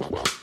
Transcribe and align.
The 0.00 0.39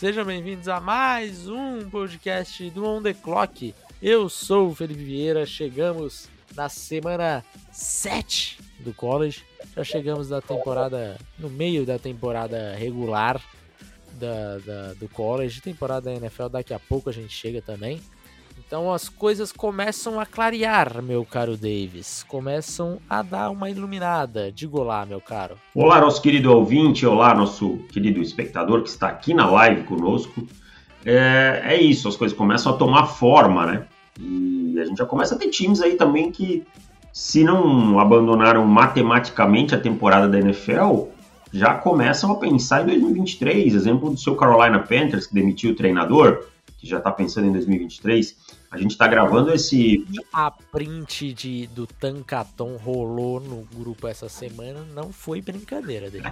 Sejam 0.00 0.24
bem-vindos 0.24 0.66
a 0.66 0.80
mais 0.80 1.46
um 1.46 1.90
podcast 1.90 2.70
do 2.70 2.86
On 2.86 3.02
The 3.02 3.12
Clock. 3.12 3.74
Eu 4.00 4.30
sou 4.30 4.70
o 4.70 4.74
Felipe 4.74 5.04
Vieira, 5.04 5.44
chegamos 5.44 6.26
na 6.56 6.70
semana 6.70 7.44
7 7.70 8.58
do 8.78 8.94
college. 8.94 9.44
Já 9.76 9.84
chegamos 9.84 10.30
na 10.30 10.40
temporada, 10.40 11.18
no 11.38 11.50
meio 11.50 11.84
da 11.84 11.98
temporada 11.98 12.74
regular 12.76 13.38
da, 14.12 14.56
da, 14.60 14.94
do 14.94 15.06
college. 15.06 15.60
Temporada 15.60 16.10
da 16.10 16.16
NFL, 16.16 16.48
daqui 16.48 16.72
a 16.72 16.78
pouco 16.78 17.10
a 17.10 17.12
gente 17.12 17.34
chega 17.34 17.60
também. 17.60 18.00
Então 18.70 18.92
as 18.92 19.08
coisas 19.08 19.50
começam 19.50 20.20
a 20.20 20.24
clarear, 20.24 21.02
meu 21.02 21.24
caro 21.24 21.56
Davis. 21.56 22.24
Começam 22.28 23.00
a 23.10 23.20
dar 23.20 23.50
uma 23.50 23.68
iluminada. 23.68 24.52
Diga 24.52 24.78
olá, 24.78 25.04
meu 25.04 25.20
caro. 25.20 25.56
Olá, 25.74 26.00
nosso 26.00 26.22
querido 26.22 26.52
ouvinte. 26.52 27.04
Olá, 27.04 27.34
nosso 27.34 27.78
querido 27.90 28.22
espectador 28.22 28.84
que 28.84 28.88
está 28.88 29.08
aqui 29.08 29.34
na 29.34 29.50
live 29.50 29.82
conosco. 29.82 30.46
É, 31.04 31.62
é 31.64 31.82
isso, 31.82 32.06
as 32.06 32.14
coisas 32.14 32.38
começam 32.38 32.72
a 32.72 32.76
tomar 32.76 33.06
forma, 33.06 33.66
né? 33.66 33.86
E 34.20 34.78
a 34.78 34.84
gente 34.84 34.98
já 34.98 35.04
começa 35.04 35.34
a 35.34 35.38
ter 35.38 35.48
times 35.48 35.82
aí 35.82 35.96
também 35.96 36.30
que, 36.30 36.64
se 37.12 37.42
não 37.42 37.98
abandonaram 37.98 38.64
matematicamente 38.64 39.74
a 39.74 39.80
temporada 39.80 40.28
da 40.28 40.38
NFL, 40.38 41.08
já 41.52 41.74
começam 41.74 42.30
a 42.30 42.36
pensar 42.36 42.82
em 42.82 42.86
2023. 42.86 43.74
Exemplo 43.74 44.10
do 44.10 44.16
seu 44.16 44.36
Carolina 44.36 44.78
Panthers, 44.78 45.26
que 45.26 45.34
demitiu 45.34 45.72
o 45.72 45.74
treinador, 45.74 46.44
que 46.78 46.86
já 46.86 46.98
está 46.98 47.10
pensando 47.10 47.48
em 47.48 47.52
2023. 47.52 48.49
A 48.70 48.78
gente 48.78 48.92
está 48.92 49.08
gravando 49.08 49.52
esse. 49.52 50.06
A 50.32 50.48
print 50.48 51.32
de, 51.32 51.66
do 51.74 51.88
Tancaton 51.88 52.76
rolou 52.76 53.40
no 53.40 53.66
grupo 53.74 54.06
essa 54.06 54.28
semana, 54.28 54.86
não 54.94 55.12
foi 55.12 55.42
brincadeira 55.42 56.08
deles. 56.08 56.30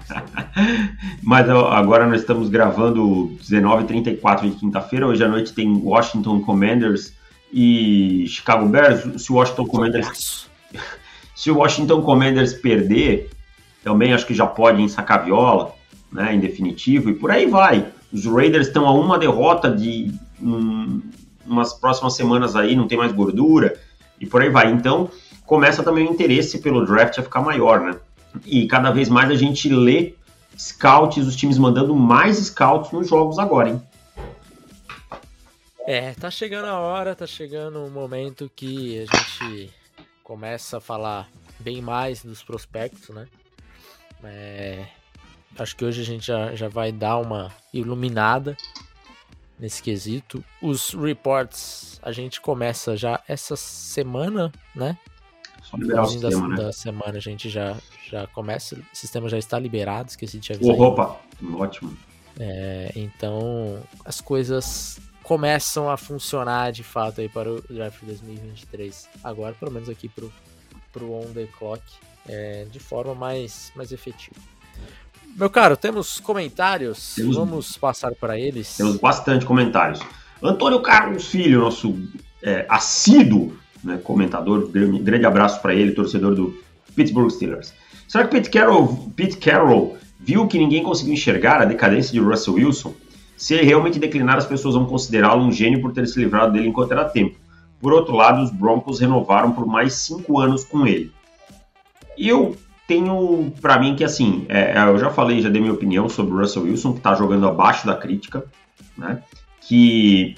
Mas 1.20 1.50
agora 1.50 2.06
nós 2.06 2.20
estamos 2.20 2.48
gravando 2.48 3.36
19h34 3.42 4.50
de 4.50 4.56
quinta-feira. 4.56 5.08
Hoje 5.08 5.24
à 5.24 5.28
noite 5.28 5.52
tem 5.52 5.68
Washington 5.82 6.40
Commanders 6.42 7.12
e 7.52 8.24
Chicago 8.28 8.68
Bears. 8.68 9.20
Se 9.20 9.32
o 9.32 9.34
Washington 9.34 9.66
Commanders. 9.66 10.48
Se 11.34 11.52
o 11.52 11.58
Washington 11.58 12.02
Commanders 12.02 12.52
perder, 12.52 13.30
também 13.84 14.12
acho 14.12 14.26
que 14.26 14.34
já 14.34 14.44
pode 14.44 14.82
ensacar 14.82 15.24
viola, 15.24 15.72
né? 16.10 16.34
Em 16.34 16.40
definitivo, 16.40 17.10
e 17.10 17.14
por 17.14 17.30
aí 17.30 17.46
vai. 17.46 17.86
Os 18.12 18.26
Raiders 18.26 18.66
estão 18.66 18.86
a 18.86 18.92
uma 18.92 19.18
derrota 19.18 19.70
de. 19.70 20.12
Um, 20.42 21.00
umas 21.48 21.72
próximas 21.72 22.14
semanas 22.14 22.54
aí, 22.54 22.76
não 22.76 22.86
tem 22.86 22.98
mais 22.98 23.12
gordura 23.12 23.78
e 24.20 24.26
por 24.26 24.42
aí 24.42 24.50
vai. 24.50 24.70
Então, 24.70 25.10
começa 25.46 25.82
também 25.82 26.06
o 26.06 26.12
interesse 26.12 26.58
pelo 26.58 26.84
draft 26.84 27.18
a 27.18 27.22
ficar 27.22 27.40
maior, 27.40 27.80
né? 27.80 27.96
E 28.44 28.66
cada 28.66 28.90
vez 28.90 29.08
mais 29.08 29.30
a 29.30 29.34
gente 29.34 29.68
lê 29.68 30.14
scouts, 30.56 31.26
os 31.26 31.36
times 31.36 31.58
mandando 31.58 31.94
mais 31.94 32.36
scouts 32.36 32.92
nos 32.92 33.08
jogos 33.08 33.38
agora, 33.38 33.70
hein? 33.70 33.82
É, 35.86 36.12
tá 36.12 36.30
chegando 36.30 36.66
a 36.66 36.78
hora, 36.78 37.14
tá 37.14 37.26
chegando 37.26 37.82
o 37.82 37.90
momento 37.90 38.50
que 38.54 38.98
a 39.00 39.16
gente 39.16 39.70
começa 40.22 40.76
a 40.76 40.80
falar 40.80 41.28
bem 41.58 41.80
mais 41.80 42.22
dos 42.22 42.42
prospectos, 42.42 43.08
né? 43.08 43.26
É, 44.22 44.84
acho 45.58 45.74
que 45.74 45.84
hoje 45.84 46.02
a 46.02 46.04
gente 46.04 46.26
já, 46.26 46.54
já 46.54 46.68
vai 46.68 46.92
dar 46.92 47.16
uma 47.16 47.50
iluminada 47.72 48.56
nesse 49.58 49.82
quesito. 49.82 50.44
Os 50.62 50.94
reports 50.94 51.98
a 52.02 52.12
gente 52.12 52.40
começa 52.40 52.96
já 52.96 53.22
essa 53.26 53.56
semana, 53.56 54.52
né? 54.74 54.96
O 55.72 56.06
sistema, 56.06 56.30
da, 56.30 56.48
né? 56.48 56.56
da 56.56 56.72
semana 56.72 57.18
a 57.18 57.20
gente 57.20 57.50
já, 57.50 57.76
já 58.08 58.26
começa, 58.28 58.74
o 58.74 58.96
sistema 58.96 59.28
já 59.28 59.36
está 59.36 59.58
liberado, 59.58 60.08
esqueci 60.08 60.38
de 60.38 60.52
avisar. 60.52 60.74
Oh, 60.78 60.84
opa, 60.84 61.20
ótimo. 61.58 61.94
É, 62.40 62.92
então 62.96 63.82
as 64.04 64.20
coisas 64.20 64.98
começam 65.22 65.90
a 65.90 65.96
funcionar 65.98 66.72
de 66.72 66.82
fato 66.82 67.20
aí 67.20 67.28
para 67.28 67.52
o 67.52 67.60
draft 67.60 68.02
2023. 68.02 69.08
Agora, 69.22 69.54
pelo 69.54 69.70
menos 69.70 69.90
aqui 69.90 70.08
pro, 70.08 70.32
pro 70.90 71.12
On 71.12 71.32
The 71.34 71.46
Clock, 71.58 71.82
é, 72.26 72.64
de 72.70 72.78
forma 72.78 73.14
mais, 73.14 73.70
mais 73.76 73.92
efetiva. 73.92 74.36
Meu 75.36 75.50
caro, 75.50 75.76
temos 75.76 76.20
comentários? 76.20 77.14
Temos, 77.14 77.36
Vamos 77.36 77.76
passar 77.76 78.12
para 78.14 78.38
eles. 78.38 78.76
Temos 78.76 78.96
bastante 78.96 79.46
comentários. 79.46 80.00
Antônio 80.42 80.80
Carlos 80.80 81.26
Filho, 81.26 81.60
nosso 81.60 81.96
é, 82.42 82.66
assíduo 82.68 83.56
né, 83.82 83.98
comentador, 84.02 84.68
grande, 84.68 84.98
grande 85.00 85.26
abraço 85.26 85.60
para 85.60 85.74
ele, 85.74 85.92
torcedor 85.92 86.34
do 86.34 86.58
Pittsburgh 86.94 87.30
Steelers. 87.30 87.72
Será 88.06 88.24
que 88.24 88.30
Pete 88.30 88.50
Carroll, 88.50 89.12
Pete 89.14 89.36
Carroll 89.36 89.96
viu 90.18 90.46
que 90.46 90.58
ninguém 90.58 90.82
conseguiu 90.82 91.14
enxergar 91.14 91.60
a 91.60 91.64
decadência 91.64 92.12
de 92.12 92.20
Russell 92.20 92.54
Wilson? 92.54 92.94
Se 93.36 93.54
ele 93.54 93.66
realmente 93.66 93.98
declinar, 93.98 94.36
as 94.36 94.46
pessoas 94.46 94.74
vão 94.74 94.86
considerá-lo 94.86 95.44
um 95.44 95.52
gênio 95.52 95.80
por 95.80 95.92
ter 95.92 96.06
se 96.08 96.18
livrado 96.18 96.52
dele 96.52 96.68
enquanto 96.68 96.92
era 96.92 97.04
tempo. 97.04 97.38
Por 97.80 97.92
outro 97.92 98.14
lado, 98.16 98.42
os 98.42 98.50
Broncos 98.50 98.98
renovaram 98.98 99.52
por 99.52 99.66
mais 99.66 99.94
cinco 99.94 100.40
anos 100.40 100.64
com 100.64 100.86
ele. 100.86 101.12
Eu 102.16 102.56
tenho 102.88 103.52
para 103.60 103.78
mim 103.78 103.94
que 103.94 104.02
assim, 104.02 104.46
é, 104.48 104.72
é, 104.72 104.88
eu 104.88 104.98
já 104.98 105.10
falei, 105.10 105.42
já 105.42 105.50
dei 105.50 105.60
minha 105.60 105.74
opinião 105.74 106.08
sobre 106.08 106.32
o 106.32 106.38
Russell 106.38 106.62
Wilson, 106.62 106.92
que 106.92 106.98
está 106.98 107.14
jogando 107.14 107.46
abaixo 107.46 107.86
da 107.86 107.94
crítica, 107.94 108.42
né? 108.96 109.22
Que 109.60 110.36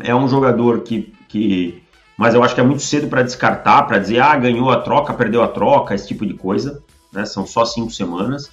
é 0.00 0.14
um 0.14 0.26
jogador 0.26 0.80
que, 0.80 1.12
que 1.28 1.82
mas 2.16 2.34
eu 2.34 2.42
acho 2.42 2.54
que 2.54 2.60
é 2.60 2.64
muito 2.64 2.82
cedo 2.82 3.08
para 3.08 3.22
descartar, 3.22 3.82
para 3.82 3.98
dizer, 3.98 4.20
ah, 4.20 4.34
ganhou 4.34 4.70
a 4.70 4.80
troca, 4.80 5.12
perdeu 5.12 5.42
a 5.42 5.48
troca, 5.48 5.94
esse 5.94 6.08
tipo 6.08 6.24
de 6.24 6.32
coisa, 6.32 6.82
né? 7.12 7.26
São 7.26 7.46
só 7.46 7.66
cinco 7.66 7.90
semanas. 7.90 8.50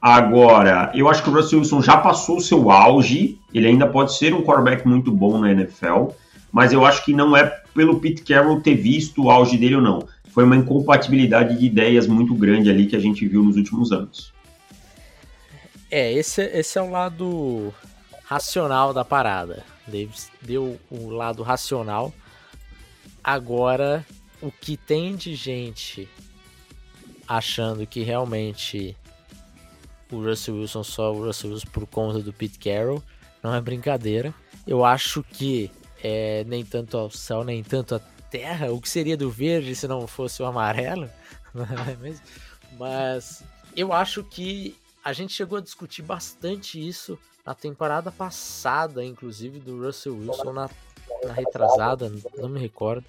Agora, 0.00 0.92
eu 0.94 1.08
acho 1.08 1.24
que 1.24 1.28
o 1.28 1.34
Russell 1.34 1.58
Wilson 1.58 1.82
já 1.82 1.96
passou 1.96 2.36
o 2.36 2.40
seu 2.40 2.70
auge, 2.70 3.38
ele 3.52 3.66
ainda 3.66 3.86
pode 3.86 4.16
ser 4.16 4.32
um 4.32 4.42
quarterback 4.42 4.86
muito 4.86 5.10
bom 5.10 5.38
na 5.40 5.50
NFL, 5.50 6.10
mas 6.52 6.72
eu 6.72 6.86
acho 6.86 7.04
que 7.04 7.12
não 7.12 7.36
é 7.36 7.44
pelo 7.74 7.98
Pete 7.98 8.22
Carroll 8.22 8.60
ter 8.60 8.76
visto 8.76 9.24
o 9.24 9.30
auge 9.30 9.58
dele 9.58 9.74
ou 9.74 9.82
não 9.82 10.06
foi 10.30 10.44
uma 10.44 10.56
incompatibilidade 10.56 11.58
de 11.58 11.66
ideias 11.66 12.06
muito 12.06 12.34
grande 12.34 12.70
ali 12.70 12.86
que 12.86 12.96
a 12.96 13.00
gente 13.00 13.26
viu 13.26 13.42
nos 13.42 13.56
últimos 13.56 13.92
anos. 13.92 14.32
É, 15.90 16.12
esse, 16.12 16.42
esse 16.42 16.78
é 16.78 16.82
o 16.82 16.90
lado 16.90 17.74
racional 18.24 18.94
da 18.94 19.04
parada. 19.04 19.64
Davis 19.86 20.30
deu 20.40 20.78
o 20.90 21.10
lado 21.10 21.42
racional. 21.42 22.12
Agora, 23.22 24.06
o 24.40 24.50
que 24.52 24.76
tem 24.76 25.16
de 25.16 25.34
gente 25.34 26.08
achando 27.26 27.86
que 27.86 28.02
realmente 28.02 28.96
o 30.10 30.22
Russell 30.22 30.56
Wilson 30.56 30.82
só 30.82 31.12
o 31.12 31.26
Russell 31.26 31.50
Wilson 31.50 31.68
por 31.72 31.86
conta 31.86 32.20
do 32.20 32.32
Pete 32.32 32.58
Carroll 32.58 33.02
não 33.42 33.54
é 33.54 33.60
brincadeira. 33.60 34.34
Eu 34.66 34.84
acho 34.84 35.22
que 35.22 35.70
é, 36.02 36.44
nem 36.46 36.64
tanto 36.64 36.96
ao 36.96 37.10
céu, 37.10 37.44
nem 37.44 37.62
tanto 37.62 37.96
a 37.96 38.00
terra, 38.30 38.72
o 38.72 38.80
que 38.80 38.88
seria 38.88 39.16
do 39.16 39.30
verde 39.30 39.74
se 39.74 39.88
não 39.88 40.06
fosse 40.06 40.42
o 40.42 40.46
amarelo, 40.46 41.10
é 41.54 42.14
mas 42.78 43.42
eu 43.76 43.92
acho 43.92 44.22
que 44.22 44.76
a 45.04 45.12
gente 45.12 45.32
chegou 45.32 45.58
a 45.58 45.62
discutir 45.62 46.02
bastante 46.02 46.86
isso 46.86 47.18
na 47.44 47.54
temporada 47.54 48.12
passada, 48.12 49.04
inclusive 49.04 49.58
do 49.58 49.84
Russell 49.84 50.16
Wilson 50.16 50.52
na, 50.52 50.70
na 51.24 51.32
retrasada, 51.32 52.12
não 52.36 52.48
me 52.48 52.60
recordo, 52.60 53.04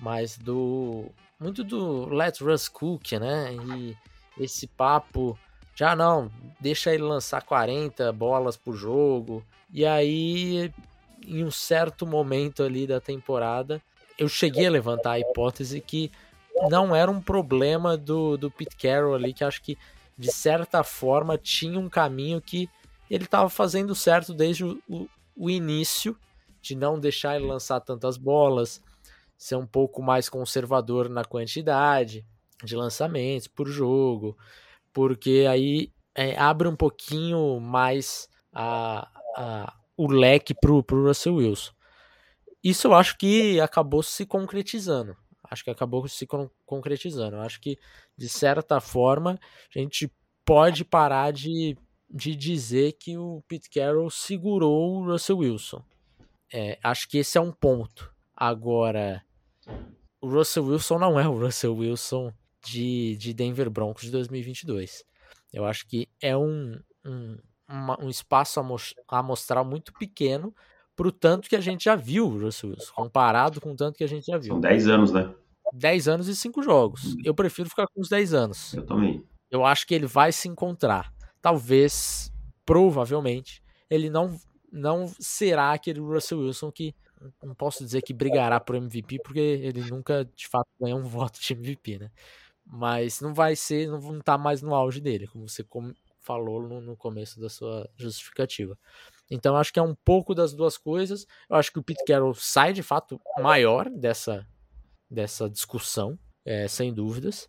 mas 0.00 0.36
do 0.36 1.06
muito 1.38 1.62
do 1.62 2.06
Let 2.06 2.40
Russ 2.40 2.68
Cook, 2.68 3.12
né? 3.12 3.54
E 3.54 3.96
esse 4.42 4.66
papo 4.66 5.38
já 5.74 5.94
não, 5.94 6.30
deixa 6.60 6.94
ele 6.94 7.02
lançar 7.02 7.42
40 7.42 8.12
bolas 8.12 8.56
por 8.56 8.76
jogo. 8.76 9.44
E 9.72 9.84
aí, 9.84 10.72
em 11.26 11.44
um 11.44 11.50
certo 11.50 12.06
momento 12.06 12.62
ali 12.62 12.86
da 12.86 13.00
temporada, 13.00 13.82
eu 14.18 14.28
cheguei 14.28 14.66
a 14.66 14.70
levantar 14.70 15.12
a 15.12 15.20
hipótese 15.20 15.80
que 15.80 16.10
não 16.68 16.94
era 16.94 17.10
um 17.10 17.20
problema 17.20 17.96
do, 17.96 18.36
do 18.36 18.50
Pete 18.50 18.76
Carroll 18.76 19.14
ali, 19.14 19.32
que 19.32 19.44
acho 19.44 19.62
que 19.62 19.76
de 20.16 20.32
certa 20.32 20.84
forma 20.84 21.36
tinha 21.36 21.78
um 21.78 21.88
caminho 21.88 22.40
que 22.40 22.68
ele 23.10 23.24
estava 23.24 23.48
fazendo 23.48 23.94
certo 23.94 24.32
desde 24.32 24.64
o, 24.64 24.80
o, 24.88 25.08
o, 25.36 25.50
início, 25.50 26.16
de 26.62 26.74
não 26.74 26.98
deixar 26.98 27.36
ele 27.36 27.46
lançar 27.46 27.80
tantas 27.80 28.16
bolas, 28.16 28.80
ser 29.36 29.56
um 29.56 29.66
pouco 29.66 30.00
mais 30.02 30.28
conservador 30.28 31.08
na 31.08 31.24
quantidade 31.24 32.24
de 32.62 32.76
lançamentos 32.76 33.48
por 33.48 33.68
jogo, 33.68 34.36
porque 34.92 35.44
aí 35.48 35.92
é, 36.14 36.38
abre 36.38 36.68
um 36.68 36.76
pouquinho 36.76 37.60
mais 37.60 38.28
a, 38.52 39.08
a, 39.36 39.74
o 39.96 40.06
leque 40.10 40.54
pro, 40.54 40.82
pro 40.82 41.06
Russell 41.06 41.34
Wilson. 41.34 41.72
Isso 42.64 42.86
eu 42.86 42.94
acho 42.94 43.18
que 43.18 43.60
acabou 43.60 44.02
se 44.02 44.24
concretizando. 44.24 45.14
Acho 45.50 45.62
que 45.62 45.70
acabou 45.70 46.08
se 46.08 46.26
con 46.26 46.48
concretizando. 46.64 47.36
Acho 47.36 47.60
que, 47.60 47.78
de 48.16 48.26
certa 48.26 48.80
forma, 48.80 49.38
a 49.74 49.78
gente 49.78 50.10
pode 50.46 50.82
parar 50.82 51.30
de, 51.30 51.76
de 52.08 52.34
dizer 52.34 52.92
que 52.92 53.18
o 53.18 53.42
Pete 53.46 53.68
Carroll 53.68 54.08
segurou 54.08 54.96
o 54.96 55.04
Russell 55.04 55.38
Wilson. 55.38 55.84
É, 56.50 56.78
acho 56.82 57.06
que 57.06 57.18
esse 57.18 57.36
é 57.36 57.40
um 57.40 57.52
ponto. 57.52 58.10
Agora, 58.34 59.22
o 60.18 60.28
Russell 60.28 60.64
Wilson 60.64 60.98
não 60.98 61.20
é 61.20 61.28
o 61.28 61.38
Russell 61.38 61.76
Wilson 61.76 62.32
de, 62.64 63.16
de 63.16 63.34
Denver 63.34 63.68
Broncos 63.68 64.04
de 64.04 64.10
2022. 64.10 65.04
Eu 65.52 65.66
acho 65.66 65.86
que 65.86 66.08
é 66.20 66.34
um, 66.34 66.80
um, 67.04 67.36
uma, 67.68 68.02
um 68.02 68.08
espaço 68.08 68.58
amostral 69.06 69.64
muito 69.66 69.92
pequeno 69.92 70.54
para 70.96 71.08
o 71.08 71.12
tanto 71.12 71.48
que 71.48 71.56
a 71.56 71.60
gente 71.60 71.84
já 71.84 71.96
viu 71.96 72.26
o 72.26 72.38
Russell 72.38 72.70
Wilson, 72.70 72.92
comparado 72.94 73.60
com 73.60 73.72
o 73.72 73.76
tanto 73.76 73.96
que 73.96 74.04
a 74.04 74.08
gente 74.08 74.26
já 74.26 74.38
viu. 74.38 74.52
São 74.52 74.60
10 74.60 74.88
anos, 74.88 75.12
né? 75.12 75.34
10 75.72 76.08
anos 76.08 76.28
e 76.28 76.36
5 76.36 76.62
jogos. 76.62 77.14
Hum. 77.14 77.22
Eu 77.24 77.34
prefiro 77.34 77.68
ficar 77.68 77.86
com 77.88 78.00
os 78.00 78.08
10 78.08 78.34
anos. 78.34 78.74
Eu 78.74 78.86
também. 78.86 79.24
Eu 79.50 79.64
acho 79.64 79.86
que 79.86 79.94
ele 79.94 80.06
vai 80.06 80.32
se 80.32 80.48
encontrar. 80.48 81.12
Talvez, 81.40 82.32
provavelmente, 82.64 83.62
ele 83.90 84.08
não, 84.08 84.38
não 84.70 85.08
será 85.18 85.72
aquele 85.72 86.00
Russell 86.00 86.40
Wilson 86.40 86.70
que 86.70 86.94
não 87.42 87.54
posso 87.54 87.84
dizer 87.84 88.02
que 88.02 88.12
brigará 88.12 88.60
por 88.60 88.76
MVP, 88.76 89.18
porque 89.22 89.38
ele 89.38 89.80
nunca 89.82 90.24
de 90.36 90.46
fato 90.48 90.68
ganhou 90.80 90.98
um 90.98 91.04
voto 91.08 91.40
de 91.40 91.52
MVP, 91.52 91.98
né? 91.98 92.10
Mas 92.66 93.20
não 93.20 93.34
vai 93.34 93.54
ser, 93.54 93.88
não 93.88 94.20
tá 94.20 94.38
mais 94.38 94.62
no 94.62 94.74
auge 94.74 95.00
dele, 95.00 95.26
como 95.26 95.48
você 95.48 95.64
falou 96.20 96.62
no, 96.66 96.80
no 96.80 96.96
começo 96.96 97.38
da 97.38 97.48
sua 97.48 97.88
justificativa. 97.96 98.78
Então 99.30 99.56
acho 99.56 99.72
que 99.72 99.78
é 99.78 99.82
um 99.82 99.94
pouco 99.94 100.34
das 100.34 100.52
duas 100.52 100.76
coisas. 100.76 101.26
Eu 101.48 101.56
acho 101.56 101.72
que 101.72 101.78
o 101.78 101.82
Pete 101.82 102.04
Carroll 102.04 102.34
sai 102.34 102.72
de 102.72 102.82
fato 102.82 103.20
maior 103.38 103.88
dessa, 103.88 104.46
dessa 105.10 105.48
discussão, 105.48 106.18
é, 106.44 106.68
sem 106.68 106.92
dúvidas. 106.92 107.48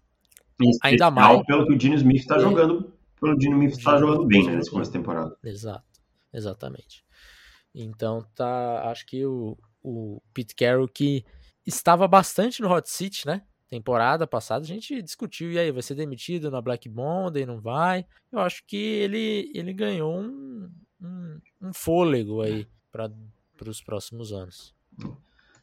Ainda 0.82 1.12
mais 1.12 1.42
pelo 1.46 1.66
que 1.66 1.74
o 1.74 1.78
Dino 1.78 1.96
Smith 1.96 2.22
está 2.22 2.38
é, 2.38 2.40
jogando, 2.40 2.94
pelo 3.20 3.38
Dino 3.38 3.56
Smith 3.56 3.78
está 3.78 3.98
jogando 3.98 4.26
bem 4.26 4.46
né, 4.46 4.56
nesse 4.56 4.72
começo 4.72 4.92
da 4.92 5.00
temporada. 5.00 5.38
Exato, 5.44 6.02
exatamente. 6.34 7.04
Então 7.74 8.26
tá, 8.34 8.90
acho 8.90 9.06
que 9.06 9.26
o, 9.26 9.58
o 9.84 10.22
Pete 10.34 10.56
Carroll 10.56 10.88
que 10.88 11.26
estava 11.66 12.08
bastante 12.08 12.62
no 12.62 12.72
hot 12.72 12.90
seat, 12.90 13.26
né? 13.26 13.42
Temporada 13.68 14.28
passada 14.28 14.64
a 14.64 14.68
gente 14.68 15.02
discutiu 15.02 15.52
e 15.52 15.58
aí 15.58 15.72
vai 15.72 15.82
ser 15.82 15.96
demitido 15.96 16.52
na 16.52 16.62
Black 16.62 16.88
Monday, 16.88 17.46
não 17.46 17.60
vai? 17.60 18.06
Eu 18.32 18.40
acho 18.40 18.64
que 18.66 18.78
ele 18.78 19.52
ele 19.54 19.74
ganhou 19.74 20.18
um, 20.18 20.45
um, 21.68 21.74
fôlego 21.74 22.42
aí 22.42 22.68
para 22.92 23.10
os 23.68 23.82
próximos 23.82 24.32
anos. 24.32 24.74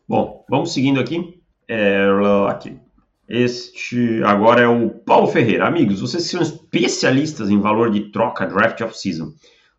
Bom, 0.09 0.45
vamos 0.49 0.73
seguindo 0.73 1.01
aqui. 1.01 1.41
É, 1.69 2.07
aqui. 2.49 2.79
Este 3.29 4.23
agora 4.25 4.61
é 4.61 4.69
o 4.69 4.91
Paulo 4.91 5.27
Ferreira. 5.29 5.67
Amigos, 5.67 6.01
vocês 6.01 6.25
são 6.25 6.43
especialistas 6.43 7.49
em 7.49 7.61
valor 7.61 7.91
de 7.91 8.13
troca 8.13 8.47
draft 8.47 8.81
off-season. 8.81 9.33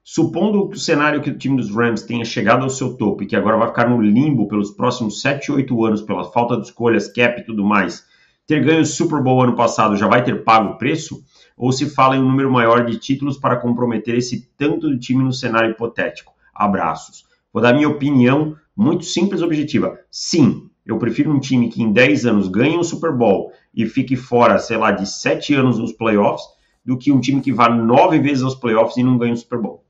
Supondo 0.04 0.68
que 0.70 0.76
o 0.76 0.80
cenário 0.80 1.22
que 1.22 1.30
o 1.30 1.38
time 1.38 1.58
dos 1.58 1.74
Rams 1.74 2.02
tenha 2.02 2.26
chegado 2.26 2.64
ao 2.64 2.70
seu 2.70 2.98
topo 2.98 3.24
e 3.24 3.26
que 3.26 3.36
agora 3.36 3.58
vai 3.58 3.68
ficar 3.68 3.90
no 3.90 4.02
limbo 4.02 4.48
pelos 4.48 4.72
próximos 4.72 5.22
7, 5.22 5.52
8 5.52 5.86
anos 5.86 6.02
pela 6.02 6.30
falta 6.32 6.58
de 6.58 6.64
escolhas, 6.64 7.08
cap 7.08 7.40
e 7.40 7.46
tudo 7.46 7.64
mais, 7.64 8.06
ter 8.46 8.62
ganho 8.62 8.82
o 8.82 8.86
Super 8.86 9.22
Bowl 9.22 9.44
ano 9.44 9.56
passado 9.56 9.96
já 9.96 10.08
vai 10.08 10.24
ter 10.24 10.44
pago 10.44 10.72
o 10.72 10.78
preço? 10.78 11.24
Ou 11.58 11.72
se 11.72 11.90
fala 11.90 12.16
em 12.16 12.20
um 12.20 12.30
número 12.30 12.52
maior 12.52 12.86
de 12.86 12.98
títulos 12.98 13.38
para 13.38 13.58
comprometer 13.58 14.16
esse 14.16 14.50
tanto 14.58 14.90
de 14.90 15.00
time 15.00 15.24
no 15.24 15.34
cenário 15.34 15.72
hipotético? 15.72 16.34
Abraços. 16.54 17.26
Vou 17.52 17.62
dar 17.62 17.74
minha 17.74 17.90
opinião 17.90 18.58
muito 18.76 19.06
simples 19.06 19.42
e 19.42 19.44
objetiva. 19.44 20.00
Sim, 20.10 20.70
eu 20.86 20.98
prefiro 20.98 21.32
um 21.32 21.40
time 21.40 21.70
que 21.70 21.82
em 21.82 21.92
10 21.92 22.26
anos 22.26 22.48
ganhe 22.48 22.78
um 22.78 22.84
Super 22.84 23.12
Bowl 23.12 23.54
e 23.74 23.86
fique 23.86 24.16
fora, 24.16 24.58
sei 24.58 24.78
lá, 24.78 24.92
de 24.92 25.08
7 25.08 25.54
anos 25.54 25.78
nos 25.78 25.94
playoffs, 25.94 26.46
do 26.84 26.98
que 26.98 27.12
um 27.12 27.22
time 27.22 27.42
que 27.42 27.52
vá 27.52 27.70
9 27.70 28.20
vezes 28.20 28.44
aos 28.44 28.56
playoffs 28.56 28.98
e 28.98 29.04
não 29.04 29.18
ganhe 29.18 29.34
um 29.34 29.38
Super 29.38 29.60
Bowl. 29.60 29.84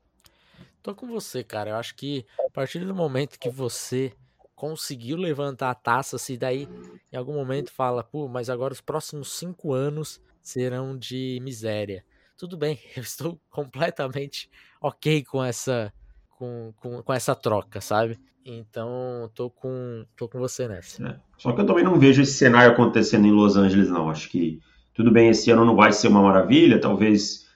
Tô 0.82 0.94
com 0.94 1.06
você, 1.06 1.42
cara. 1.42 1.70
Eu 1.70 1.76
acho 1.76 1.94
que 1.96 2.24
a 2.46 2.50
partir 2.50 2.80
do 2.80 2.94
momento 2.94 3.38
que 3.38 3.48
você 3.48 4.12
conseguiu 4.54 5.16
levantar 5.16 5.70
a 5.70 5.74
taça, 5.74 6.18
se 6.18 6.36
daí 6.36 6.68
em 7.12 7.16
algum 7.16 7.32
momento 7.32 7.72
fala, 7.72 8.04
pô, 8.04 8.28
mas 8.28 8.48
agora 8.48 8.72
os 8.72 8.80
próximos 8.80 9.32
cinco 9.32 9.72
anos 9.72 10.20
serão 10.44 10.96
de 10.96 11.40
miséria. 11.42 12.04
Tudo 12.36 12.56
bem, 12.56 12.78
eu 12.96 13.02
estou 13.02 13.40
completamente 13.50 14.48
ok 14.80 15.24
com 15.24 15.42
essa 15.42 15.92
com, 16.30 16.72
com, 16.76 17.02
com 17.02 17.12
essa 17.12 17.34
troca, 17.34 17.80
sabe? 17.80 18.18
Então, 18.44 19.30
tô 19.34 19.48
com, 19.48 20.04
tô 20.16 20.28
com 20.28 20.38
você 20.38 20.68
nessa. 20.68 21.02
É. 21.06 21.16
Só 21.38 21.52
que 21.52 21.60
eu 21.62 21.66
também 21.66 21.82
não 21.82 21.98
vejo 21.98 22.20
esse 22.20 22.34
cenário 22.34 22.72
acontecendo 22.72 23.26
em 23.26 23.30
Los 23.30 23.56
Angeles, 23.56 23.88
não. 23.88 24.10
Acho 24.10 24.28
que 24.28 24.60
tudo 24.92 25.10
bem, 25.10 25.30
esse 25.30 25.50
ano 25.50 25.64
não 25.64 25.74
vai 25.74 25.92
ser 25.92 26.08
uma 26.08 26.20
maravilha, 26.20 26.80
talvez 26.80 27.46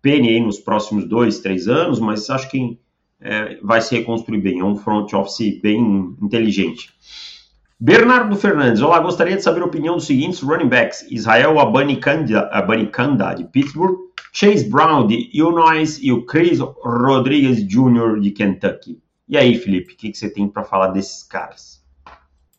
pene 0.00 0.28
aí 0.28 0.40
nos 0.40 0.58
próximos 0.58 1.08
dois, 1.08 1.40
três 1.40 1.66
anos, 1.66 1.98
mas 1.98 2.30
acho 2.30 2.48
que 2.48 2.78
é, 3.20 3.58
vai 3.62 3.80
se 3.80 3.96
reconstruir 3.96 4.40
bem. 4.40 4.60
É 4.60 4.64
um 4.64 4.76
front 4.76 5.12
office 5.14 5.60
bem 5.60 6.16
inteligente. 6.22 6.90
Bernardo 7.78 8.34
Fernandes, 8.36 8.80
olá, 8.80 8.98
gostaria 9.00 9.36
de 9.36 9.42
saber 9.42 9.60
a 9.60 9.66
opinião 9.66 9.96
dos 9.96 10.06
seguintes 10.06 10.40
running 10.40 10.66
backs: 10.66 11.06
Israel 11.10 11.60
Abanikanda, 11.60 12.48
Abanikanda 12.50 13.34
de 13.34 13.44
Pittsburgh, 13.44 13.98
Chase 14.32 14.66
Brown 14.66 15.06
de 15.06 15.28
Illinois 15.34 15.98
e 16.00 16.10
o 16.10 16.24
Chris 16.24 16.58
Rodrigues 16.58 17.62
Jr. 17.68 18.18
de 18.18 18.30
Kentucky. 18.30 18.98
E 19.28 19.36
aí, 19.36 19.58
Felipe, 19.58 19.92
o 19.92 19.96
que, 19.96 20.10
que 20.10 20.16
você 20.16 20.30
tem 20.30 20.48
para 20.48 20.64
falar 20.64 20.88
desses 20.88 21.22
caras? 21.22 21.84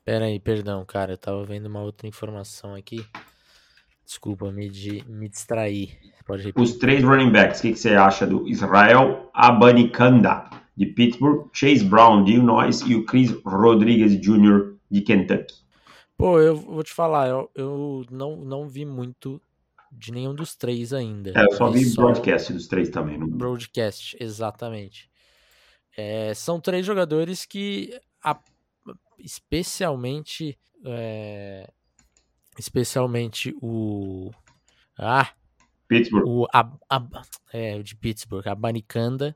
Pera 0.06 0.26
aí, 0.26 0.40
perdão, 0.40 0.86
cara, 0.86 1.14
eu 1.14 1.18
tava 1.18 1.44
vendo 1.44 1.66
uma 1.66 1.82
outra 1.82 2.08
informação 2.08 2.76
aqui. 2.76 3.04
Desculpa, 4.06 4.52
me, 4.52 4.70
de, 4.70 5.04
me 5.08 5.32
repetir. 6.30 6.54
Os 6.56 6.78
três 6.78 7.04
running 7.04 7.32
backs, 7.32 7.58
o 7.58 7.62
que, 7.64 7.72
que 7.72 7.80
você 7.80 7.96
acha 7.96 8.28
do 8.28 8.48
Israel 8.48 9.32
Abanikanda, 9.34 10.46
de 10.78 10.86
Pittsburgh, 10.86 11.50
Chase 11.52 11.84
Brown, 11.84 12.24
de 12.24 12.34
Illinois 12.34 12.82
e 12.82 12.94
o 12.94 13.04
Chris 13.04 13.32
Rodrigues 13.44 14.16
Jr. 14.22 14.77
de 14.90 15.02
Kentucky? 15.02 15.56
Pô, 16.18 16.40
eu 16.40 16.56
vou 16.56 16.84
te 16.84 16.94
falar, 16.94 17.28
eu, 17.28 17.52
eu 17.54 18.06
não, 18.10 18.38
não 18.38 18.68
vi 18.68 18.86
muito 18.86 19.42
de 19.92 20.12
nenhum 20.12 20.34
dos 20.34 20.56
três 20.56 20.94
ainda. 20.94 21.32
É, 21.36 21.44
eu 21.44 21.52
só 21.54 21.70
vi 21.70 21.86
só 21.86 22.02
broadcast 22.02 22.54
dos 22.54 22.68
três 22.68 22.90
também. 22.90 23.18
Não... 23.18 23.28
Broadcast, 23.28 24.18
exatamente. 24.20 25.10
É, 25.96 26.34
são 26.34 26.60
três 26.60 26.86
jogadores 26.86 27.46
que, 27.46 28.00
a, 28.24 28.40
especialmente 29.20 30.58
é, 30.86 31.70
especialmente 32.58 33.56
o. 33.62 34.32
Ah! 34.98 35.30
Pittsburgh. 35.88 36.28
O, 36.28 36.48
a, 36.54 36.70
a, 36.90 37.08
é, 37.54 37.76
o 37.76 37.84
de 37.84 37.96
Pittsburgh, 37.96 38.48
a 38.48 38.56
Banicanda, 38.56 39.36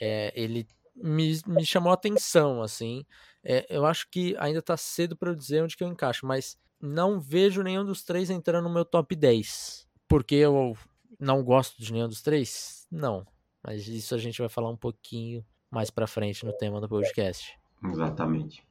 é, 0.00 0.32
ele 0.34 0.66
me, 0.96 1.40
me 1.46 1.64
chamou 1.64 1.90
a 1.90 1.94
atenção, 1.94 2.62
assim. 2.62 3.04
É, 3.44 3.66
eu 3.68 3.84
acho 3.84 4.08
que 4.10 4.34
ainda 4.38 4.62
tá 4.62 4.76
cedo 4.76 5.14
para 5.14 5.30
eu 5.30 5.34
dizer 5.34 5.62
onde 5.62 5.76
que 5.76 5.84
eu 5.84 5.88
encaixo, 5.88 6.26
mas 6.26 6.56
não 6.80 7.20
vejo 7.20 7.62
nenhum 7.62 7.84
dos 7.84 8.02
três 8.02 8.30
entrando 8.30 8.64
no 8.64 8.74
meu 8.74 8.84
top 8.84 9.14
10. 9.14 9.86
Porque 10.08 10.34
eu 10.34 10.76
não 11.20 11.42
gosto 11.42 11.80
de 11.80 11.92
nenhum 11.92 12.08
dos 12.08 12.22
três? 12.22 12.86
Não. 12.90 13.26
Mas 13.62 13.86
isso 13.86 14.14
a 14.14 14.18
gente 14.18 14.38
vai 14.38 14.48
falar 14.48 14.70
um 14.70 14.76
pouquinho 14.76 15.44
mais 15.70 15.90
para 15.90 16.06
frente 16.06 16.44
no 16.44 16.52
tema 16.52 16.80
do 16.80 16.88
podcast. 16.88 17.58
Exatamente. 17.84 18.62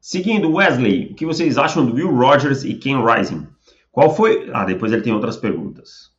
Seguindo, 0.00 0.52
Wesley, 0.52 1.12
o 1.12 1.14
que 1.14 1.24
vocês 1.24 1.56
acham 1.56 1.86
do 1.86 1.94
Will 1.94 2.14
Rogers 2.14 2.64
e 2.64 2.74
Ken 2.74 3.04
Rising? 3.04 3.46
Qual 3.90 4.14
foi. 4.14 4.50
Ah, 4.52 4.64
depois 4.64 4.92
ele 4.92 5.02
tem 5.02 5.12
outras 5.12 5.36
perguntas. 5.36 6.11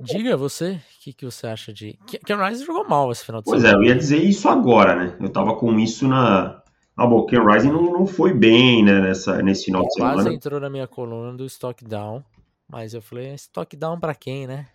Diga 0.00 0.36
você, 0.36 0.72
o 0.72 1.02
que, 1.02 1.12
que 1.12 1.24
você 1.24 1.46
acha 1.46 1.72
de. 1.72 1.98
Ken 2.24 2.36
Rising 2.36 2.64
jogou 2.64 2.88
mal 2.88 3.10
esse 3.10 3.24
final 3.24 3.40
de 3.40 3.46
pois 3.46 3.60
semana. 3.60 3.78
Pois 3.78 3.88
é, 3.88 3.90
eu 3.90 3.94
ia 3.94 3.98
dizer 3.98 4.18
isso 4.18 4.48
agora, 4.48 4.94
né? 4.94 5.16
Eu 5.20 5.28
tava 5.28 5.54
com 5.56 5.78
isso 5.78 6.06
na. 6.08 6.62
Ah, 6.96 7.06
bom, 7.06 7.24
Ken 7.26 7.44
Rising 7.44 7.70
não, 7.70 7.92
não 7.92 8.06
foi 8.06 8.34
bem, 8.34 8.84
né, 8.84 9.00
nessa, 9.00 9.42
nesse 9.42 9.66
final 9.66 9.82
de 9.82 9.94
semana. 9.94 10.14
Quase 10.14 10.34
entrou 10.34 10.60
na 10.60 10.68
minha 10.68 10.86
coluna 10.86 11.32
do 11.36 11.46
Stock 11.46 11.82
Down, 11.84 12.22
mas 12.68 12.92
eu 12.92 13.00
falei, 13.00 13.34
Stock 13.34 13.74
Down 13.76 13.98
pra 13.98 14.14
quem, 14.14 14.46
né? 14.46 14.66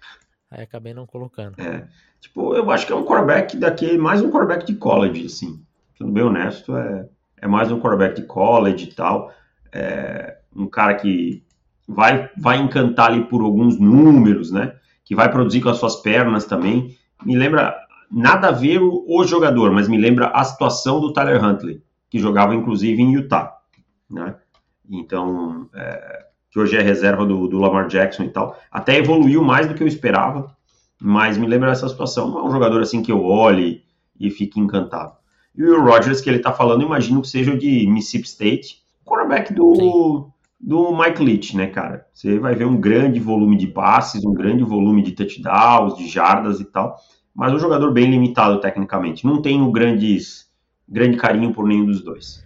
Aí 0.50 0.64
acabei 0.64 0.94
não 0.94 1.06
colocando. 1.06 1.60
É, 1.60 1.88
tipo, 2.20 2.56
eu 2.56 2.70
acho 2.72 2.88
que 2.88 2.94
é 2.94 2.96
um 2.96 3.06
quarterback 3.06 3.58
daqui, 3.58 3.98
mais 3.98 4.22
um 4.22 4.32
quarterback 4.32 4.66
de 4.66 4.76
college, 4.76 5.26
assim. 5.26 5.62
Sendo 5.98 6.12
bem 6.12 6.24
honesto, 6.24 6.76
é 6.76 7.08
é 7.46 7.48
mais 7.48 7.72
um 7.72 7.80
quarterback 7.80 8.20
de 8.20 8.28
college 8.28 8.86
e 8.86 8.94
tal. 8.94 9.32
É 9.72 10.38
um 10.56 10.68
cara 10.68 10.96
que 10.96 11.44
vai, 11.88 12.30
vai 12.38 12.58
encantar 12.58 13.12
ali 13.12 13.24
por 13.26 13.42
alguns 13.42 13.80
números, 13.80 14.52
né? 14.52 14.76
Que 15.06 15.16
vai 15.16 15.32
produzir 15.32 15.62
com 15.62 15.70
as 15.70 15.78
suas 15.78 15.96
pernas 15.96 16.46
também. 16.46 16.98
Me 17.24 17.38
lembra, 17.38 17.78
nada 18.12 18.50
a 18.50 18.52
ver 18.52 18.82
o, 18.82 19.06
o 19.08 19.24
jogador, 19.24 19.72
mas 19.72 19.88
me 19.88 19.98
lembra 19.98 20.28
a 20.28 20.44
situação 20.44 21.00
do 21.00 21.14
Tyler 21.14 21.44
Huntley, 21.44 21.82
que 22.10 22.20
jogava 22.20 22.54
inclusive 22.54 23.02
em 23.02 23.14
Utah, 23.14 23.58
né? 24.10 24.36
Então, 24.90 25.70
é, 25.74 26.26
que 26.52 26.60
hoje 26.60 26.78
é 26.78 26.82
reserva 26.82 27.26
do, 27.26 27.48
do, 27.48 27.60
Lamar 27.60 27.88
Jackson 27.88 28.24
e 28.24 28.30
tal. 28.30 28.58
Até 28.72 28.98
evoluiu 28.98 29.44
mais 29.44 29.68
do 29.68 29.74
que 29.74 29.84
eu 29.84 29.88
esperava. 29.88 30.56
mas 31.02 31.38
me 31.38 31.48
lembra 31.48 31.72
essa 31.72 31.90
situação. 31.90 32.30
Não 32.30 32.40
é 32.40 32.44
um 32.44 32.52
jogador 32.52 32.82
assim 32.82 33.02
que 33.02 33.12
eu 33.12 33.26
olhe 33.26 33.84
e 34.20 34.30
fique 34.30 34.60
encantado. 34.60 35.14
E 35.54 35.64
o 35.64 35.84
Rodgers 35.84 36.22
que 36.22 36.30
ele 36.30 36.38
está 36.38 36.54
falando, 36.54 36.84
imagino 36.84 37.22
que 37.22 37.28
seja 37.28 37.58
de 37.58 37.88
Mississippi 37.88 38.28
State, 38.28 38.84
quarterback 39.04 39.54
do, 39.54 40.32
do 40.60 40.96
Mike 40.98 41.24
Leach, 41.24 41.56
né, 41.56 41.68
cara? 41.68 42.08
Você 42.14 42.40
vai 42.40 42.56
ver 42.56 42.66
um 42.66 42.80
grande 42.80 43.20
volume 43.20 43.58
de 43.58 43.68
passes, 43.68 44.24
um 44.24 44.34
grande 44.34 44.64
volume 44.64 45.02
de 45.02 45.12
touchdowns, 45.12 45.98
de 45.98 46.08
jardas 46.08 46.60
e 46.60 46.66
tal, 46.66 46.96
mas 47.34 47.54
um 47.54 47.60
jogador 47.60 47.92
bem 47.92 48.10
limitado 48.10 48.60
tecnicamente. 48.60 49.26
Não 49.26 49.42
tenho 49.42 49.70
grandes, 49.72 50.52
grande 50.88 51.18
carinho 51.18 51.54
por 51.54 51.68
nenhum 51.68 51.86
dos 51.86 52.02
dois. 52.02 52.46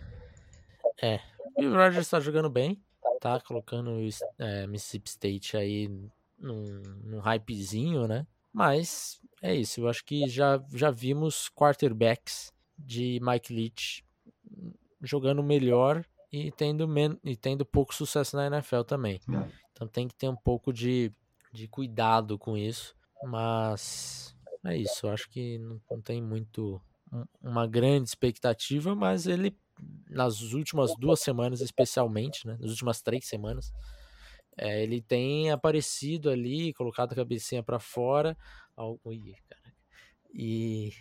É, 1.01 1.19
e 1.57 1.65
o 1.65 1.73
Rodgers 1.73 2.05
está 2.05 2.19
jogando 2.19 2.49
bem, 2.49 2.81
tá 3.21 3.39
colocando 3.39 3.91
é, 4.37 4.67
Mississippi 4.67 5.09
State 5.09 5.55
aí 5.55 5.89
num, 6.37 6.81
num 7.03 7.19
hypezinho, 7.19 8.07
né? 8.07 8.25
Mas 8.51 9.21
é 9.41 9.55
isso, 9.55 9.81
eu 9.81 9.87
acho 9.87 10.03
que 10.03 10.27
já, 10.27 10.61
já 10.73 10.89
vimos 10.89 11.49
quarterbacks 11.55 12.51
de 12.77 13.19
Mike 13.21 13.53
Leach 13.53 14.03
jogando 15.01 15.43
melhor 15.43 16.03
e 16.31 16.51
tendo, 16.51 16.88
men 16.88 17.17
e 17.24 17.36
tendo 17.36 17.65
pouco 17.65 17.93
sucesso 17.93 18.36
na 18.36 18.48
NFL 18.48 18.81
também. 18.81 19.19
É. 19.29 19.51
Então 19.71 19.88
tem 19.88 20.07
que 20.07 20.15
ter 20.15 20.29
um 20.29 20.36
pouco 20.36 20.71
de, 20.71 21.12
de 21.51 21.67
cuidado 21.67 22.38
com 22.38 22.57
isso. 22.57 22.95
Mas 23.24 24.36
é 24.65 24.77
isso, 24.77 25.05
eu 25.07 25.12
acho 25.12 25.29
que 25.29 25.57
não, 25.59 25.81
não 25.89 26.01
tem 26.01 26.21
muito 26.21 26.81
uma 27.41 27.67
grande 27.67 28.07
expectativa, 28.07 28.95
mas 28.95 29.25
ele 29.25 29.57
nas 30.09 30.41
últimas 30.53 30.93
duas 30.98 31.21
semanas 31.21 31.62
especialmente, 31.62 32.45
né, 32.45 32.57
nas 32.59 32.69
últimas 32.71 33.01
três 33.01 33.25
semanas, 33.25 33.74
é, 34.57 34.83
ele 34.83 35.01
tem 35.01 35.51
aparecido 35.51 36.29
ali, 36.29 36.74
colocado 36.74 37.13
a 37.13 37.15
cabecinha 37.15 37.63
para 37.63 37.79
fora, 37.79 38.38
ui, 39.05 39.33
e 40.33 40.91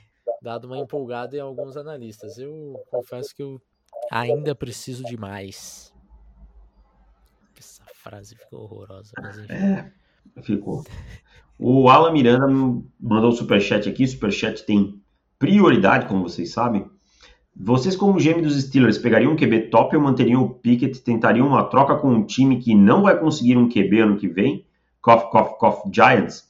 dado 0.41 0.67
uma 0.67 0.79
empolgada 0.79 1.37
em 1.37 1.41
alguns 1.41 1.77
analistas. 1.77 2.39
Eu 2.39 2.81
confesso 2.89 3.35
que 3.35 3.43
eu 3.43 3.61
ainda 4.11 4.55
preciso 4.55 5.05
de 5.05 5.17
mais. 5.17 5.93
Essa 7.59 7.85
frase 7.95 8.37
ficou 8.37 8.63
horrorosa, 8.63 9.13
mas 9.21 9.39
enfim. 9.39 9.53
É, 9.53 9.93
ficou. 10.43 10.85
O 11.59 11.89
Alan 11.89 12.13
Miranda 12.13 12.47
mandou 13.01 13.31
um 13.31 13.33
superchat 13.33 13.89
aqui. 13.89 14.07
Superchat 14.07 14.65
tem 14.65 15.03
prioridade, 15.39 16.07
como 16.07 16.29
vocês 16.29 16.53
sabem. 16.53 16.89
Vocês, 17.61 17.97
como 17.97 18.21
GM 18.21 18.41
dos 18.41 18.61
Steelers, 18.63 18.99
pegariam 18.99 19.33
um 19.33 19.37
QB 19.37 19.71
top 19.71 19.97
ou 19.97 20.03
manteriam 20.03 20.43
o 20.43 20.51
Pickett? 20.51 21.01
Tentariam 21.01 21.49
uma 21.49 21.65
troca 21.65 21.97
com 21.97 22.09
um 22.09 22.25
time 22.25 22.61
que 22.61 22.73
não 22.75 23.03
vai 23.03 23.19
conseguir 23.19 23.57
um 23.57 23.69
QB 23.69 24.01
ano 24.01 24.17
que 24.17 24.29
vem? 24.29 24.65
Cough, 25.03 25.29
cough, 25.31 25.59
cough, 25.59 25.93
Giants. 25.93 26.49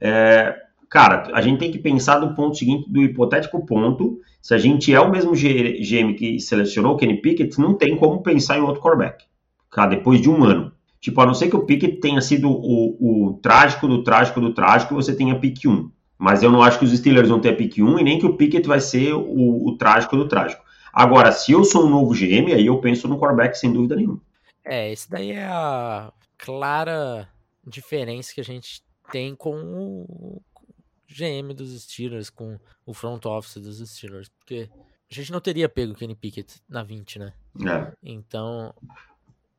É, 0.00 0.56
cara, 0.88 1.30
a 1.32 1.40
gente 1.40 1.58
tem 1.58 1.70
que 1.70 1.78
pensar 1.78 2.18
do 2.18 2.34
ponto 2.34 2.56
seguinte, 2.56 2.90
do 2.90 3.02
hipotético 3.02 3.64
ponto. 3.64 4.20
Se 4.40 4.54
a 4.54 4.58
gente 4.58 4.92
é 4.92 5.00
o 5.00 5.10
mesmo 5.10 5.32
GM 5.32 6.14
que 6.14 6.38
selecionou 6.38 6.94
o 6.94 6.96
Kenny 6.96 7.20
Pickett, 7.20 7.58
não 7.58 7.74
tem 7.74 7.96
como 7.96 8.22
pensar 8.22 8.58
em 8.58 8.62
outro 8.62 8.80
quarterback. 8.80 9.24
Cara, 9.70 9.90
depois 9.90 10.20
de 10.20 10.30
um 10.30 10.44
ano. 10.44 10.72
Tipo, 11.00 11.20
a 11.20 11.26
não 11.26 11.34
ser 11.34 11.48
que 11.48 11.56
o 11.56 11.64
Pickett 11.64 12.00
tenha 12.00 12.20
sido 12.20 12.50
o, 12.50 13.28
o 13.28 13.34
trágico 13.34 13.86
do 13.86 14.02
trágico 14.02 14.40
do 14.40 14.54
trágico 14.54 14.94
e 14.94 14.96
você 14.96 15.14
tenha 15.14 15.38
pick 15.38 15.64
1. 15.64 15.90
Mas 16.18 16.42
eu 16.42 16.50
não 16.50 16.62
acho 16.62 16.78
que 16.78 16.84
os 16.84 16.96
Steelers 16.96 17.28
vão 17.28 17.40
ter 17.40 17.56
pick 17.56 17.78
1 17.78 17.98
e 17.98 18.02
nem 18.02 18.18
que 18.18 18.26
o 18.26 18.36
Pickett 18.36 18.66
vai 18.66 18.80
ser 18.80 19.12
o, 19.12 19.66
o 19.66 19.76
trágico 19.76 20.16
do 20.16 20.26
trágico. 20.26 20.64
Agora, 20.92 21.30
se 21.30 21.52
eu 21.52 21.62
sou 21.62 21.84
um 21.86 21.90
novo 21.90 22.14
GM, 22.14 22.52
aí 22.54 22.66
eu 22.66 22.78
penso 22.78 23.06
no 23.06 23.18
quarterback 23.18 23.58
sem 23.58 23.72
dúvida 23.72 23.96
nenhuma. 23.96 24.20
É, 24.64 24.90
esse 24.90 25.10
daí 25.10 25.32
é 25.32 25.44
a 25.44 26.10
clara 26.38 27.28
diferença 27.66 28.34
que 28.34 28.40
a 28.40 28.44
gente 28.44 28.82
tem 29.12 29.34
com 29.34 29.54
o 30.08 30.40
GM 31.08 31.54
dos 31.54 31.70
Steelers, 31.82 32.30
com 32.30 32.58
o 32.84 32.92
front 32.92 33.24
office 33.26 33.62
dos 33.62 33.78
Steelers, 33.88 34.28
porque 34.28 34.68
a 35.10 35.14
gente 35.14 35.32
não 35.32 35.40
teria 35.40 35.68
pego 35.68 35.92
o 35.92 35.94
Kenny 35.94 36.14
Pickett 36.14 36.60
na 36.68 36.82
20, 36.82 37.18
né? 37.18 37.32
É. 37.66 37.92
Então, 38.02 38.74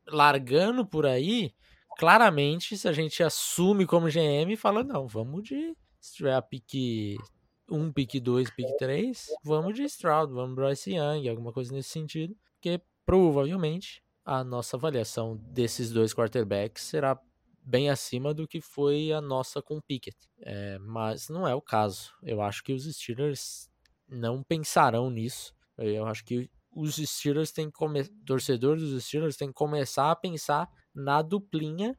largando 0.08 0.86
por 0.86 1.06
aí, 1.06 1.54
claramente, 1.98 2.78
se 2.78 2.88
a 2.88 2.94
gente 2.94 3.24
assume 3.24 3.86
como 3.86 4.10
GM 4.10 4.56
fala, 4.58 4.84
não, 4.84 5.08
vamos 5.08 5.44
de 5.44 5.76
se 6.00 6.16
tiver 6.16 6.34
a 6.34 6.42
pique 6.42 7.18
1, 7.70 7.92
pique 7.92 8.20
2, 8.20 8.50
pique 8.52 8.78
3, 8.78 9.28
vamos 9.44 9.76
de 9.76 9.84
Stroud, 9.84 10.34
vamos 10.34 10.56
Bryce 10.56 10.94
Young, 10.94 11.28
alguma 11.28 11.52
coisa 11.52 11.74
nesse 11.74 11.90
sentido, 11.90 12.36
porque 12.54 12.82
provavelmente 13.06 14.04
a 14.26 14.44
nossa 14.44 14.76
avaliação 14.76 15.38
desses 15.38 15.92
dois 15.92 16.14
quarterbacks 16.14 16.84
será 16.84 17.18
bem 17.68 17.90
acima 17.90 18.34
do 18.34 18.48
que 18.48 18.62
foi 18.62 19.12
a 19.12 19.20
nossa 19.20 19.62
com 19.62 19.82
Pickett. 19.82 20.18
É, 20.42 20.80
mas 20.80 21.28
não 21.28 21.46
é 21.46 21.54
o 21.54 21.62
caso. 21.62 22.12
Eu 22.24 22.42
acho 22.42 22.64
que 22.64 22.72
os 22.72 22.86
Steelers 22.86 23.70
não 24.08 24.42
pensarão 24.42 25.10
nisso. 25.10 25.54
Eu 25.78 26.06
acho 26.06 26.24
que 26.24 26.50
os 26.74 26.96
Steelers 26.96 27.52
têm 27.52 27.68
que 27.68 27.74
começar, 27.74 28.12
torcedores 28.26 28.90
dos 28.90 29.04
Steelers 29.04 29.36
têm 29.36 29.50
que 29.50 29.54
começar 29.54 30.10
a 30.10 30.16
pensar 30.16 30.70
na 30.96 31.22
duplinha 31.22 31.98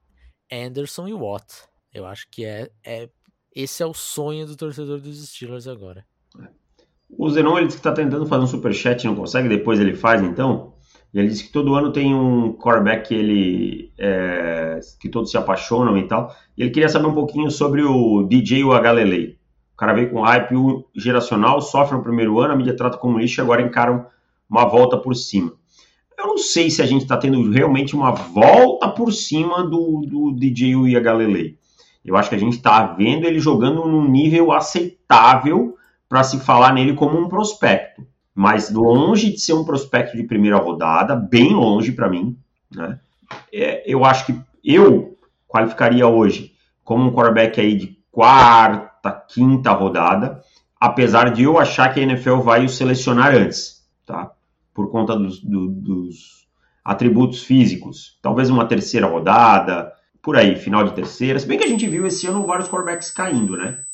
Anderson 0.50 1.06
e 1.06 1.12
Watt. 1.12 1.52
Eu 1.92 2.06
acho 2.06 2.26
que 2.30 2.44
é, 2.44 2.70
é 2.84 3.10
esse 3.54 3.82
é 3.82 3.86
o 3.86 3.92
sonho 3.92 4.46
do 4.46 4.56
torcedor 4.56 5.00
dos 5.00 5.28
Steelers 5.28 5.68
agora. 5.68 6.06
O 7.10 7.28
Zenon 7.30 7.58
ele 7.58 7.66
disse 7.66 7.78
que 7.78 7.88
está 7.88 7.92
tentando 7.92 8.26
fazer 8.26 8.44
um 8.44 8.46
superchat 8.46 9.02
e 9.02 9.06
não 9.06 9.16
consegue, 9.16 9.48
depois 9.48 9.80
ele 9.80 9.94
faz 9.94 10.22
então. 10.22 10.77
E 11.12 11.18
ele 11.18 11.28
disse 11.28 11.44
que 11.44 11.52
todo 11.52 11.74
ano 11.74 11.90
tem 11.90 12.14
um 12.14 12.52
quarterback 12.52 13.08
que 13.08 13.14
ele 13.14 13.92
é, 13.98 14.78
que 15.00 15.08
todos 15.08 15.30
se 15.30 15.38
apaixonam 15.38 15.96
e 15.96 16.06
tal. 16.06 16.34
E 16.56 16.62
ele 16.62 16.70
queria 16.70 16.88
saber 16.88 17.06
um 17.06 17.14
pouquinho 17.14 17.50
sobre 17.50 17.82
o 17.82 18.24
DJ 18.24 18.64
o 18.64 18.78
Galilei. 18.80 19.38
O 19.72 19.76
cara 19.76 19.94
veio 19.94 20.10
com 20.10 20.20
hype 20.22 20.54
geracional, 20.94 21.60
sofre 21.60 21.96
no 21.96 22.02
primeiro 22.02 22.38
ano, 22.40 22.52
a 22.52 22.56
mídia 22.56 22.76
trata 22.76 22.98
como 22.98 23.18
lixo 23.18 23.40
e 23.40 23.42
agora 23.42 23.62
encaram 23.62 24.06
uma 24.50 24.66
volta 24.66 24.96
por 24.96 25.14
cima. 25.14 25.52
Eu 26.18 26.26
não 26.26 26.38
sei 26.38 26.68
se 26.68 26.82
a 26.82 26.86
gente 26.86 27.02
está 27.02 27.16
tendo 27.16 27.48
realmente 27.50 27.94
uma 27.94 28.10
volta 28.10 28.88
por 28.88 29.12
cima 29.12 29.62
do, 29.62 30.02
do 30.04 30.32
DJ 30.32 31.00
Galilei. 31.00 31.56
Eu 32.04 32.16
acho 32.16 32.28
que 32.28 32.34
a 32.34 32.38
gente 32.38 32.56
está 32.56 32.86
vendo 32.86 33.24
ele 33.24 33.38
jogando 33.38 33.86
num 33.86 34.08
nível 34.08 34.50
aceitável 34.50 35.76
para 36.08 36.24
se 36.24 36.40
falar 36.40 36.72
nele 36.72 36.94
como 36.94 37.18
um 37.18 37.28
prospecto. 37.28 38.04
Mas 38.38 38.70
longe 38.70 39.32
de 39.32 39.40
ser 39.40 39.52
um 39.54 39.64
prospecto 39.64 40.16
de 40.16 40.22
primeira 40.22 40.58
rodada, 40.58 41.16
bem 41.16 41.52
longe 41.52 41.90
para 41.90 42.08
mim. 42.08 42.38
Né? 42.70 43.00
É, 43.52 43.82
eu 43.84 44.04
acho 44.04 44.26
que 44.26 44.40
eu 44.62 45.18
qualificaria 45.48 46.06
hoje 46.06 46.52
como 46.84 47.08
um 47.08 47.12
quarterback 47.12 47.60
aí 47.60 47.76
de 47.76 47.98
quarta, 48.12 49.10
quinta 49.28 49.72
rodada, 49.72 50.40
apesar 50.78 51.32
de 51.32 51.42
eu 51.42 51.58
achar 51.58 51.92
que 51.92 51.98
a 51.98 52.02
NFL 52.04 52.36
vai 52.36 52.64
o 52.64 52.68
selecionar 52.68 53.34
antes, 53.34 53.84
tá? 54.06 54.30
Por 54.72 54.88
conta 54.88 55.16
dos, 55.16 55.40
do, 55.40 55.66
dos 55.66 56.46
atributos 56.84 57.42
físicos. 57.42 58.20
Talvez 58.22 58.50
uma 58.50 58.66
terceira 58.66 59.08
rodada, 59.08 59.92
por 60.22 60.36
aí, 60.36 60.54
final 60.54 60.84
de 60.84 60.92
terceira. 60.92 61.40
Se 61.40 61.46
bem 61.48 61.58
que 61.58 61.64
a 61.64 61.68
gente 61.68 61.88
viu 61.88 62.06
esse 62.06 62.28
ano 62.28 62.46
vários 62.46 62.68
quarterbacks 62.68 63.10
caindo, 63.10 63.56
né? 63.56 63.84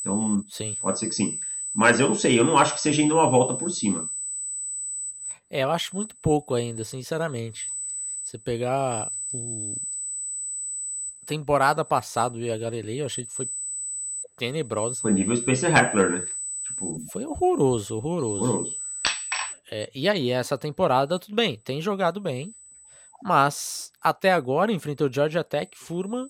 Então, 0.00 0.42
sim. 0.48 0.74
pode 0.80 0.98
ser 0.98 1.08
que 1.10 1.14
sim. 1.14 1.38
Mas 1.72 2.00
eu 2.00 2.08
não 2.08 2.14
sei, 2.14 2.38
eu 2.38 2.44
não 2.44 2.58
acho 2.58 2.74
que 2.74 2.80
seja 2.80 3.02
ainda 3.02 3.14
uma 3.14 3.30
volta 3.30 3.54
por 3.54 3.70
cima. 3.70 4.10
É, 5.48 5.64
eu 5.64 5.70
acho 5.70 5.94
muito 5.94 6.16
pouco 6.16 6.54
ainda, 6.54 6.84
sinceramente. 6.84 7.68
Você 8.24 8.38
pegar 8.38 9.10
o 9.32 9.74
temporada 11.26 11.84
passada 11.84 12.38
do 12.38 12.58
Galilei, 12.58 13.00
eu 13.00 13.06
achei 13.06 13.24
que 13.24 13.32
foi 13.32 13.48
tenebrosa. 14.36 15.00
Foi 15.00 15.12
nível 15.12 15.36
Spencer 15.36 15.70
Rattler, 15.70 16.10
né? 16.10 16.26
Tipo... 16.66 16.98
Foi 17.10 17.24
horroroso, 17.24 17.96
horroroso. 17.96 18.44
horroroso. 18.44 18.76
É, 19.70 19.90
e 19.94 20.08
aí, 20.08 20.30
essa 20.30 20.58
temporada, 20.58 21.18
tudo 21.18 21.34
bem, 21.34 21.58
tem 21.58 21.80
jogado 21.80 22.20
bem, 22.20 22.54
mas 23.22 23.90
até 24.02 24.32
agora 24.32 24.72
enfrentou 24.72 25.10
Georgia 25.10 25.42
Tech, 25.42 25.76
Furman, 25.76 26.28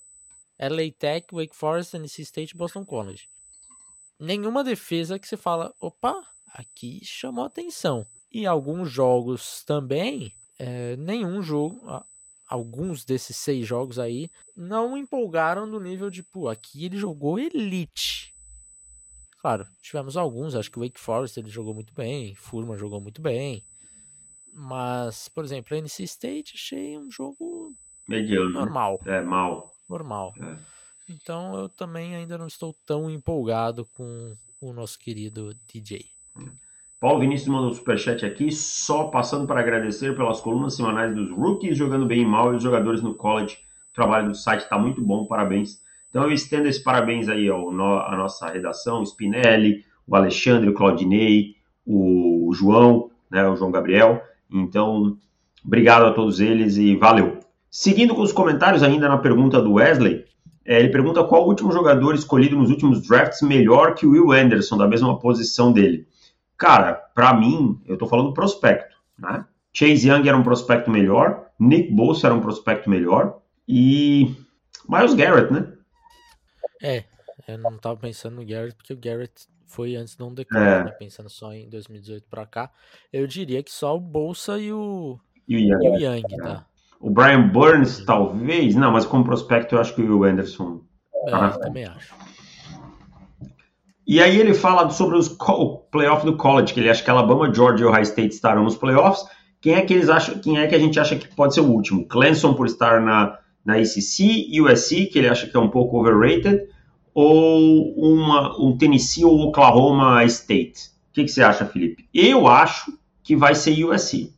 LA 0.61 0.93
Tech, 0.97 1.27
Wake 1.33 1.57
Forest, 1.57 1.93
Tennessee 1.93 2.23
State 2.23 2.55
e 2.55 2.59
Boston 2.59 2.85
College. 2.85 3.29
Nenhuma 4.23 4.63
defesa 4.63 5.19
que 5.19 5.27
você 5.27 5.37
fala, 5.37 5.75
opa, 5.81 6.23
aqui 6.55 7.05
chamou 7.05 7.45
atenção. 7.45 8.07
E 8.31 8.47
alguns 8.47 8.89
jogos 8.89 9.65
também, 9.65 10.33
é, 10.61 10.95
nenhum 10.97 11.43
jogo, 11.43 11.81
alguns 12.47 13.05
desses 13.05 13.37
seis 13.37 13.67
jogos 13.67 13.99
aí, 13.99 14.31
não 14.57 14.97
empolgaram 14.97 15.67
no 15.67 15.81
nível 15.81 16.09
de, 16.09 16.23
pô, 16.23 16.49
aqui 16.49 16.85
ele 16.85 16.97
jogou 16.97 17.37
elite. 17.37 18.33
Claro, 19.41 19.67
tivemos 19.83 20.17
alguns, 20.17 20.55
acho 20.55 20.71
que 20.71 20.79
o 20.79 20.83
Wake 20.83 21.01
Forest 21.01 21.41
ele 21.41 21.51
jogou 21.51 21.75
muito 21.75 21.93
bem, 21.93 22.33
Furman 22.37 22.79
jogou 22.79 23.01
muito 23.01 23.21
bem, 23.21 23.67
mas, 24.53 25.29
por 25.31 25.45
exemplo, 25.45 25.77
NC 25.77 26.05
State 26.05 26.53
achei 26.55 26.97
um 26.97 27.11
jogo 27.11 27.75
mediano. 28.07 28.51
Normal. 28.51 29.01
É, 29.05 29.21
mal. 29.21 29.73
Normal. 29.91 30.33
É. 30.39 30.82
Então 31.09 31.55
eu 31.59 31.69
também 31.69 32.15
ainda 32.15 32.39
não 32.39 32.47
estou 32.47 32.75
tão 32.87 33.11
empolgado 33.11 33.87
com 33.95 34.37
o 34.61 34.73
nosso 34.73 34.99
querido 34.99 35.55
DJ. 35.73 36.05
Paulo 37.01 37.19
Vinícius 37.19 37.49
mandou 37.49 37.71
um 37.71 37.75
superchat 37.75 38.25
aqui, 38.25 38.53
só 38.53 39.09
passando 39.09 39.47
para 39.47 39.61
agradecer 39.61 40.15
pelas 40.17 40.41
colunas 40.41 40.77
semanais 40.77 41.15
dos 41.15 41.31
rookies 41.31 41.77
jogando 41.77 42.07
bem 42.07 42.21
e 42.21 42.25
mal 42.25 42.53
e 42.53 42.57
os 42.57 42.63
jogadores 42.63 43.03
no 43.03 43.15
college. 43.15 43.59
O 43.91 43.95
trabalho 43.95 44.29
do 44.29 44.37
site 44.37 44.63
está 44.63 44.79
muito 44.79 45.03
bom, 45.03 45.27
parabéns. 45.27 45.83
Então 46.09 46.23
eu 46.25 46.33
estendo 46.33 46.69
esse 46.69 46.83
parabéns 46.83 47.29
aí 47.29 47.49
ao 47.49 47.71
à 47.71 48.17
nossa 48.17 48.49
redação, 48.49 49.01
o 49.01 49.07
Spinelli, 49.07 49.85
o 50.07 50.15
Alexandre, 50.15 50.69
o 50.69 50.75
Claudinei, 50.75 51.57
o 51.85 52.53
João, 52.55 53.11
né, 53.31 53.49
o 53.49 53.57
João 53.57 53.71
Gabriel. 53.71 54.23
Então, 54.51 55.17
obrigado 55.65 56.05
a 56.05 56.13
todos 56.13 56.39
eles 56.39 56.77
e 56.77 56.95
valeu. 56.95 57.41
Seguindo 57.71 58.15
com 58.15 58.23
os 58.23 58.33
comentários 58.33 58.83
ainda 58.83 59.09
na 59.09 59.19
pergunta 59.19 59.61
do 59.61 59.73
Wesley, 59.73 60.22
é, 60.65 60.79
ele 60.79 60.91
pergunta 60.91 61.25
qual 61.25 61.45
o 61.45 61.49
último 61.49 61.73
jogador 61.73 62.15
escolhido 62.15 62.57
nos 62.57 62.71
últimos 62.71 63.07
drafts 63.07 63.43
melhor 63.43 63.95
que 63.95 64.07
o 64.07 64.11
Will 64.11 64.33
Anderson, 64.33 64.77
da 64.77 64.87
mesma 64.87 65.19
posição 65.19 65.73
dele. 65.73 66.07
Cara, 66.57 66.95
para 66.95 67.35
mim, 67.35 67.81
eu 67.87 67.99
tô 67.99 68.07
falando 68.07 68.33
prospecto, 68.33 68.97
né? 69.19 69.45
Chase 69.73 70.09
Young 70.09 70.29
era 70.29 70.37
um 70.37 70.43
prospecto 70.43 70.91
melhor, 70.91 71.51
Nick 71.59 71.91
Bosa 71.93 72.27
era 72.27 72.35
um 72.35 72.41
prospecto 72.41 72.91
melhor 72.91 73.41
e 73.67 74.35
Miles 74.89 75.15
Garrett, 75.15 75.53
né? 75.53 75.73
É, 76.83 77.05
eu 77.49 77.59
não 77.59 77.79
tava 77.79 77.97
pensando 77.97 78.37
no 78.37 78.47
Garrett 78.47 78.77
porque 78.77 78.93
o 78.93 78.99
Garrett 78.99 79.47
foi 79.67 79.97
antes 79.97 80.15
de 80.15 80.23
um 80.23 80.35
declaro, 80.35 80.65
é. 80.67 80.85
né? 80.85 80.91
Pensando 80.93 81.31
só 81.31 81.53
em 81.53 81.69
2018 81.71 82.27
para 82.29 82.47
cá. 82.47 82.71
Eu 83.13 83.27
diria 83.27 83.63
que 83.63 83.71
só 83.71 83.97
o 83.97 84.01
Bolsa 84.01 84.59
e 84.59 84.73
o, 84.73 85.19
e 85.49 85.57
o 85.57 85.59
Young, 85.59 85.85
e 85.85 85.89
o 85.89 85.97
Young 85.97 86.23
é. 86.31 86.37
tá? 86.37 86.67
O 87.03 87.11
Brian 87.11 87.49
Burns, 87.49 88.05
talvez. 88.05 88.77
Não, 88.77 88.93
mas 88.93 89.05
como 89.05 89.25
prospecto 89.25 89.75
eu 89.75 89.81
acho 89.81 89.93
que 89.95 90.03
o 90.03 90.23
Anderson. 90.23 90.83
É, 91.27 91.31
tá 91.33 91.53
eu 91.55 91.61
também 91.61 91.85
acho. 91.85 92.15
E 94.07 94.23
aí 94.23 94.39
ele 94.39 94.55
fala 94.55 94.89
sobre 94.91 95.17
os 95.17 95.29
playoffs 95.91 96.25
do 96.25 96.37
college, 96.37 96.73
que 96.73 96.79
ele 96.81 96.89
acha 96.89 97.03
que 97.03 97.11
Alabama, 97.11 97.53
Georgia 97.53 97.87
e 97.87 97.89
Ohio 97.89 98.03
State 98.03 98.35
estarão 98.35 98.63
nos 98.63 98.77
playoffs. 98.77 99.25
Quem 99.61 99.75
é 99.75 99.83
que 99.83 99.93
eles 99.93 100.09
acham, 100.09 100.39
quem 100.39 100.59
é 100.59 100.67
que 100.67 100.75
a 100.75 100.79
gente 100.79 100.99
acha 100.99 101.17
que 101.17 101.27
pode 101.35 101.55
ser 101.55 101.61
o 101.61 101.71
último? 101.71 102.07
Clemson 102.07 102.55
por 102.55 102.67
estar 102.67 103.01
na, 103.01 103.39
na 103.65 103.75
ACC, 103.75 104.61
USC, 104.61 105.07
que 105.07 105.19
ele 105.19 105.29
acha 105.29 105.47
que 105.47 105.57
é 105.57 105.61
um 105.61 105.71
pouco 105.71 105.99
overrated, 105.99 106.69
ou 107.15 107.95
uma, 107.97 108.61
um 108.61 108.77
Tennessee 108.77 109.25
ou 109.25 109.41
Oklahoma 109.41 110.25
State? 110.25 110.91
O 111.11 111.15
que, 111.15 111.25
que 111.25 111.31
você 111.31 111.43
acha, 111.43 111.65
Felipe? 111.65 112.09
Eu 112.13 112.47
acho 112.47 112.93
que 113.23 113.37
vai 113.37 113.55
ser 113.55 113.85
USC. 113.85 114.33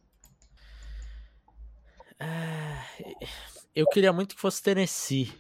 Eu 3.75 3.87
queria 3.87 4.13
muito 4.13 4.37
que 4.37 4.41
fosse 4.41 4.63
Tennessee, 4.63 5.33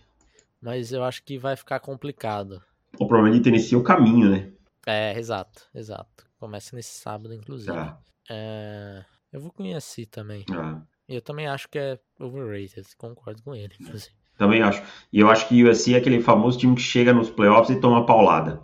mas 0.61 0.93
eu 0.93 1.05
acho 1.05 1.23
que 1.23 1.39
vai 1.39 1.55
ficar 1.55 1.79
complicado. 1.79 2.61
O 2.99 3.07
problema 3.07 3.37
de 3.37 3.41
Tennessee 3.41 3.77
é 3.77 3.79
o 3.79 3.83
caminho, 3.83 4.29
né? 4.29 4.51
É, 4.85 5.17
exato, 5.17 5.63
exato. 5.73 6.27
Começa 6.39 6.75
nesse 6.75 6.99
sábado, 6.99 7.33
inclusive. 7.33 7.71
Ah. 7.71 7.97
É, 8.29 9.05
eu 9.33 9.41
vou 9.41 9.53
conhecer 9.53 10.07
também. 10.07 10.45
Ah. 10.51 10.83
Eu 11.09 11.23
também 11.23 11.47
acho 11.47 11.69
que 11.69 11.79
é 11.79 11.99
overrated, 12.19 12.85
concordo 12.99 13.41
com 13.43 13.55
ele, 13.55 13.73
inclusive. 13.81 14.13
Também 14.37 14.63
acho. 14.63 14.83
E 15.13 15.21
eu 15.21 15.31
acho 15.31 15.49
que 15.49 15.63
o 15.63 15.71
USC 15.71 15.95
é 15.95 15.99
aquele 15.99 16.21
famoso 16.21 16.59
time 16.59 16.75
que 16.75 16.83
chega 16.83 17.13
nos 17.13 17.31
playoffs 17.31 17.77
e 17.77 17.81
toma 17.81 18.05
paulada. 18.05 18.61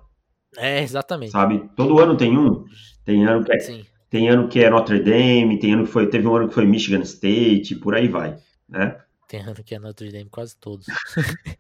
É, 0.57 0.83
exatamente. 0.83 1.31
Sabe? 1.31 1.71
Todo 1.77 2.01
ano 2.01 2.17
tem 2.17 2.37
um. 2.37 2.65
Tem 3.05 3.25
ano 3.25 3.45
que 3.45 3.53
é, 3.53 3.59
Sim. 3.61 3.87
tem 4.11 4.29
ano 4.29 4.49
que 4.49 4.65
é 4.65 4.69
Notre 4.69 4.99
Dame, 4.99 5.61
tem 5.61 5.75
ano 5.75 5.85
que 5.85 5.93
foi, 5.93 6.09
teve 6.09 6.27
um 6.27 6.35
ano 6.35 6.49
que 6.49 6.55
foi 6.55 6.67
Michigan 6.67 7.03
State, 7.03 7.77
por 7.77 7.95
aí 7.95 8.09
vai, 8.09 8.37
né? 8.69 8.99
Tem 9.31 9.43
ano 9.43 9.55
que 9.65 9.77
é 9.77 9.79
Notre 9.79 10.11
Dame, 10.11 10.29
quase 10.29 10.57
todos. 10.57 10.89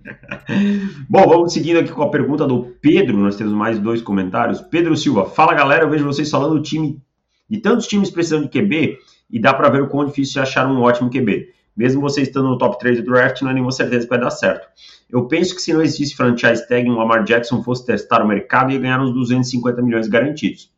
Bom, 1.09 1.29
vamos 1.29 1.53
seguindo 1.53 1.79
aqui 1.79 1.93
com 1.93 2.03
a 2.03 2.11
pergunta 2.11 2.45
do 2.45 2.65
Pedro. 2.81 3.17
Nós 3.17 3.37
temos 3.37 3.53
mais 3.53 3.79
dois 3.79 4.03
comentários. 4.03 4.61
Pedro 4.61 4.97
Silva, 4.97 5.27
fala 5.27 5.55
galera, 5.55 5.85
eu 5.85 5.89
vejo 5.89 6.05
vocês 6.05 6.29
falando 6.29 6.57
do 6.57 6.63
time, 6.63 7.01
de 7.49 7.59
tantos 7.59 7.87
times 7.87 8.11
precisando 8.11 8.49
de 8.49 8.61
QB, 8.61 8.99
e 9.31 9.41
dá 9.41 9.55
para 9.55 9.69
ver 9.69 9.83
o 9.83 9.89
quão 9.89 10.05
difícil 10.05 10.41
é 10.41 10.43
achar 10.43 10.67
um 10.67 10.83
ótimo 10.83 11.09
QB. 11.09 11.47
Mesmo 11.77 12.01
você 12.01 12.23
estando 12.23 12.49
no 12.49 12.59
top 12.59 12.77
3 12.77 12.99
do 12.99 13.05
draft, 13.05 13.41
não 13.43 13.51
é 13.51 13.55
nenhuma 13.55 13.71
certeza 13.71 14.03
que 14.03 14.11
vai 14.11 14.19
dar 14.19 14.33
certo. 14.33 14.67
Eu 15.09 15.29
penso 15.29 15.55
que 15.55 15.63
se 15.63 15.73
não 15.73 15.81
existisse 15.81 16.17
franchise 16.17 16.67
tag, 16.67 16.91
o 16.91 16.97
Lamar 16.97 17.23
Jackson 17.23 17.63
fosse 17.63 17.87
testar 17.87 18.21
o 18.21 18.27
mercado 18.27 18.73
e 18.73 18.79
ganhar 18.81 19.01
uns 19.01 19.15
250 19.15 19.81
milhões 19.81 20.09
garantidos. 20.09 20.73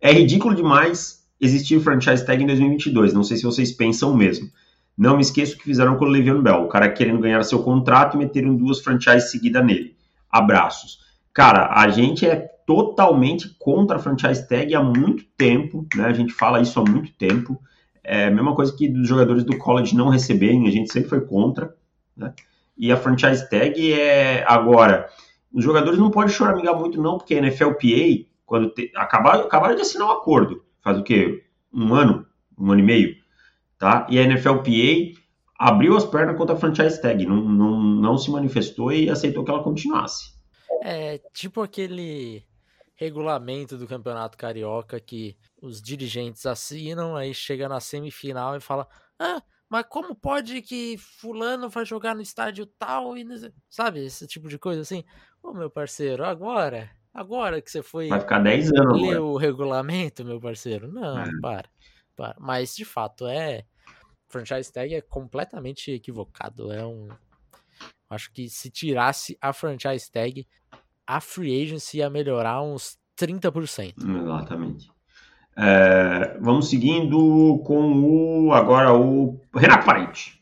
É 0.00 0.10
ridículo 0.10 0.54
demais 0.54 1.22
existir 1.38 1.78
franchise 1.80 2.24
tag 2.24 2.42
em 2.42 2.46
2022. 2.46 3.12
Não 3.12 3.22
sei 3.22 3.36
se 3.36 3.42
vocês 3.42 3.72
pensam 3.72 4.16
mesmo. 4.16 4.50
Não 4.98 5.14
me 5.14 5.22
esqueço 5.22 5.56
que 5.56 5.62
fizeram 5.62 5.96
com 5.96 6.04
o 6.04 6.08
Le'Veon 6.08 6.42
Bell, 6.42 6.64
o 6.64 6.68
cara 6.68 6.90
querendo 6.90 7.20
ganhar 7.20 7.40
seu 7.44 7.62
contrato 7.62 8.16
e 8.16 8.18
meteram 8.18 8.56
duas 8.56 8.80
franchises 8.80 9.30
seguidas 9.30 9.64
nele. 9.64 9.96
Abraços. 10.28 10.98
Cara, 11.32 11.72
a 11.72 11.88
gente 11.88 12.26
é 12.26 12.34
totalmente 12.66 13.54
contra 13.60 13.96
a 13.96 14.00
franchise 14.00 14.48
tag 14.48 14.74
há 14.74 14.82
muito 14.82 15.24
tempo, 15.36 15.86
né? 15.94 16.06
A 16.06 16.12
gente 16.12 16.32
fala 16.32 16.60
isso 16.60 16.80
há 16.80 16.84
muito 16.84 17.12
tempo. 17.12 17.62
É 18.02 18.24
a 18.24 18.30
mesma 18.32 18.56
coisa 18.56 18.74
que 18.76 18.88
dos 18.88 19.06
jogadores 19.06 19.44
do 19.44 19.56
college 19.56 19.94
não 19.94 20.08
receberem, 20.08 20.66
a 20.66 20.70
gente 20.72 20.92
sempre 20.92 21.08
foi 21.08 21.20
contra, 21.20 21.72
né? 22.16 22.34
E 22.76 22.90
a 22.90 22.96
franchise 22.96 23.48
tag 23.48 23.92
é 23.92 24.44
agora. 24.48 25.08
Os 25.52 25.62
jogadores 25.62 25.98
não 25.98 26.10
podem 26.10 26.34
choramingar 26.34 26.76
muito, 26.76 27.00
não, 27.00 27.18
porque 27.18 27.36
a 27.36 27.40
NFLPA, 27.40 28.26
quando 28.44 28.70
te, 28.70 28.90
acabaram, 28.96 29.44
acabaram 29.44 29.76
de 29.76 29.82
assinar 29.82 30.08
um 30.08 30.12
acordo, 30.12 30.64
faz 30.82 30.98
o 30.98 31.04
quê? 31.04 31.44
Um 31.72 31.94
ano, 31.94 32.26
um 32.58 32.72
ano 32.72 32.80
e 32.80 32.84
meio 32.84 33.17
tá? 33.78 34.06
E 34.10 34.18
a 34.18 34.24
NFLPA 34.24 35.18
abriu 35.58 35.96
as 35.96 36.04
pernas 36.04 36.36
contra 36.36 36.54
a 36.54 36.58
franchise 36.58 37.00
tag, 37.00 37.24
não, 37.26 37.36
não, 37.36 37.80
não 37.80 38.18
se 38.18 38.30
manifestou 38.30 38.92
e 38.92 39.10
aceitou 39.10 39.44
que 39.44 39.50
ela 39.50 39.62
continuasse. 39.62 40.36
É 40.82 41.18
tipo 41.32 41.60
aquele 41.60 42.44
regulamento 42.94 43.76
do 43.76 43.86
Campeonato 43.86 44.36
Carioca 44.36 45.00
que 45.00 45.36
os 45.62 45.80
dirigentes 45.80 46.44
assinam, 46.46 47.16
aí 47.16 47.32
chega 47.32 47.68
na 47.68 47.80
semifinal 47.80 48.56
e 48.56 48.60
fala: 48.60 48.86
Ah, 49.18 49.42
mas 49.68 49.86
como 49.88 50.14
pode 50.14 50.62
que 50.62 50.96
fulano 50.98 51.68
vai 51.68 51.84
jogar 51.84 52.14
no 52.14 52.22
estádio 52.22 52.66
tal 52.66 53.16
e 53.16 53.24
sabe, 53.68 54.04
esse 54.04 54.26
tipo 54.26 54.48
de 54.48 54.58
coisa 54.58 54.80
assim? 54.80 55.04
Ô 55.42 55.52
meu 55.52 55.70
parceiro, 55.70 56.24
agora, 56.24 56.90
agora 57.12 57.60
que 57.60 57.70
você 57.70 57.82
foi 57.82 58.08
Vai 58.08 58.20
ficar 58.20 58.40
10 58.40 58.72
anos 58.72 59.00
ler 59.00 59.16
agora. 59.16 59.22
o 59.22 59.36
regulamento, 59.36 60.24
meu 60.24 60.40
parceiro. 60.40 60.88
Não, 60.90 61.18
é. 61.18 61.30
para. 61.40 61.68
Mas 62.38 62.74
de 62.74 62.84
fato 62.84 63.26
é. 63.26 63.64
Franchise 64.30 64.70
tag 64.70 64.94
é 64.94 65.00
completamente 65.00 65.90
equivocado. 65.90 66.70
É 66.70 66.84
um. 66.84 67.08
Acho 68.10 68.30
que 68.32 68.48
se 68.48 68.70
tirasse 68.70 69.38
a 69.40 69.52
franchise 69.52 70.10
tag, 70.10 70.46
a 71.06 71.20
free 71.20 71.62
agency 71.62 71.98
ia 71.98 72.10
melhorar 72.10 72.62
uns 72.62 72.98
30%. 73.18 73.94
Exatamente. 73.98 74.90
É, 75.56 76.38
vamos 76.40 76.70
seguindo 76.70 77.60
com 77.64 78.46
o 78.46 78.52
agora 78.52 78.94
o 78.94 79.40
Renato 79.54 79.84
Parente. 79.84 80.38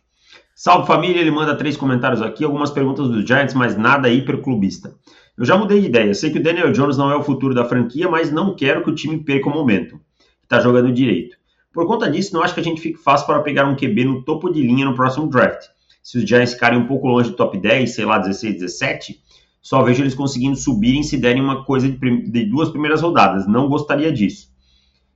Salve 0.55 0.87
família, 0.87 1.21
ele 1.21 1.31
manda 1.31 1.57
três 1.57 1.77
comentários 1.77 2.21
aqui, 2.21 2.45
algumas 2.45 2.71
perguntas 2.71 3.09
dos 3.09 3.27
Giants, 3.27 3.55
mas 3.55 3.77
nada 3.77 4.09
hiperclubista. 4.09 4.95
Eu 5.37 5.45
já 5.45 5.57
mudei 5.57 5.81
de 5.81 5.87
ideia, 5.87 6.15
sei 6.15 6.31
que 6.31 6.39
o 6.39 6.43
Daniel 6.43 6.73
Jones 6.73 6.97
não 6.97 7.11
é 7.11 7.17
o 7.17 7.23
futuro 7.23 7.55
da 7.55 7.65
franquia, 7.65 8.09
mas 8.09 8.33
não 8.33 8.57
quero 8.57 8.83
que 8.83 8.91
o 8.91 8.95
time 8.95 9.23
perca 9.23 9.49
o 9.49 9.53
momento. 9.53 10.01
Está 10.43 10.61
jogando 10.61 10.93
direito. 10.93 11.37
Por 11.77 11.87
conta 11.87 12.11
disso, 12.11 12.33
não 12.33 12.43
acho 12.43 12.55
que 12.55 12.61
a 12.61 12.65
gente 12.65 12.81
fique 12.81 12.97
fácil 12.97 13.27
para 13.27 13.43
pegar 13.43 13.67
um 13.67 13.77
QB 13.77 14.07
no 14.07 14.23
topo 14.23 14.51
de 14.51 14.62
linha 14.62 14.87
no 14.87 14.95
próximo 14.95 15.29
draft. 15.29 15.67
Se 16.03 16.17
os 16.17 16.27
Giants 16.27 16.55
ficarem 16.55 16.79
um 16.79 16.87
pouco 16.87 17.07
longe 17.07 17.29
do 17.29 17.37
top 17.37 17.59
10, 17.59 17.95
sei 17.95 18.07
lá, 18.07 18.17
16, 18.17 18.55
17, 18.55 19.21
só 19.61 19.83
vejo 19.83 20.03
eles 20.03 20.15
conseguindo 20.15 20.57
subirem 20.57 21.03
se 21.03 21.19
derem 21.19 21.43
uma 21.43 21.67
coisa 21.67 21.87
de, 21.87 22.31
de 22.31 22.45
duas 22.47 22.71
primeiras 22.71 23.03
rodadas. 23.03 23.47
Não 23.47 23.69
gostaria 23.69 24.11
disso. 24.11 24.49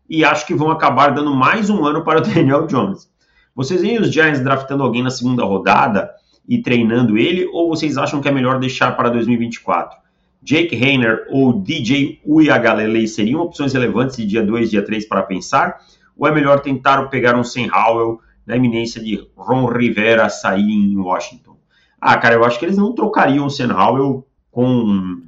E 0.06 0.22
acho 0.22 0.46
que 0.46 0.54
vão 0.54 0.70
acabar 0.70 1.14
dando 1.14 1.34
mais 1.34 1.70
um 1.70 1.82
ano 1.82 2.04
para 2.04 2.18
o 2.18 2.20
Daniel 2.28 2.66
Jones. 2.66 3.08
Vocês 3.56 3.80
veem 3.80 3.98
os 3.98 4.12
Giants 4.12 4.40
draftando 4.40 4.82
alguém 4.82 5.02
na 5.02 5.10
segunda 5.10 5.42
rodada 5.42 6.10
e 6.46 6.60
treinando 6.60 7.16
ele, 7.16 7.46
ou 7.54 7.70
vocês 7.70 7.96
acham 7.96 8.20
que 8.20 8.28
é 8.28 8.32
melhor 8.32 8.60
deixar 8.60 8.94
para 8.98 9.08
2024? 9.08 9.98
Jake 10.42 10.76
Hayner 10.76 11.26
ou 11.30 11.54
DJ 11.54 12.20
Uyagalelei 12.22 13.06
seriam 13.06 13.40
opções 13.40 13.72
relevantes 13.72 14.18
de 14.18 14.26
dia 14.26 14.42
2, 14.42 14.68
dia 14.68 14.84
3 14.84 15.08
para 15.08 15.22
pensar? 15.22 15.78
Ou 16.20 16.28
é 16.28 16.30
melhor 16.30 16.60
tentar 16.60 17.06
pegar 17.06 17.34
um 17.34 17.42
Sam 17.42 17.68
Howell 17.74 18.20
na 18.44 18.54
iminência 18.54 19.02
de 19.02 19.26
Ron 19.34 19.64
Rivera 19.64 20.28
sair 20.28 20.70
em 20.70 20.94
Washington? 20.98 21.56
Ah, 21.98 22.18
cara, 22.18 22.34
eu 22.34 22.44
acho 22.44 22.58
que 22.58 22.66
eles 22.66 22.76
não 22.76 22.94
trocariam 22.94 23.46
o 23.46 23.50
Sam 23.50 23.74
Howell 23.74 24.26
com 24.50 25.22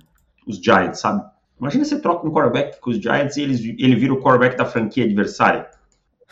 os 0.46 0.58
Giants, 0.58 1.00
sabe? 1.00 1.24
Imagina 1.58 1.84
você 1.84 1.98
troca 1.98 2.26
um 2.26 2.30
quarterback 2.30 2.78
com 2.78 2.90
os 2.90 2.98
Giants 2.98 3.38
e 3.38 3.42
eles, 3.42 3.60
ele 3.60 3.96
vira 3.96 4.12
o 4.12 4.20
quarterback 4.20 4.56
da 4.56 4.66
franquia 4.66 5.04
adversária. 5.04 5.70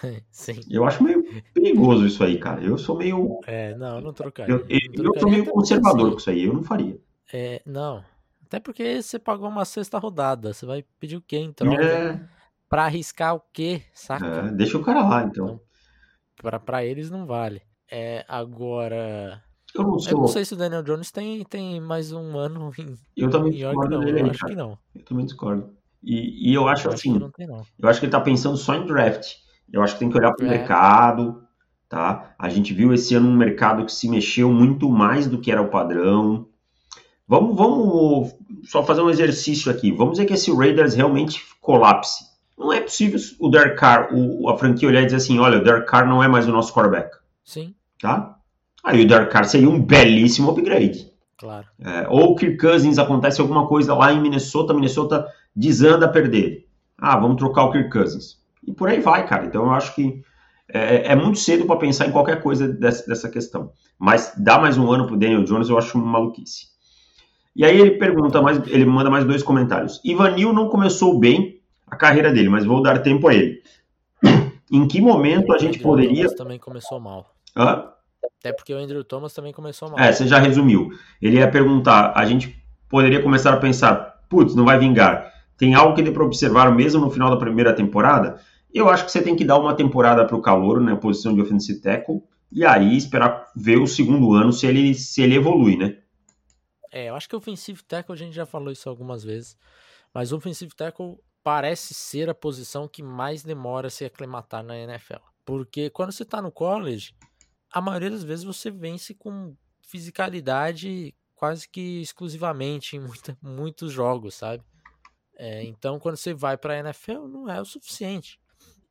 Sim. 0.30 0.60
Eu 0.68 0.84
acho 0.84 1.02
meio 1.02 1.24
perigoso 1.54 2.06
isso 2.06 2.22
aí, 2.22 2.38
cara. 2.38 2.62
Eu 2.62 2.76
sou 2.76 2.98
meio. 2.98 3.40
É, 3.46 3.74
não, 3.76 3.96
eu 3.96 4.02
não 4.02 4.12
trocaria. 4.12 4.52
Eu, 4.52 4.66
eu, 4.68 5.04
eu 5.04 5.20
sou 5.20 5.30
meio 5.30 5.46
conservador 5.46 6.00
assim, 6.00 6.10
com 6.12 6.18
isso 6.18 6.30
aí, 6.30 6.44
eu 6.44 6.52
não 6.52 6.62
faria. 6.62 6.98
É, 7.32 7.62
não. 7.64 8.04
Até 8.44 8.60
porque 8.60 9.00
você 9.00 9.18
pagou 9.18 9.48
uma 9.48 9.64
sexta 9.64 9.98
rodada. 9.98 10.52
Você 10.52 10.66
vai 10.66 10.84
pedir 10.98 11.16
o 11.16 11.22
quê 11.22 11.38
em 11.38 11.52
troca? 11.52 11.82
É 11.82 12.39
para 12.70 12.84
arriscar 12.84 13.34
o 13.34 13.42
quê, 13.52 13.82
saca? 13.92 14.24
É, 14.24 14.52
deixa 14.52 14.78
o 14.78 14.84
cara 14.84 15.02
lá, 15.02 15.24
então. 15.24 15.60
então 16.38 16.60
para 16.64 16.84
eles 16.84 17.10
não 17.10 17.26
vale. 17.26 17.60
É, 17.90 18.24
agora. 18.28 19.42
Eu 19.74 19.82
não, 19.82 19.98
sou... 19.98 20.12
eu 20.12 20.18
não 20.18 20.28
sei 20.28 20.44
se 20.44 20.54
o 20.54 20.56
Daniel 20.56 20.82
Jones 20.82 21.10
tem, 21.10 21.44
tem 21.44 21.80
mais 21.80 22.12
um 22.12 22.38
ano 22.38 22.72
em 22.78 22.96
Eu 23.16 23.28
também 23.28 23.52
discordo 23.52 23.98
não. 23.98 24.04
dele. 24.04 24.20
Eu 24.20 24.30
acho 24.30 24.46
que 24.46 24.54
não. 24.54 24.78
Eu 24.94 25.04
também 25.04 25.26
discordo. 25.26 25.74
E, 26.02 26.50
e 26.50 26.54
eu 26.54 26.66
acho 26.68 26.88
eu 26.88 26.92
assim. 26.92 27.16
Acho 27.16 27.30
tem, 27.32 27.48
eu 27.48 27.88
acho 27.88 28.00
que 28.00 28.06
ele 28.06 28.12
tá 28.12 28.20
pensando 28.20 28.56
só 28.56 28.74
em 28.74 28.86
draft. 28.86 29.34
Eu 29.72 29.82
acho 29.82 29.94
que 29.94 30.00
tem 30.00 30.10
que 30.10 30.16
olhar 30.16 30.32
pro 30.32 30.46
é. 30.46 30.50
mercado, 30.50 31.42
tá? 31.88 32.34
A 32.38 32.48
gente 32.48 32.72
viu 32.72 32.94
esse 32.94 33.14
ano 33.14 33.28
um 33.28 33.36
mercado 33.36 33.84
que 33.84 33.92
se 33.92 34.08
mexeu 34.08 34.50
muito 34.50 34.88
mais 34.88 35.26
do 35.26 35.40
que 35.40 35.50
era 35.50 35.60
o 35.60 35.70
padrão. 35.70 36.48
Vamos, 37.26 37.56
vamos 37.56 38.34
só 38.64 38.84
fazer 38.84 39.02
um 39.02 39.10
exercício 39.10 39.70
aqui. 39.70 39.92
Vamos 39.92 40.12
dizer 40.12 40.26
que 40.26 40.34
esse 40.34 40.52
Raiders 40.52 40.94
realmente 40.94 41.42
colapse. 41.60 42.29
Não 42.60 42.70
é 42.70 42.80
possível 42.82 43.18
o 43.38 43.48
Derek 43.48 43.76
Carr, 43.76 44.10
o, 44.12 44.46
a 44.50 44.58
franquia 44.58 44.86
olhar 44.86 45.00
e 45.00 45.06
dizer 45.06 45.16
assim, 45.16 45.38
olha, 45.38 45.56
o 45.56 45.64
Derek 45.64 45.86
Carr 45.86 46.06
não 46.06 46.22
é 46.22 46.28
mais 46.28 46.46
o 46.46 46.52
nosso 46.52 46.74
quarterback. 46.74 47.16
Sim. 47.42 47.74
Tá? 47.98 48.36
Aí 48.84 49.02
o 49.02 49.08
Derek 49.08 49.32
Carr 49.32 49.46
seria 49.46 49.70
um 49.70 49.80
belíssimo 49.80 50.50
upgrade. 50.50 51.10
Claro. 51.38 51.66
É, 51.82 52.06
ou 52.10 52.32
o 52.32 52.36
Kirk 52.36 52.58
Cousins 52.58 52.98
acontece 52.98 53.40
alguma 53.40 53.66
coisa 53.66 53.94
lá 53.94 54.12
em 54.12 54.20
Minnesota, 54.20 54.74
Minnesota 54.74 55.26
desanda 55.56 56.04
a 56.04 56.10
perder. 56.10 56.66
Ah, 56.98 57.16
vamos 57.16 57.38
trocar 57.38 57.64
o 57.64 57.72
Kirk 57.72 57.88
Cousins. 57.88 58.38
E 58.62 58.72
por 58.72 58.90
aí 58.90 59.00
vai, 59.00 59.26
cara. 59.26 59.46
Então 59.46 59.64
eu 59.64 59.70
acho 59.70 59.94
que 59.94 60.22
é, 60.68 61.12
é 61.12 61.16
muito 61.16 61.38
cedo 61.38 61.64
para 61.64 61.76
pensar 61.76 62.06
em 62.06 62.12
qualquer 62.12 62.42
coisa 62.42 62.68
dessa, 62.68 63.06
dessa 63.06 63.30
questão. 63.30 63.72
Mas 63.98 64.34
dar 64.36 64.60
mais 64.60 64.76
um 64.76 64.92
ano 64.92 65.06
pro 65.06 65.16
Daniel 65.16 65.44
Jones 65.44 65.70
eu 65.70 65.78
acho 65.78 65.96
uma 65.96 66.06
maluquice. 66.06 66.66
E 67.56 67.64
aí 67.64 67.80
ele 67.80 67.92
pergunta, 67.92 68.42
mais, 68.42 68.60
ele 68.66 68.84
manda 68.84 69.08
mais 69.08 69.24
dois 69.24 69.42
comentários. 69.42 69.98
Ivanil 70.04 70.52
não 70.52 70.68
começou 70.68 71.18
bem 71.18 71.59
a 71.90 71.96
carreira 71.96 72.32
dele, 72.32 72.48
mas 72.48 72.64
vou 72.64 72.82
dar 72.82 73.00
tempo 73.00 73.28
a 73.28 73.34
ele. 73.34 73.62
em 74.70 74.86
que 74.86 75.00
momento 75.00 75.52
a 75.52 75.58
gente 75.58 75.78
poderia. 75.80 76.34
também 76.34 76.58
começou 76.58 77.00
mal. 77.00 77.34
Hã? 77.56 77.90
Até 78.38 78.52
porque 78.52 78.72
o 78.72 78.78
Andrew 78.78 79.02
Thomas 79.02 79.34
também 79.34 79.52
começou 79.52 79.90
mal. 79.90 79.98
É, 79.98 80.12
você 80.12 80.26
já 80.26 80.38
resumiu. 80.38 80.90
Ele 81.20 81.36
ia 81.36 81.50
perguntar, 81.50 82.12
a 82.14 82.24
gente 82.24 82.56
poderia 82.88 83.22
começar 83.22 83.52
a 83.52 83.56
pensar, 83.56 84.24
putz, 84.28 84.54
não 84.54 84.64
vai 84.64 84.78
vingar. 84.78 85.30
Tem 85.56 85.74
algo 85.74 85.94
que 85.94 86.02
dê 86.02 86.10
para 86.10 86.24
observar 86.24 86.74
mesmo 86.74 87.00
no 87.00 87.10
final 87.10 87.30
da 87.30 87.36
primeira 87.36 87.74
temporada? 87.74 88.40
Eu 88.72 88.88
acho 88.88 89.04
que 89.04 89.12
você 89.12 89.20
tem 89.20 89.36
que 89.36 89.44
dar 89.44 89.58
uma 89.58 89.74
temporada 89.74 90.24
para 90.24 90.36
o 90.36 90.40
calor, 90.40 90.80
né, 90.80 90.94
posição 90.94 91.34
de 91.34 91.42
offensive 91.42 91.80
tackle, 91.80 92.22
e 92.52 92.64
aí 92.64 92.96
esperar 92.96 93.50
ver 93.54 93.78
o 93.78 93.86
segundo 93.86 94.32
ano 94.32 94.52
se 94.52 94.66
ele, 94.66 94.94
se 94.94 95.20
ele 95.20 95.36
evolui, 95.36 95.76
né? 95.76 95.96
É, 96.92 97.08
eu 97.08 97.14
acho 97.14 97.28
que 97.28 97.34
o 97.34 97.38
offensive 97.38 97.82
tackle, 97.84 98.14
a 98.14 98.18
gente 98.18 98.34
já 98.34 98.46
falou 98.46 98.72
isso 98.72 98.88
algumas 98.88 99.22
vezes, 99.22 99.56
mas 100.14 100.32
o 100.32 100.36
offensive 100.36 100.74
tackle 100.74 101.18
parece 101.42 101.94
ser 101.94 102.28
a 102.28 102.34
posição 102.34 102.88
que 102.88 103.02
mais 103.02 103.42
demora 103.42 103.88
a 103.88 103.90
se 103.90 104.04
aclimatar 104.04 104.62
na 104.62 104.76
NFL. 104.76 105.22
Porque 105.44 105.90
quando 105.90 106.12
você 106.12 106.22
está 106.22 106.40
no 106.40 106.52
college, 106.52 107.14
a 107.72 107.80
maioria 107.80 108.10
das 108.10 108.22
vezes 108.22 108.44
você 108.44 108.70
vence 108.70 109.14
com 109.14 109.56
fisicalidade 109.82 111.14
quase 111.34 111.66
que 111.66 112.02
exclusivamente 112.02 112.96
em 112.96 113.00
muita, 113.00 113.36
muitos 113.40 113.90
jogos, 113.90 114.34
sabe? 114.34 114.62
É, 115.36 115.64
então, 115.64 115.98
quando 115.98 116.16
você 116.16 116.34
vai 116.34 116.58
para 116.58 116.74
a 116.74 116.78
NFL, 116.80 117.26
não 117.26 117.48
é 117.48 117.58
o 117.58 117.64
suficiente. 117.64 118.38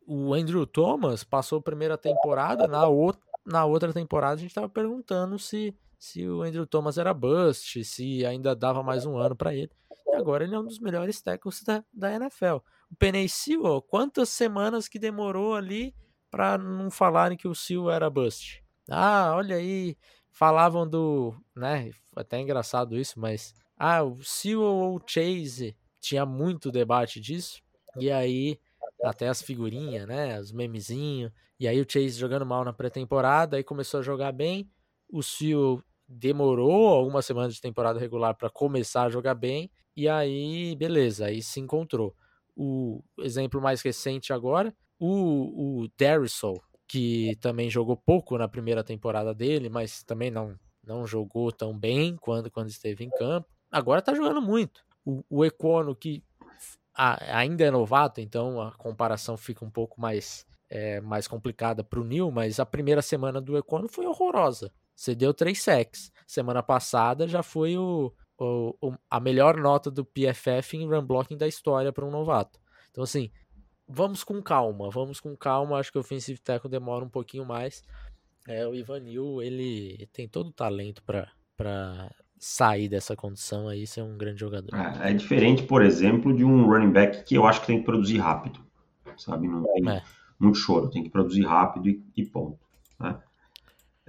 O 0.07 0.33
Andrew 0.33 0.65
Thomas 0.65 1.23
passou 1.23 1.59
a 1.59 1.61
primeira 1.61 1.95
temporada, 1.95 2.67
na, 2.67 2.87
outra, 2.87 3.21
na 3.45 3.65
outra 3.65 3.93
temporada 3.93 4.33
a 4.33 4.37
gente 4.37 4.49
estava 4.49 4.67
perguntando 4.67 5.37
se, 5.37 5.75
se 5.99 6.27
o 6.27 6.41
Andrew 6.41 6.65
Thomas 6.65 6.97
era 6.97 7.13
bust, 7.13 7.83
se 7.83 8.25
ainda 8.25 8.55
dava 8.55 8.81
mais 8.81 9.05
um 9.05 9.15
ano 9.15 9.35
para 9.35 9.53
ele. 9.53 9.69
E 10.11 10.15
agora 10.15 10.43
ele 10.43 10.55
é 10.55 10.59
um 10.59 10.65
dos 10.65 10.79
melhores 10.79 11.21
tackles 11.21 11.63
da, 11.63 11.83
da 11.93 12.13
NFL. 12.13 12.57
O 12.89 12.95
Penei 12.97 13.27
Sewell, 13.29 13.81
quantas 13.81 14.29
semanas 14.29 14.87
que 14.87 14.97
demorou 14.97 15.55
ali 15.55 15.95
para 16.31 16.57
não 16.57 16.89
falarem 16.89 17.37
que 17.37 17.47
o 17.47 17.55
Sewell 17.55 17.91
era 17.91 18.09
bust? 18.09 18.63
Ah, 18.89 19.33
olha 19.35 19.55
aí, 19.55 19.95
falavam 20.31 20.87
do, 20.87 21.35
né, 21.55 21.91
até 22.15 22.39
engraçado 22.39 22.97
isso, 22.97 23.19
mas 23.19 23.53
ah, 23.77 24.03
o 24.03 24.23
Sewell 24.23 24.65
ou 24.65 24.95
o 24.97 25.01
Chase, 25.05 25.75
tinha 25.99 26.25
muito 26.25 26.71
debate 26.71 27.19
disso. 27.19 27.61
E 27.97 28.11
aí 28.11 28.59
até 29.03 29.27
as 29.27 29.41
figurinhas, 29.41 30.07
né, 30.07 30.39
os 30.39 30.51
memezinhos. 30.51 31.31
E 31.59 31.67
aí 31.67 31.79
o 31.79 31.85
Chase 31.89 32.19
jogando 32.19 32.45
mal 32.45 32.63
na 32.63 32.73
pré-temporada, 32.73 33.57
aí 33.57 33.63
começou 33.63 33.99
a 33.99 34.03
jogar 34.03 34.31
bem. 34.31 34.69
O 35.09 35.21
Sewell 35.21 35.83
demorou 36.07 36.87
algumas 36.87 37.25
semanas 37.25 37.53
de 37.53 37.61
temporada 37.61 37.99
regular 37.99 38.35
para 38.35 38.49
começar 38.49 39.03
a 39.03 39.09
jogar 39.09 39.35
bem. 39.35 39.71
E 39.99 40.07
aí, 40.07 40.77
beleza, 40.77 41.25
aí 41.25 41.43
se 41.43 41.59
encontrou. 41.59 42.15
O 42.55 43.03
exemplo 43.19 43.61
mais 43.61 43.81
recente 43.81 44.31
agora, 44.31 44.73
o, 44.97 45.81
o 45.81 45.89
Darrisol, 45.99 46.63
que 46.87 47.35
também 47.41 47.69
jogou 47.69 47.97
pouco 47.97 48.37
na 48.37 48.47
primeira 48.47 48.81
temporada 48.81 49.33
dele, 49.35 49.67
mas 49.67 50.01
também 50.01 50.31
não, 50.31 50.57
não 50.81 51.05
jogou 51.05 51.51
tão 51.51 51.77
bem 51.77 52.15
quando, 52.15 52.49
quando 52.49 52.69
esteve 52.69 53.03
em 53.03 53.09
campo. 53.09 53.49
Agora 53.69 54.01
tá 54.01 54.13
jogando 54.13 54.41
muito. 54.41 54.85
O, 55.03 55.21
o 55.29 55.43
Econo, 55.43 55.93
que 55.93 56.23
ainda 56.95 57.65
é 57.65 57.69
novato, 57.69 58.21
então 58.21 58.61
a 58.61 58.71
comparação 58.71 59.35
fica 59.35 59.65
um 59.65 59.69
pouco 59.69 59.99
mais, 59.99 60.45
é, 60.69 61.01
mais 61.01 61.27
complicada 61.27 61.83
para 61.83 61.99
o 61.99 62.05
Neil, 62.05 62.31
mas 62.31 62.57
a 62.57 62.65
primeira 62.65 63.01
semana 63.01 63.41
do 63.41 63.57
Econo 63.57 63.89
foi 63.89 64.05
horrorosa. 64.05 64.71
Você 64.95 65.13
deu 65.13 65.33
três 65.33 65.61
sacks. 65.61 66.09
Semana 66.25 66.63
passada 66.63 67.27
já 67.27 67.43
foi 67.43 67.77
o, 67.77 68.13
o, 68.39 68.75
o, 68.81 68.93
a 69.09 69.19
melhor 69.19 69.57
nota 69.57 69.91
do 69.91 70.05
PFF 70.05 70.77
em 70.77 70.87
run 70.87 71.05
blocking 71.05 71.37
da 71.37 71.47
história 71.47 71.91
para 71.91 72.05
um 72.05 72.11
novato. 72.11 72.59
Então, 72.89 73.03
assim, 73.03 73.29
vamos 73.87 74.23
com 74.23 74.41
calma, 74.41 74.89
vamos 74.89 75.19
com 75.19 75.35
calma. 75.35 75.77
Acho 75.77 75.91
que 75.91 75.97
o 75.97 76.01
offensive 76.01 76.39
tackle 76.39 76.69
demora 76.69 77.03
um 77.03 77.09
pouquinho 77.09 77.45
mais. 77.45 77.83
É, 78.47 78.65
o 78.65 78.73
Ivanil, 78.73 79.41
ele 79.41 80.07
tem 80.13 80.27
todo 80.27 80.47
o 80.47 80.53
talento 80.53 81.03
para 81.03 82.09
sair 82.37 82.87
dessa 82.87 83.15
condição 83.15 83.67
aí 83.67 83.85
ser 83.85 84.01
um 84.01 84.17
grande 84.17 84.39
jogador. 84.39 84.73
É, 84.73 85.11
é, 85.11 85.13
diferente, 85.13 85.63
por 85.63 85.83
exemplo, 85.83 86.35
de 86.35 86.43
um 86.43 86.65
running 86.65 86.91
back 86.91 87.23
que 87.23 87.35
eu 87.35 87.45
acho 87.45 87.61
que 87.61 87.67
tem 87.67 87.79
que 87.79 87.85
produzir 87.85 88.17
rápido, 88.17 88.59
sabe? 89.17 89.47
Não 89.47 89.63
tem 89.63 89.89
é. 89.89 90.01
muito 90.39 90.57
choro, 90.57 90.89
tem 90.89 91.03
que 91.03 91.09
produzir 91.09 91.45
rápido 91.45 91.89
e, 91.89 92.03
e 92.15 92.25
ponto. 92.25 92.59
Né? 92.97 93.19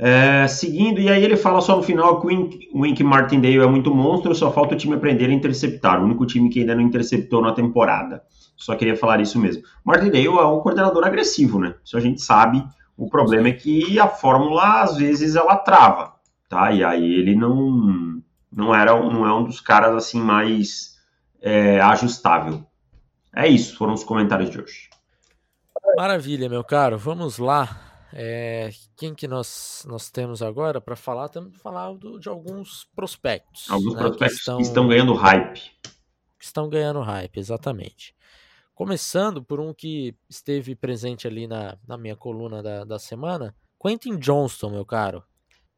É, 0.02 0.48
seguindo, 0.48 0.98
e 0.98 1.10
aí 1.10 1.22
ele 1.22 1.36
fala 1.36 1.60
só 1.60 1.76
no 1.76 1.82
final 1.82 2.22
que 2.22 2.26
o 2.72 2.80
Wink, 2.80 3.04
Martindale 3.04 3.58
é 3.58 3.66
muito 3.66 3.94
monstro, 3.94 4.34
só 4.34 4.50
falta 4.50 4.74
o 4.74 4.78
time 4.78 4.94
aprender 4.94 5.26
a 5.26 5.32
interceptar. 5.32 6.00
O 6.00 6.04
único 6.04 6.24
time 6.24 6.48
que 6.48 6.60
ainda 6.60 6.74
não 6.74 6.80
interceptou 6.80 7.42
na 7.42 7.52
temporada. 7.52 8.22
Só 8.56 8.74
queria 8.74 8.96
falar 8.96 9.20
isso 9.20 9.38
mesmo. 9.38 9.62
Martindale 9.84 10.26
é 10.26 10.30
um 10.30 10.60
coordenador 10.60 11.04
agressivo, 11.04 11.60
né? 11.60 11.74
Isso 11.84 11.98
a 11.98 12.00
gente 12.00 12.22
sabe. 12.22 12.64
O 12.96 13.10
problema 13.10 13.48
é 13.48 13.52
que 13.52 14.00
a 14.00 14.08
fórmula, 14.08 14.80
às 14.80 14.96
vezes, 14.96 15.36
ela 15.36 15.56
trava, 15.56 16.14
tá? 16.48 16.72
E 16.72 16.82
aí 16.82 17.04
ele 17.04 17.36
não, 17.36 18.22
não, 18.50 18.74
era, 18.74 18.98
não 18.98 19.26
é 19.26 19.34
um 19.34 19.44
dos 19.44 19.60
caras, 19.60 19.94
assim, 19.94 20.18
mais 20.22 20.96
é, 21.42 21.78
ajustável. 21.78 22.64
É 23.36 23.46
isso, 23.46 23.76
foram 23.76 23.92
os 23.92 24.02
comentários 24.02 24.48
de 24.48 24.62
hoje. 24.62 24.88
Maravilha, 25.94 26.48
meu 26.48 26.64
caro. 26.64 26.96
Vamos 26.96 27.36
lá. 27.36 27.89
É, 28.12 28.70
quem 28.96 29.14
que 29.14 29.28
nós, 29.28 29.84
nós 29.86 30.10
temos 30.10 30.42
agora 30.42 30.80
para 30.80 30.96
falar? 30.96 31.28
Temos 31.28 31.52
que 31.52 31.58
falar 31.58 31.92
do, 31.94 32.18
de 32.18 32.28
alguns 32.28 32.88
prospectos. 32.94 33.70
Alguns 33.70 33.94
né, 33.94 34.00
prospectos 34.00 34.36
que 34.36 34.40
estão, 34.40 34.56
que 34.56 34.62
estão 34.62 34.88
ganhando 34.88 35.14
hype. 35.14 35.60
Que 36.38 36.44
estão 36.44 36.68
ganhando 36.68 37.00
hype, 37.00 37.38
exatamente. 37.38 38.14
Começando 38.74 39.44
por 39.44 39.60
um 39.60 39.74
que 39.74 40.14
esteve 40.28 40.74
presente 40.74 41.26
ali 41.26 41.46
na, 41.46 41.76
na 41.86 41.96
minha 41.96 42.16
coluna 42.16 42.62
da, 42.62 42.84
da 42.84 42.98
semana, 42.98 43.54
Quentin 43.80 44.16
Johnston, 44.18 44.70
meu 44.70 44.84
caro. 44.84 45.22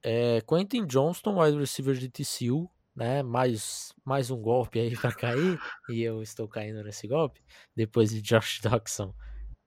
É, 0.02 0.40
Quentin 0.42 0.86
Johnston, 0.86 1.40
wide 1.40 1.58
receiver 1.58 1.96
de 1.96 2.08
TCU, 2.08 2.70
né? 2.94 3.22
Mais, 3.22 3.92
mais 4.04 4.30
um 4.30 4.40
golpe 4.40 4.78
aí 4.78 4.96
para 4.96 5.12
cair, 5.12 5.58
e 5.90 6.02
eu 6.02 6.22
estou 6.22 6.48
caindo 6.48 6.82
nesse 6.82 7.06
golpe, 7.06 7.42
depois 7.74 8.10
de 8.10 8.22
Josh 8.22 8.60
Doxson 8.62 9.14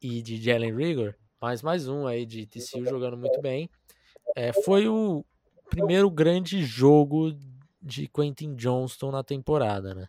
e 0.01 0.21
de 0.21 0.41
Jalen 0.41 0.75
Rigor 0.75 1.15
mais 1.41 1.61
mais 1.61 1.87
um 1.87 2.07
aí 2.07 2.25
de 2.25 2.45
TCU 2.45 2.85
jogando 2.85 3.17
muito 3.17 3.41
bem. 3.41 3.69
É, 4.35 4.51
foi 4.53 4.87
o 4.87 5.23
primeiro 5.69 6.09
grande 6.09 6.63
jogo 6.63 7.35
de 7.81 8.07
Quentin 8.07 8.55
Johnston 8.55 9.11
na 9.11 9.23
temporada, 9.23 9.93
né? 9.93 10.07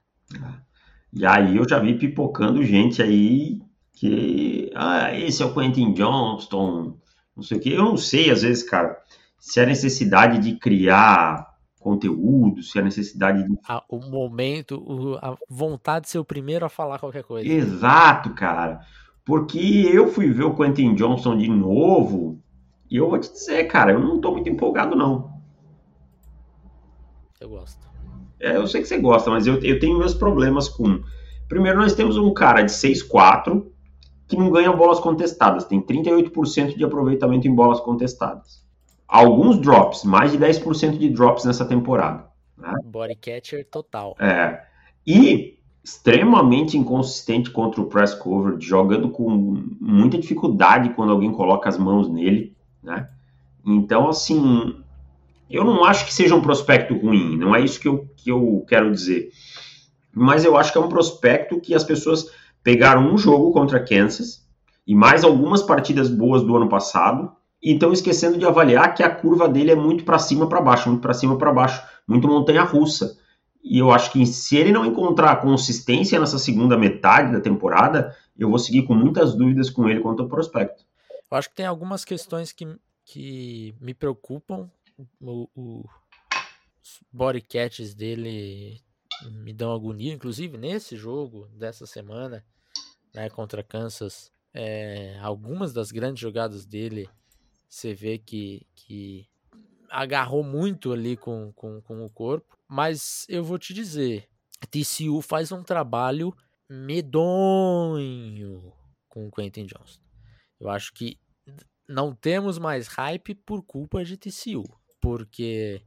E 1.12 1.25
aí 1.25 1.57
eu 1.57 1.69
já 1.69 1.79
vi 1.79 1.99
pipocando 1.99 2.62
gente 2.62 3.03
aí 3.03 3.61
que 3.93 4.71
ah, 4.75 5.15
esse 5.15 5.43
é 5.43 5.47
o 5.47 5.55
Quentin 5.55 5.93
Johnston, 5.93 6.99
não 7.35 7.43
sei 7.43 7.57
o 7.57 7.61
que. 7.61 7.73
Eu 7.73 7.85
não 7.85 7.97
sei, 7.97 8.31
às 8.31 8.43
vezes, 8.43 8.62
cara, 8.62 8.99
se 9.39 9.61
é 9.61 9.67
necessidade 9.67 10.39
de 10.39 10.57
criar 10.57 11.55
conteúdo, 11.81 12.62
se 12.62 12.79
é 12.79 12.83
necessidade 12.83 13.45
de. 13.45 13.59
Ah, 13.69 13.83
o 13.89 13.99
momento, 13.99 15.19
a 15.23 15.37
vontade 15.49 16.07
de 16.07 16.11
ser 16.11 16.19
o 16.19 16.25
primeiro 16.25 16.67
a 16.67 16.69
falar 16.69 16.99
qualquer 16.99 17.23
coisa. 17.23 17.49
Exato, 17.49 18.35
cara. 18.35 18.81
Porque 19.27 19.91
eu 19.93 20.07
fui 20.07 20.31
ver 20.31 20.45
o 20.45 20.55
Quentin 20.55 20.95
Johnson 20.95 21.37
de 21.37 21.49
novo 21.49 22.41
e 22.89 22.97
eu 22.97 23.11
vou 23.11 23.19
te 23.19 23.31
dizer, 23.31 23.65
cara, 23.65 23.91
eu 23.91 23.99
não 23.99 24.21
tô 24.21 24.31
muito 24.31 24.49
empolgado, 24.49 24.95
não. 24.95 25.33
Eu 27.41 27.49
gosto. 27.49 27.85
É, 28.39 28.57
eu 28.57 28.69
sei 28.69 28.83
que 28.83 28.87
você 28.87 28.99
gosta, 28.99 29.29
mas 29.29 29.45
eu, 29.45 29.61
eu 29.65 29.81
tenho 29.81 29.99
meus 29.99 30.15
problemas 30.15 30.69
com. 30.69 31.03
Primeiro, 31.49 31.81
nós 31.81 31.95
temos 31.95 32.17
um 32.17 32.33
cara 32.33 32.62
de 32.62 32.71
6'4 32.71 33.67
que 34.29 34.37
não 34.37 34.49
ganha 34.49 34.73
bolas 34.73 35.01
contestadas, 35.01 35.65
tem 35.65 35.81
38% 35.81 36.77
de 36.77 36.85
aproveitamento 36.85 37.49
em 37.49 37.55
bolas 37.55 37.81
contestadas. 37.81 38.65
Alguns 39.09 39.59
drops, 39.61 40.05
mais 40.05 40.33
de 40.33 40.39
10% 40.39 40.99
de 40.99 41.11
drops 41.11 41.45
nessa 41.45 41.65
temporada. 41.65 42.29
Né? 42.57 42.73
Body 42.85 43.17
catcher 43.17 43.69
total. 43.69 44.17
É. 44.21 44.65
E 45.05 45.59
extremamente 45.87 46.77
inconsistente 46.77 47.49
contra 47.49 47.81
o 47.81 47.87
press 47.87 48.12
cover, 48.12 48.57
jogando 48.59 49.09
com 49.09 49.62
muita 49.81 50.18
dificuldade 50.18 50.90
quando 50.90 51.12
alguém 51.12 51.31
coloca 51.31 51.68
as 51.68 51.79
mãos 51.79 52.09
nele, 52.09 52.57
né? 52.83 53.09
Então, 53.64 54.09
assim, 54.09 54.75
Eu 55.49 55.64
não 55.64 55.85
acho 55.85 56.05
que 56.05 56.12
seja 56.12 56.35
um 56.35 56.40
prospecto 56.40 56.92
ruim, 56.96 57.37
não 57.37 57.55
é 57.55 57.61
isso 57.61 57.79
que 57.79 57.87
eu, 57.87 58.05
que 58.16 58.31
eu 58.31 58.64
quero 58.68 58.90
dizer. 58.90 59.31
Mas 60.12 60.44
eu 60.44 60.57
acho 60.57 60.72
que 60.72 60.79
é 60.79 60.81
um 60.81 60.88
prospecto 60.88 61.61
que 61.61 61.72
as 61.75 61.85
pessoas 61.85 62.31
pegaram 62.64 63.12
um 63.12 63.16
jogo 63.16 63.53
contra 63.53 63.79
Kansas 63.79 64.44
e 64.85 64.94
mais 64.94 65.22
algumas 65.22 65.62
partidas 65.62 66.09
boas 66.09 66.42
do 66.42 66.57
ano 66.57 66.68
passado 66.68 67.31
e 67.62 67.75
estão 67.75 67.92
esquecendo 67.92 68.38
de 68.38 68.44
avaliar 68.44 68.92
que 68.94 69.05
a 69.05 69.11
curva 69.11 69.49
dele 69.49 69.70
é 69.70 69.77
muito 69.77 70.05
para 70.05 70.18
cima 70.18 70.49
para 70.49 70.61
baixo, 70.61 70.88
muito 70.88 71.03
para 71.03 71.14
cima 71.14 71.38
para 71.38 71.53
baixo, 71.53 71.81
muito 72.09 72.27
montanha 72.27 72.64
russa. 72.64 73.16
E 73.68 73.79
eu 73.79 73.90
acho 73.90 74.12
que 74.12 74.24
se 74.24 74.57
ele 74.57 74.70
não 74.70 74.87
encontrar 74.87 75.40
consistência 75.42 76.20
nessa 76.20 76.38
segunda 76.38 76.79
metade 76.79 77.33
da 77.33 77.40
temporada, 77.40 78.16
eu 78.38 78.48
vou 78.48 78.61
seguir 78.61 78.85
com 78.85 78.94
muitas 78.94 79.35
dúvidas 79.35 79.68
com 79.68 79.88
ele 79.88 79.98
quanto 79.98 80.22
ao 80.22 80.29
prospecto. 80.29 80.85
Eu 81.29 81.37
acho 81.37 81.50
que 81.50 81.57
tem 81.57 81.66
algumas 81.66 82.05
questões 82.05 82.52
que, 82.52 82.64
que 83.05 83.74
me 83.81 83.92
preocupam. 83.92 84.70
O, 85.20 85.48
o, 85.57 85.85
os 86.81 87.00
body 87.12 87.40
catches 87.40 87.92
dele 87.92 88.81
me 89.33 89.52
dão 89.52 89.72
agonia, 89.72 90.12
inclusive 90.12 90.57
nesse 90.57 90.96
jogo 90.96 91.48
dessa 91.52 91.87
semana, 91.87 92.44
né, 93.12 93.29
contra 93.29 93.64
Kansas, 93.64 94.31
é, 94.55 95.18
algumas 95.20 95.72
das 95.72 95.90
grandes 95.90 96.20
jogadas 96.20 96.64
dele, 96.64 97.09
você 97.68 97.92
vê 97.92 98.16
que, 98.16 98.64
que 98.76 99.26
agarrou 99.90 100.44
muito 100.44 100.92
ali 100.92 101.16
com, 101.16 101.52
com, 101.57 101.81
com 101.81 102.05
o 102.05 102.11
corpo. 102.11 102.56
Mas 102.68 103.24
eu 103.29 103.44
vou 103.44 103.59
te 103.59 103.72
dizer, 103.72 104.29
TCU 104.70 105.22
faz 105.22 105.52
um 105.52 105.62
trabalho 105.62 106.35
medonho 106.68 108.72
com 109.09 109.29
o 109.29 109.31
Quentin 109.31 109.66
Johnston. 109.66 110.05
Eu 110.59 110.68
acho 110.68 110.92
que 110.92 111.18
não 111.88 112.14
temos 112.14 112.59
mais 112.59 112.88
hype 112.88 113.35
por 113.35 113.62
culpa 113.62 114.05
de 114.05 114.16
TCU, 114.16 114.64
porque 115.00 115.83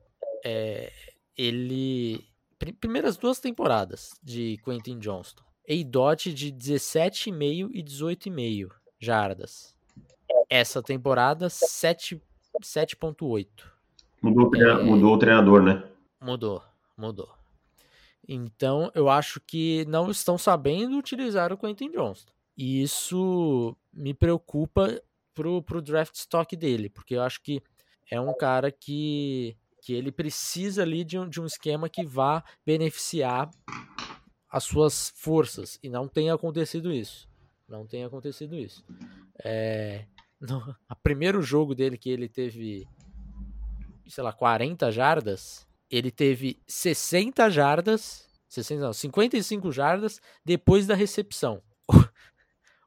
é, 0.45 0.91
ele 1.37 2.25
primeiras 2.79 3.17
duas 3.17 3.39
temporadas 3.39 4.11
de 4.21 4.57
Quentin 4.63 4.99
Johnston, 4.99 5.43
dot 5.85 6.33
de 6.33 6.51
17,5 6.51 7.69
e 7.73 7.83
18,5 7.83 8.69
jardas. 8.99 9.75
Essa 10.49 10.81
temporada 10.81 11.47
7.8. 11.47 13.47
Mudou, 14.21 14.55
é, 14.55 14.83
mudou 14.83 15.13
o 15.13 15.17
treinador, 15.17 15.61
né? 15.61 15.83
Mudou, 16.21 16.61
mudou. 16.99 17.33
Então, 18.27 18.91
eu 18.93 19.09
acho 19.09 19.39
que 19.39 19.85
não 19.87 20.11
estão 20.11 20.37
sabendo 20.37 20.97
utilizar 20.97 21.51
o 21.51 21.57
Quentin 21.57 21.91
Johnston. 21.91 22.31
E 22.55 22.81
isso 22.83 23.75
me 23.93 24.13
preocupa 24.13 25.01
pro, 25.33 25.63
pro 25.63 25.81
draft 25.81 26.13
stock 26.15 26.55
dele, 26.55 26.89
porque 26.89 27.15
eu 27.15 27.23
acho 27.23 27.41
que 27.41 27.63
é 28.11 28.19
um 28.19 28.35
cara 28.35 28.71
que, 28.71 29.55
que 29.81 29.93
ele 29.93 30.11
precisa 30.11 30.81
ali 30.81 31.03
de 31.03 31.17
um, 31.17 31.27
de 31.27 31.39
um 31.39 31.45
esquema 31.45 31.87
que 31.87 32.05
vá 32.05 32.43
beneficiar 32.65 33.49
as 34.49 34.63
suas 34.63 35.13
forças. 35.15 35.79
E 35.81 35.89
não 35.89 36.07
tem 36.07 36.29
acontecido 36.29 36.91
isso. 36.91 37.29
Não 37.67 37.85
tem 37.85 38.03
acontecido 38.03 38.55
isso. 38.55 38.83
É, 39.43 40.05
no 40.39 40.75
a 40.89 40.95
primeiro 40.95 41.41
jogo 41.41 41.75
dele 41.75 41.97
que 41.97 42.09
ele 42.09 42.27
teve, 42.27 42.87
sei 44.07 44.23
lá, 44.23 44.33
40 44.33 44.91
jardas, 44.91 45.67
ele 45.89 46.11
teve 46.11 46.61
60 46.67 47.49
jardas, 47.49 48.27
60 48.47 48.81
não, 48.81 48.93
55 48.93 49.71
jardas 49.71 50.21
depois 50.45 50.85
da 50.85 50.95
recepção. 50.95 51.61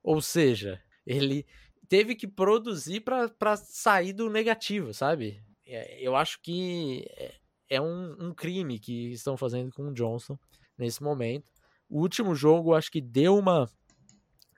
Ou 0.03 0.21
seja, 0.21 0.81
ele 1.07 1.47
teve 1.88 2.15
que 2.15 2.27
produzir 2.27 3.01
para 3.01 3.57
sair 3.57 4.12
do 4.12 4.31
negativo, 4.31 4.95
sabe? 4.95 5.43
É, 5.67 6.01
eu 6.01 6.17
acho 6.17 6.41
que 6.41 7.05
é, 7.11 7.35
é 7.71 7.81
um, 7.81 8.29
um, 8.29 8.35
crime 8.35 8.79
que 8.79 9.12
estão 9.12 9.37
fazendo 9.37 9.73
com 9.73 9.88
o 9.88 9.95
Johnson 9.95 10.38
nesse 10.79 11.03
momento. 11.03 11.51
O 11.88 12.01
último 12.01 12.35
jogo, 12.35 12.75
acho 12.75 12.91
que 12.91 13.01
deu 13.01 13.37
uma 13.37 13.71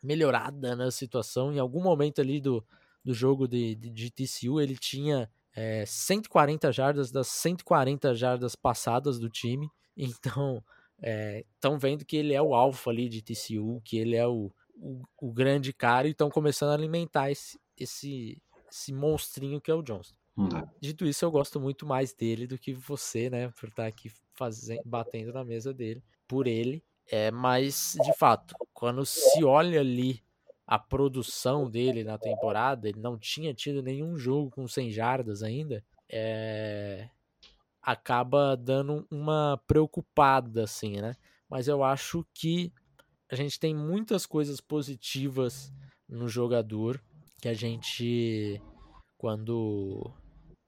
melhorada 0.02 0.76
na 0.76 0.90
situação. 0.90 1.52
Em 1.52 1.58
algum 1.58 1.82
momento 1.82 2.20
ali 2.20 2.40
do, 2.40 2.64
do 3.04 3.12
jogo 3.14 3.48
de, 3.48 3.74
de, 3.74 3.90
de 3.90 4.10
TCU, 4.10 4.60
ele 4.60 4.76
tinha 4.76 5.30
é, 5.54 5.84
140 5.86 6.72
jardas 6.72 7.10
das 7.10 7.28
140 7.28 8.14
jardas 8.14 8.54
passadas 8.54 9.18
do 9.18 9.28
time. 9.28 9.68
Então, 9.96 10.60
estão 11.54 11.74
é, 11.76 11.78
vendo 11.78 12.04
que 12.04 12.16
ele 12.16 12.34
é 12.34 12.42
o 12.42 12.52
alfa 12.52 12.90
ali 12.90 13.08
de 13.08 13.22
TCU, 13.22 13.80
que 13.84 13.96
ele 13.96 14.16
é 14.16 14.26
o, 14.26 14.50
o, 14.74 15.02
o 15.20 15.32
grande 15.32 15.72
cara 15.72 16.08
e 16.08 16.10
estão 16.10 16.28
começando 16.28 16.70
a 16.70 16.74
alimentar 16.74 17.30
esse, 17.30 17.60
esse, 17.78 18.42
esse 18.68 18.92
monstrinho 18.92 19.60
que 19.60 19.70
é 19.70 19.74
o 19.74 19.82
Johnson. 19.82 20.14
Hum. 20.36 20.48
Dito 20.80 21.06
isso, 21.06 21.24
eu 21.24 21.30
gosto 21.30 21.60
muito 21.60 21.86
mais 21.86 22.12
dele 22.12 22.46
do 22.46 22.58
que 22.58 22.72
você, 22.72 23.30
né? 23.30 23.50
Por 23.50 23.68
estar 23.68 23.86
aqui 23.86 24.10
fazendo, 24.32 24.82
batendo 24.84 25.32
na 25.32 25.44
mesa 25.44 25.72
dele, 25.72 26.02
por 26.26 26.48
ele. 26.48 26.82
É, 27.06 27.30
mas, 27.30 27.96
de 28.02 28.12
fato, 28.14 28.54
quando 28.72 29.06
se 29.06 29.44
olha 29.44 29.78
ali 29.80 30.24
a 30.66 30.78
produção 30.78 31.68
dele 31.70 32.04
na 32.04 32.18
temporada, 32.18 32.88
ele 32.88 33.00
não 33.00 33.18
tinha 33.18 33.52
tido 33.52 33.82
nenhum 33.82 34.16
jogo 34.16 34.50
com 34.50 34.66
100 34.66 34.90
jardas 34.90 35.42
ainda, 35.42 35.84
é... 36.10 37.08
acaba 37.82 38.56
dando 38.56 39.06
uma 39.10 39.60
preocupada, 39.66 40.64
assim, 40.64 41.00
né? 41.00 41.14
Mas 41.48 41.68
eu 41.68 41.84
acho 41.84 42.26
que 42.32 42.72
a 43.30 43.36
gente 43.36 43.58
tem 43.58 43.74
muitas 43.74 44.26
coisas 44.26 44.60
positivas 44.60 45.72
no 46.08 46.28
jogador 46.28 47.02
que 47.40 47.48
a 47.48 47.54
gente, 47.54 48.60
quando 49.18 50.10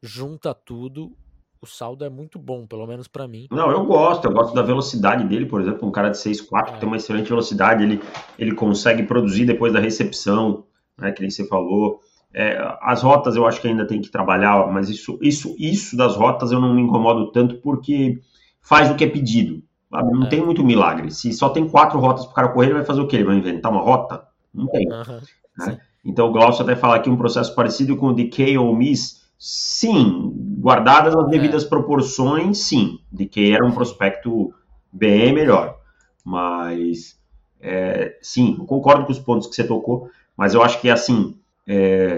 junta 0.03 0.55
tudo, 0.55 1.17
o 1.67 1.69
saldo 1.69 2.05
é 2.05 2.09
muito 2.09 2.39
bom, 2.39 2.67
pelo 2.67 2.87
menos 2.87 3.09
para 3.09 3.27
mim. 3.27 3.49
Não, 3.51 3.71
eu 3.71 3.85
gosto, 3.85 4.25
eu 4.25 4.33
gosto 4.33 4.55
da 4.55 4.63
velocidade 4.63 5.25
dele, 5.25 5.47
por 5.47 5.61
exemplo, 5.61 5.87
um 5.87 5.91
cara 5.91 6.09
de 6.09 6.17
6'4 6.17 6.69
é. 6.69 6.73
que 6.73 6.81
tem 6.81 6.89
uma 6.89 6.97
excelente 6.97 7.29
velocidade, 7.29 7.83
ele, 7.83 8.01
ele 8.39 8.55
consegue 8.55 9.03
produzir 9.03 9.45
depois 9.45 9.73
da 9.73 9.81
recepção, 9.81 10.65
né, 10.97 11.13
que 11.13 11.21
nem 11.21 11.31
você 11.31 11.47
falou. 11.47 12.01
É, 12.33 12.57
as 12.81 13.03
rotas 13.03 13.35
eu 13.35 13.47
acho 13.47 13.61
que 13.61 13.69
ainda 13.69 13.87
tem 13.87 14.01
que 14.01 14.11
trabalhar, 14.11 14.71
mas 14.73 14.89
isso, 14.89 15.19
isso, 15.21 15.55
isso 15.59 15.97
das 15.97 16.17
rotas 16.17 16.53
eu 16.53 16.61
não 16.61 16.75
me 16.75 16.83
incomodo 16.83 17.33
tanto 17.33 17.57
porque 17.57 18.21
faz 18.61 18.91
o 18.91 18.95
que 18.95 19.05
é 19.05 19.09
pedido. 19.09 19.63
Sabe? 19.91 20.13
Não 20.13 20.27
é. 20.27 20.29
tem 20.29 20.45
muito 20.45 20.65
milagre. 20.65 21.11
Se 21.11 21.33
só 21.33 21.49
tem 21.49 21.69
quatro 21.69 21.99
rotas 21.99 22.25
para 22.25 22.33
o 22.33 22.35
cara 22.35 22.49
correr, 22.49 22.67
ele 22.67 22.75
vai 22.75 22.85
fazer 22.85 23.01
o 23.01 23.07
quê? 23.07 23.17
Ele 23.17 23.25
vai 23.25 23.37
inventar 23.37 23.73
uma 23.73 23.81
rota? 23.81 24.23
Não 24.53 24.67
tem. 24.67 24.87
Uhum, 24.87 25.21
né? 25.59 25.81
Então 26.05 26.29
o 26.29 26.33
Glaucio 26.33 26.63
até 26.63 26.77
fala 26.77 26.97
aqui 26.97 27.11
um 27.11 27.17
processo 27.17 27.55
parecido 27.55 27.97
com 27.97 28.09
o 28.09 28.15
de 28.15 28.27
K 28.27 28.57
ou 28.59 28.75
Miss, 28.77 29.26
Sim, 29.39 30.33
guardadas 30.59 31.15
as 31.15 31.29
devidas 31.29 31.65
é. 31.65 31.69
proporções, 31.69 32.59
sim, 32.59 33.01
de 33.13 33.27
que 33.27 33.53
era 33.53 33.67
um 33.67 33.73
prospecto 33.73 34.53
bem 34.93 35.33
melhor. 35.33 35.79
Mas, 36.25 37.19
é, 37.61 38.19
sim, 38.23 38.57
eu 38.59 38.65
concordo 38.65 39.05
com 39.05 39.13
os 39.13 39.19
pontos 39.19 39.47
que 39.47 39.55
você 39.55 39.65
tocou, 39.65 40.11
mas 40.37 40.55
eu 40.55 40.63
acho 40.63 40.81
que, 40.81 40.91
assim, 40.91 41.39
é, 41.67 42.17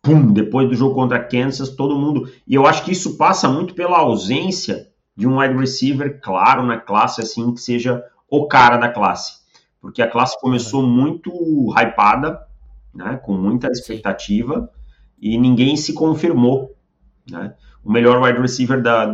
pum, 0.00 0.32
depois 0.32 0.68
do 0.68 0.74
jogo 0.74 0.94
contra 0.94 1.22
Kansas, 1.22 1.70
todo 1.70 1.98
mundo... 1.98 2.30
E 2.46 2.54
eu 2.54 2.66
acho 2.66 2.84
que 2.84 2.92
isso 2.92 3.16
passa 3.16 3.48
muito 3.48 3.74
pela 3.74 3.98
ausência 3.98 4.88
de 5.16 5.26
um 5.26 5.38
wide 5.38 5.58
receiver 5.58 6.20
claro 6.22 6.64
na 6.64 6.78
classe, 6.78 7.20
assim, 7.20 7.52
que 7.52 7.60
seja 7.60 8.02
o 8.28 8.46
cara 8.46 8.76
da 8.76 8.88
classe. 8.88 9.40
Porque 9.80 10.00
a 10.00 10.10
classe 10.10 10.40
começou 10.40 10.82
muito 10.82 11.30
hypada, 11.76 12.46
né, 12.94 13.20
com 13.22 13.32
muita 13.32 13.68
expectativa, 13.68 14.70
e 15.20 15.38
ninguém 15.38 15.76
se 15.76 15.92
confirmou. 15.92 16.74
Né? 17.30 17.54
O 17.84 17.92
melhor 17.92 18.22
wide 18.22 18.40
receiver 18.40 18.82
da, 18.82 19.06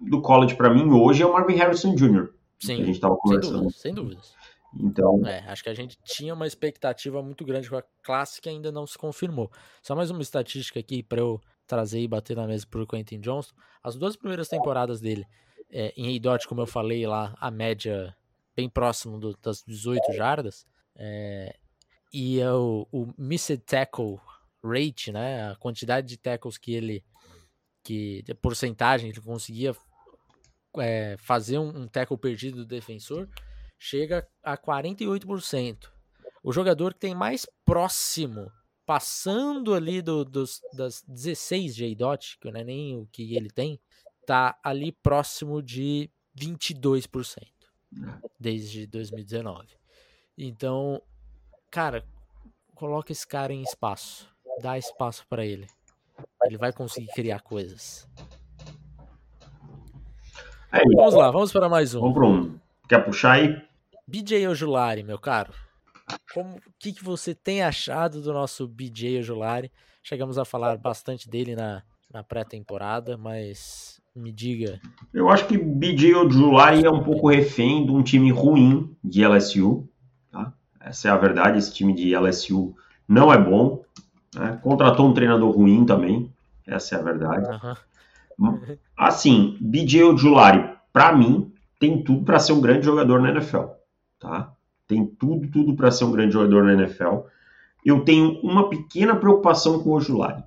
do 0.00 0.20
college 0.20 0.54
para 0.54 0.72
mim 0.72 0.90
hoje 0.90 1.22
é 1.22 1.26
o 1.26 1.32
Marvin 1.32 1.54
Harrison 1.54 1.94
Jr. 1.94 2.28
Sim, 2.58 2.76
que 2.76 2.82
a 2.82 2.84
gente 2.84 2.94
estava 2.96 3.16
conversando. 3.16 3.70
Sem 3.70 3.94
dúvidas, 3.94 4.26
sem 4.26 4.34
dúvidas. 4.34 4.40
Então, 4.72 5.26
é, 5.26 5.40
acho 5.48 5.64
que 5.64 5.68
a 5.68 5.74
gente 5.74 5.98
tinha 6.04 6.32
uma 6.32 6.46
expectativa 6.46 7.20
muito 7.22 7.44
grande 7.44 7.68
com 7.68 7.76
a 7.76 7.82
classe 8.04 8.40
que 8.40 8.48
ainda 8.48 8.70
não 8.70 8.86
se 8.86 8.96
confirmou. 8.96 9.50
Só 9.82 9.96
mais 9.96 10.10
uma 10.10 10.22
estatística 10.22 10.78
aqui 10.78 11.02
para 11.02 11.20
eu 11.20 11.40
trazer 11.66 12.00
e 12.00 12.06
bater 12.06 12.36
na 12.36 12.46
mesa 12.46 12.66
para 12.70 12.82
o 12.82 12.86
Quentin 12.86 13.20
Johnson. 13.20 13.52
As 13.82 13.96
duas 13.96 14.14
primeiras 14.14 14.48
temporadas 14.48 15.00
dele 15.00 15.26
é, 15.70 15.92
em 15.96 16.06
Eidot, 16.06 16.46
como 16.46 16.60
eu 16.60 16.66
falei 16.66 17.06
lá, 17.06 17.34
a 17.40 17.50
média 17.50 18.14
bem 18.54 18.68
próximo 18.68 19.18
do, 19.18 19.36
das 19.42 19.62
18 19.66 20.12
jardas. 20.12 20.66
É, 20.94 21.56
e 22.12 22.40
é 22.40 22.52
o, 22.52 22.86
o 22.92 23.08
missed 23.16 23.62
tackle 23.64 24.18
rate, 24.64 25.12
né, 25.12 25.50
a 25.50 25.56
quantidade 25.56 26.06
de 26.06 26.16
tackles 26.16 26.58
que 26.58 26.72
ele, 26.72 27.04
que 27.82 28.24
a 28.30 28.34
porcentagem 28.34 29.10
que 29.10 29.18
ele 29.18 29.26
conseguia 29.26 29.74
é, 30.78 31.16
fazer 31.18 31.58
um, 31.58 31.82
um 31.82 31.88
tackle 31.88 32.18
perdido 32.18 32.58
do 32.58 32.66
defensor, 32.66 33.28
chega 33.78 34.28
a 34.42 34.56
48%. 34.56 35.90
O 36.42 36.52
jogador 36.52 36.94
que 36.94 37.00
tem 37.00 37.14
mais 37.14 37.46
próximo, 37.64 38.50
passando 38.86 39.74
ali 39.74 40.00
do, 40.02 40.24
dos, 40.24 40.60
das 40.74 41.02
16 41.06 41.74
de 41.74 41.94
dot 41.94 42.38
que 42.38 42.50
não 42.50 42.60
é 42.60 42.64
nem 42.64 42.96
o 42.96 43.06
que 43.06 43.34
ele 43.34 43.50
tem, 43.50 43.80
tá 44.26 44.58
ali 44.62 44.92
próximo 44.92 45.62
de 45.62 46.10
22% 46.38 47.46
desde 48.38 48.86
2019. 48.86 49.68
Então, 50.36 51.02
cara, 51.70 52.06
coloca 52.74 53.12
esse 53.12 53.26
cara 53.26 53.52
em 53.52 53.62
espaço 53.62 54.30
dá 54.62 54.78
espaço 54.78 55.26
para 55.28 55.44
ele. 55.44 55.66
Ele 56.44 56.56
vai 56.56 56.72
conseguir 56.72 57.08
criar 57.08 57.40
coisas. 57.40 58.08
É 60.72 60.82
vamos 60.94 61.14
lá, 61.14 61.30
vamos 61.30 61.52
para 61.52 61.68
mais 61.68 61.94
um. 61.94 62.00
Vamos 62.00 62.14
para 62.14 62.26
um. 62.26 62.58
Quer 62.88 63.04
puxar 63.04 63.32
aí? 63.32 63.60
BJ 64.06 64.46
Ojulari, 64.48 65.02
meu 65.02 65.18
caro. 65.18 65.52
Como 66.34 66.60
que, 66.78 66.92
que 66.92 67.04
você 67.04 67.34
tem 67.34 67.62
achado 67.62 68.20
do 68.20 68.32
nosso 68.32 68.66
BJ 68.66 69.18
Ojulari? 69.18 69.70
Chegamos 70.02 70.38
a 70.38 70.44
falar 70.44 70.76
bastante 70.76 71.28
dele 71.28 71.54
na, 71.54 71.82
na 72.12 72.22
pré-temporada, 72.22 73.16
mas 73.16 74.00
me 74.14 74.32
diga. 74.32 74.80
Eu 75.12 75.28
acho 75.28 75.46
que 75.46 75.56
BJ 75.56 76.14
Ojulari 76.14 76.84
é 76.84 76.90
um 76.90 77.02
pouco 77.02 77.28
refém 77.28 77.84
de 77.84 77.92
um 77.92 78.02
time 78.02 78.30
ruim 78.30 78.96
de 79.02 79.24
LSU. 79.26 79.88
Tá? 80.30 80.52
Essa 80.80 81.08
é 81.08 81.10
a 81.10 81.16
verdade. 81.16 81.58
Esse 81.58 81.72
time 81.72 81.94
de 81.94 82.16
LSU 82.16 82.74
não 83.08 83.32
é 83.32 83.38
bom. 83.38 83.84
Né? 84.34 84.58
Contratou 84.62 85.08
um 85.08 85.14
treinador 85.14 85.50
ruim 85.50 85.84
também. 85.84 86.32
Essa 86.66 86.96
é 86.96 86.98
a 86.98 87.02
verdade. 87.02 87.46
Uhum. 88.38 88.60
Assim, 88.96 89.56
BJ 89.60 90.04
Ojulari, 90.04 90.70
para 90.92 91.14
mim, 91.16 91.52
tem 91.78 92.02
tudo 92.02 92.24
para 92.24 92.38
ser 92.38 92.52
um 92.52 92.60
grande 92.60 92.84
jogador 92.84 93.20
na 93.20 93.30
NFL. 93.30 93.64
Tá? 94.18 94.52
Tem 94.86 95.06
tudo, 95.06 95.48
tudo 95.48 95.74
para 95.74 95.90
ser 95.90 96.04
um 96.04 96.12
grande 96.12 96.34
jogador 96.34 96.64
na 96.64 96.74
NFL. 96.74 97.20
Eu 97.84 98.04
tenho 98.04 98.38
uma 98.42 98.68
pequena 98.68 99.16
preocupação 99.16 99.82
com 99.82 99.90
o 99.90 99.94
Ojulari. 99.94 100.42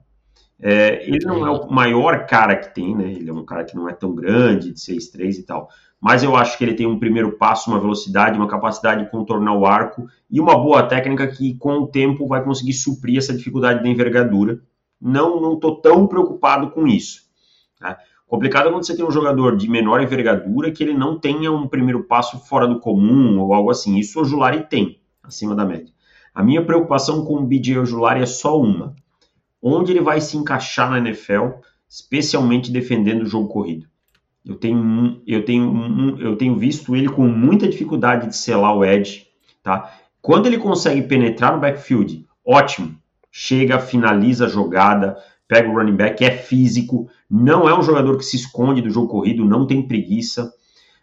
É, 0.59 1.05
ele 1.07 1.25
não 1.25 1.45
é 1.45 1.49
o 1.49 1.69
maior 1.69 2.25
cara 2.25 2.55
que 2.55 2.73
tem, 2.73 2.95
né? 2.95 3.11
Ele 3.11 3.29
é 3.29 3.33
um 3.33 3.43
cara 3.43 3.65
que 3.65 3.75
não 3.75 3.89
é 3.89 3.93
tão 3.93 4.13
grande, 4.15 4.71
de 4.71 4.79
6'3 4.79 5.39
e 5.39 5.43
tal. 5.43 5.69
Mas 6.03 6.21
eu 6.21 6.35
acho 6.35 6.57
que 6.57 6.65
ele 6.65 6.73
tem 6.73 6.85
um 6.85 6.99
primeiro 6.99 7.37
passo, 7.37 7.71
uma 7.71 7.79
velocidade, 7.79 8.37
uma 8.37 8.45
capacidade 8.45 9.05
de 9.05 9.09
contornar 9.09 9.53
o 9.53 9.65
arco 9.65 10.05
e 10.29 10.37
uma 10.37 10.53
boa 10.57 10.83
técnica 10.83 11.25
que, 11.27 11.53
com 11.53 11.75
o 11.75 11.87
tempo, 11.87 12.27
vai 12.27 12.43
conseguir 12.43 12.73
suprir 12.73 13.17
essa 13.17 13.33
dificuldade 13.33 13.81
da 13.81 13.87
envergadura. 13.87 14.59
Não, 14.99 15.39
não 15.39 15.57
tô 15.57 15.77
tão 15.77 16.05
preocupado 16.05 16.71
com 16.71 16.85
isso. 16.85 17.21
Tá? 17.79 17.97
Complicado 18.27 18.67
é 18.67 18.71
quando 18.73 18.85
você 18.85 18.97
tem 18.97 19.05
um 19.05 19.11
jogador 19.11 19.55
de 19.55 19.69
menor 19.69 20.01
envergadura 20.01 20.73
que 20.73 20.83
ele 20.83 20.93
não 20.93 21.17
tenha 21.17 21.53
um 21.53 21.69
primeiro 21.69 22.03
passo 22.03 22.37
fora 22.37 22.67
do 22.67 22.81
comum 22.81 23.39
ou 23.39 23.53
algo 23.53 23.71
assim. 23.71 23.97
Isso 23.97 24.19
o 24.19 24.25
Julari 24.25 24.67
tem, 24.67 24.99
acima 25.23 25.55
da 25.55 25.63
média. 25.63 25.93
A 26.35 26.43
minha 26.43 26.65
preocupação 26.65 27.23
com 27.23 27.35
o 27.35 27.45
BJ 27.45 27.85
Julari 27.85 28.21
é 28.21 28.25
só 28.25 28.59
uma 28.59 28.93
onde 29.61 29.93
ele 29.93 30.01
vai 30.01 30.19
se 30.19 30.35
encaixar 30.35 30.89
na 30.89 30.97
NFL, 30.97 31.61
especialmente 31.87 32.69
defendendo 32.69 33.21
o 33.21 33.25
jogo 33.25 33.47
corrido. 33.47 33.92
Eu 34.45 34.55
tenho, 34.55 35.21
eu 35.25 35.45
tenho, 35.45 36.17
eu 36.19 36.35
tenho 36.35 36.55
visto 36.57 36.95
ele 36.95 37.07
com 37.07 37.27
muita 37.27 37.67
dificuldade 37.67 38.27
de 38.27 38.35
selar 38.35 38.75
o 38.75 38.83
edge, 38.83 39.27
tá? 39.61 39.93
Quando 40.21 40.47
ele 40.47 40.57
consegue 40.57 41.01
penetrar 41.01 41.53
no 41.53 41.61
backfield, 41.61 42.25
ótimo. 42.45 42.95
Chega, 43.31 43.79
finaliza 43.79 44.45
a 44.45 44.49
jogada, 44.49 45.17
pega 45.47 45.69
o 45.69 45.73
running 45.73 45.95
back, 45.95 46.23
é 46.23 46.31
físico, 46.31 47.09
não 47.29 47.67
é 47.67 47.77
um 47.77 47.81
jogador 47.81 48.17
que 48.17 48.25
se 48.25 48.35
esconde 48.35 48.81
do 48.81 48.89
jogo 48.89 49.07
corrido, 49.07 49.45
não 49.45 49.65
tem 49.65 49.87
preguiça. 49.87 50.53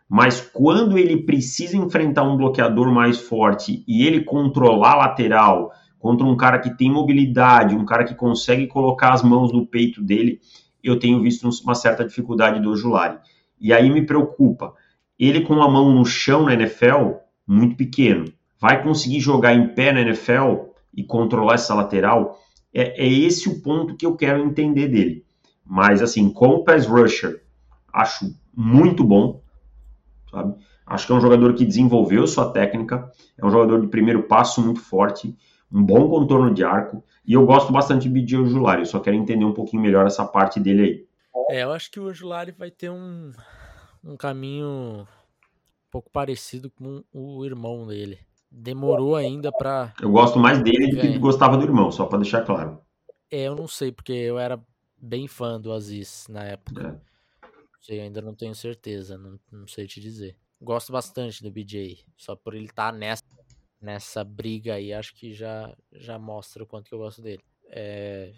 Mas 0.09 0.41
quando 0.41 0.99
ele 0.99 1.23
precisa 1.23 1.77
enfrentar 1.77 2.25
um 2.25 2.37
bloqueador 2.37 2.93
mais 2.93 3.19
forte 3.19 3.85
e 3.87 4.07
ele 4.07 4.25
controlar 4.25 4.93
a 4.93 4.97
lateral, 4.97 5.73
contra 5.99 6.27
um 6.27 6.37
cara 6.37 6.59
que 6.59 6.77
tem 6.77 6.91
mobilidade, 6.91 7.77
um 7.77 7.85
cara 7.85 8.05
que 8.05 8.15
consegue 8.15 8.67
colocar 8.67 9.13
as 9.13 9.23
mãos 9.23 9.53
no 9.53 9.67
peito 9.67 10.03
dele, 10.03 10.41
eu 10.83 10.99
tenho 10.99 11.23
visto 11.23 11.49
uma 11.63 11.75
certa 11.75 12.05
dificuldade 12.05 12.61
do 12.61 12.71
Ojulari. 12.71 13.19
E 13.61 13.73
aí 13.73 13.91
me 13.91 14.07
preocupa. 14.07 14.75
Ele 15.19 15.43
com 15.43 15.61
a 15.63 15.69
mão 15.69 15.93
no 15.93 16.05
chão 16.05 16.45
na 16.45 16.55
NFL, 16.55 17.17
muito 17.47 17.77
pequeno, 17.77 18.25
vai 18.59 18.83
conseguir 18.83 19.21
jogar 19.21 19.55
em 19.55 19.75
pé 19.75 19.93
na 19.93 20.01
NFL 20.01 20.71
e 20.95 21.05
controlar 21.05 21.55
essa 21.55 21.75
lateral? 21.75 22.39
É, 22.73 23.05
é 23.05 23.09
esse 23.09 23.49
o 23.49 23.61
ponto 23.61 23.97
que 23.97 24.07
eu 24.07 24.17
quero 24.17 24.43
entender 24.43 24.89
dele. 24.89 25.25
Mas 25.65 26.03
assim, 26.03 26.31
como 26.31 26.65
pass 26.65 26.87
rusher, 26.87 27.43
acho 27.93 28.35
muito 28.57 29.05
bom, 29.05 29.43
sabe? 30.31 30.55
Acho 30.87 31.07
que 31.07 31.13
é 31.13 31.17
um 31.17 31.21
jogador 31.21 31.55
que 31.55 31.65
desenvolveu 31.65 32.27
sua 32.27 32.51
técnica, 32.51 33.11
é 33.39 33.47
um 33.47 33.51
jogador 33.51 33.81
de 33.81 33.89
primeiro 33.89 34.25
passo 34.25 34.61
muito 34.61 34.81
forte 34.81 35.37
um 35.73 35.85
bom 35.85 36.09
contorno 36.09 36.53
de 36.53 36.65
arco, 36.65 37.03
e 37.25 37.33
eu 37.35 37.47
gosto 37.47 37.73
bastante 37.73 38.09
de 38.09 38.09
BJ 38.09 38.39
Ojulari, 38.39 38.83
eu 38.83 38.87
só 38.87 38.99
quero 38.99 39.17
entender 39.17 39.45
um 39.45 39.55
pouquinho 39.55 39.83
melhor 39.83 40.07
essa 40.07 40.25
parte 40.25 40.59
dele 40.59 40.83
aí. 40.83 41.05
É, 41.51 41.63
eu 41.63 41.73
acho 41.73 41.91
que 41.91 42.01
o 42.01 42.05
Ojulari 42.05 42.53
vai 42.53 42.71
ter 42.71 42.91
um, 42.91 43.33
um 44.05 44.17
caminho 44.17 45.03
um 45.03 45.07
pouco 45.91 46.11
parecido 46.11 46.71
com 46.71 47.05
o 47.13 47.45
irmão 47.45 47.87
dele. 47.87 48.19
Demorou 48.51 49.15
ainda 49.15 49.53
para. 49.53 49.93
Eu 50.01 50.11
gosto 50.11 50.39
mais 50.39 50.63
dele 50.63 50.91
do 50.91 51.01
que 51.01 51.19
gostava 51.19 51.57
do 51.57 51.63
irmão, 51.63 51.93
só 51.93 52.07
para 52.07 52.19
deixar 52.19 52.45
claro. 52.45 52.81
É, 53.31 53.43
eu 53.43 53.55
não 53.55 53.69
sei, 53.69 53.93
porque 53.93 54.13
eu 54.13 54.39
era 54.39 54.61
bem 54.97 55.29
fã 55.29 55.61
do 55.61 55.73
Aziz 55.73 56.27
na 56.29 56.43
época. 56.43 57.01
É. 57.05 57.47
Sei, 57.81 58.01
ainda 58.01 58.21
não 58.21 58.35
tenho 58.35 58.55
certeza, 58.55 59.17
não, 59.17 59.39
não 59.53 59.69
sei 59.69 59.87
te 59.87 60.01
dizer. 60.01 60.37
Gosto 60.61 60.93
bastante 60.93 61.43
do 61.43 61.51
BJ, 61.51 62.05
só 62.17 62.35
por 62.37 62.55
ele 62.55 62.67
estar 62.67 62.93
tá 62.93 62.99
nessa 62.99 63.25
nessa 63.81 64.23
briga 64.23 64.75
aí, 64.75 64.93
acho 64.93 65.15
que 65.15 65.33
já, 65.33 65.75
já 65.93 66.19
mostra 66.19 66.63
o 66.63 66.67
quanto 66.67 66.89
que 66.89 66.95
eu 66.95 66.99
gosto 66.99 67.23
dele. 67.23 67.43
É, 67.69 68.33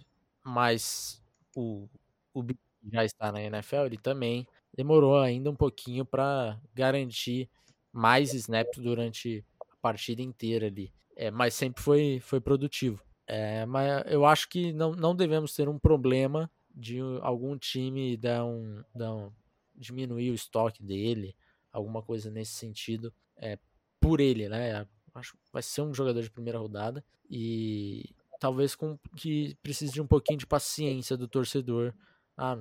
mas 0.44 1.22
o, 1.57 1.88
o 2.33 2.44
já 2.90 3.04
está 3.04 3.30
na 3.30 3.42
NFL, 3.42 3.86
ele 3.86 3.98
também 3.98 4.46
demorou 4.74 5.18
ainda 5.18 5.50
um 5.50 5.56
pouquinho 5.56 6.04
para 6.04 6.58
garantir 6.74 7.48
mais 7.92 8.32
snaps 8.32 8.78
durante 8.78 9.44
a 9.70 9.76
partida 9.76 10.22
inteira 10.22 10.66
ali. 10.66 10.92
É, 11.14 11.30
mas 11.30 11.54
sempre 11.54 11.82
foi, 11.82 12.20
foi 12.20 12.40
produtivo. 12.40 13.02
É, 13.26 13.64
mas 13.66 14.04
eu 14.06 14.24
acho 14.24 14.48
que 14.48 14.72
não, 14.72 14.92
não 14.92 15.14
devemos 15.14 15.54
ter 15.54 15.68
um 15.68 15.78
problema 15.78 16.50
de 16.74 16.98
algum 17.20 17.56
time 17.56 18.16
dar 18.16 18.44
um, 18.44 18.82
dar 18.94 19.14
um, 19.14 19.30
diminuir 19.74 20.30
o 20.30 20.34
estoque 20.34 20.82
dele, 20.82 21.36
alguma 21.70 22.02
coisa 22.02 22.30
nesse 22.30 22.52
sentido, 22.52 23.12
é, 23.36 23.58
por 24.00 24.20
ele, 24.20 24.48
né? 24.48 24.86
Acho 25.14 25.32
que 25.32 25.38
vai 25.52 25.62
ser 25.62 25.82
um 25.82 25.92
jogador 25.94 26.22
de 26.22 26.30
primeira 26.30 26.58
rodada 26.58 27.04
e 27.28 28.14
talvez 28.40 28.74
com 28.74 28.98
que 29.16 29.54
precise 29.62 29.92
de 29.92 30.00
um 30.00 30.06
pouquinho 30.06 30.38
de 30.38 30.46
paciência 30.46 31.16
do 31.16 31.28
torcedor. 31.28 31.94
Ah, 32.36 32.58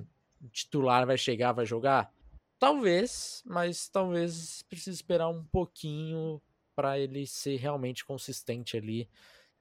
titular 0.52 1.06
vai 1.06 1.18
chegar, 1.18 1.52
vai 1.52 1.66
jogar? 1.66 2.12
Talvez, 2.60 3.44
mas 3.46 3.90
talvez 3.90 4.64
precise 4.70 4.96
esperar 4.96 5.30
um 5.30 5.44
pouquinho 5.46 6.42
para 6.76 7.00
ele 7.00 7.26
ser 7.26 7.58
realmente 7.58 8.06
consistente 8.06 8.78
ali 8.78 9.10